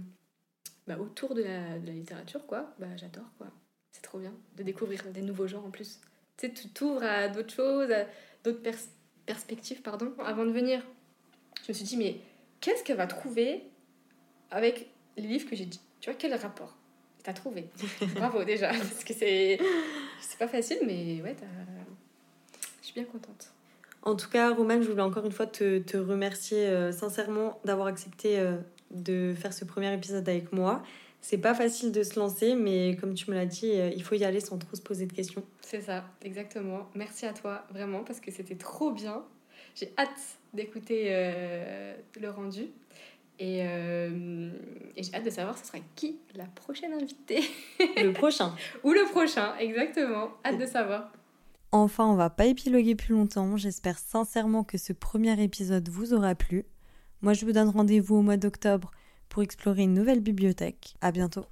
bah, 0.86 0.96
autour 0.98 1.34
de 1.34 1.42
la, 1.42 1.78
littérature, 1.78 2.44
quoi, 2.46 2.74
bah 2.78 2.88
j'adore, 2.96 3.30
quoi. 3.38 3.48
C'est 3.92 4.02
trop 4.02 4.18
bien 4.18 4.34
de 4.56 4.62
découvrir 4.62 5.04
des 5.12 5.22
nouveaux 5.22 5.46
genres 5.46 5.64
en 5.64 5.70
plus. 5.70 6.00
Tu 6.36 6.46
sais, 6.46 6.52
tu 6.52 6.68
t'ouvres 6.68 7.04
à 7.04 7.28
d'autres 7.28 7.54
choses, 7.54 7.90
à 7.92 8.06
d'autres 8.42 8.62
perspectives, 9.26 9.82
pardon. 9.82 10.12
Avant 10.24 10.44
de 10.44 10.50
venir, 10.50 10.82
je 11.64 11.68
me 11.68 11.72
suis 11.72 11.84
dit, 11.84 11.96
mais 11.96 12.16
qu'est-ce 12.60 12.82
qu'elle 12.82 12.96
va 12.96 13.06
trouver 13.06 13.62
avec 14.50 14.88
les 15.16 15.28
livres 15.28 15.48
que 15.48 15.54
j'ai 15.54 15.66
dit? 15.66 15.80
Tu 16.00 16.10
vois, 16.10 16.18
quel 16.18 16.34
rapport? 16.34 16.76
T'as 17.22 17.32
trouvé. 17.32 17.68
Bravo 18.16 18.44
déjà, 18.44 18.68
parce 18.68 19.04
que 19.04 19.14
c'est 19.14 19.58
c'est 20.20 20.38
pas 20.38 20.48
facile, 20.48 20.78
mais 20.84 21.22
ouais, 21.22 21.36
je 22.80 22.86
suis 22.86 22.94
bien 22.94 23.04
contente. 23.04 23.52
En 24.02 24.16
tout 24.16 24.28
cas, 24.28 24.52
Romane, 24.52 24.82
je 24.82 24.88
voulais 24.88 25.02
encore 25.02 25.24
une 25.24 25.32
fois 25.32 25.46
te, 25.46 25.78
te 25.78 25.96
remercier 25.96 26.66
euh, 26.66 26.90
sincèrement 26.90 27.60
d'avoir 27.64 27.86
accepté 27.86 28.38
euh, 28.38 28.56
de 28.90 29.32
faire 29.36 29.52
ce 29.52 29.64
premier 29.64 29.92
épisode 29.94 30.28
avec 30.28 30.52
moi. 30.52 30.82
C'est 31.20 31.38
pas 31.38 31.54
facile 31.54 31.92
de 31.92 32.02
se 32.02 32.18
lancer, 32.18 32.56
mais 32.56 32.96
comme 32.96 33.14
tu 33.14 33.30
me 33.30 33.36
l'as 33.36 33.46
dit, 33.46 33.70
euh, 33.70 33.92
il 33.94 34.02
faut 34.02 34.16
y 34.16 34.24
aller 34.24 34.40
sans 34.40 34.58
trop 34.58 34.74
se 34.74 34.82
poser 34.82 35.06
de 35.06 35.12
questions. 35.12 35.44
C'est 35.60 35.82
ça, 35.82 36.04
exactement. 36.22 36.90
Merci 36.96 37.26
à 37.26 37.32
toi, 37.32 37.64
vraiment, 37.70 38.02
parce 38.02 38.18
que 38.18 38.32
c'était 38.32 38.56
trop 38.56 38.90
bien. 38.90 39.22
J'ai 39.76 39.92
hâte 39.96 40.38
d'écouter 40.52 41.10
le 42.20 42.28
rendu. 42.28 42.66
Et, 43.38 43.58
et 43.58 45.02
j'ai 45.02 45.14
hâte 45.14 45.24
de 45.24 45.30
savoir 45.30 45.58
ce 45.58 45.66
sera 45.66 45.78
qui 45.96 46.18
la 46.34 46.44
prochaine 46.44 46.92
invitée? 46.92 47.42
le 47.80 48.12
prochain. 48.12 48.54
Ou 48.84 48.92
le 48.92 49.10
prochain, 49.10 49.56
exactement. 49.58 50.30
Hâte 50.44 50.58
de 50.58 50.66
savoir. 50.66 51.12
Enfin, 51.72 52.06
on 52.06 52.14
va 52.14 52.30
pas 52.30 52.44
épiloguer 52.44 52.94
plus 52.94 53.14
longtemps. 53.14 53.56
J'espère 53.56 53.98
sincèrement 53.98 54.62
que 54.62 54.76
ce 54.76 54.92
premier 54.92 55.42
épisode 55.42 55.88
vous 55.88 56.12
aura 56.12 56.34
plu. 56.34 56.64
Moi, 57.22 57.32
je 57.32 57.46
vous 57.46 57.52
donne 57.52 57.70
rendez-vous 57.70 58.16
au 58.16 58.22
mois 58.22 58.36
d'octobre 58.36 58.90
pour 59.28 59.42
explorer 59.42 59.84
une 59.84 59.94
nouvelle 59.94 60.20
bibliothèque. 60.20 60.94
À 61.00 61.12
bientôt. 61.12 61.46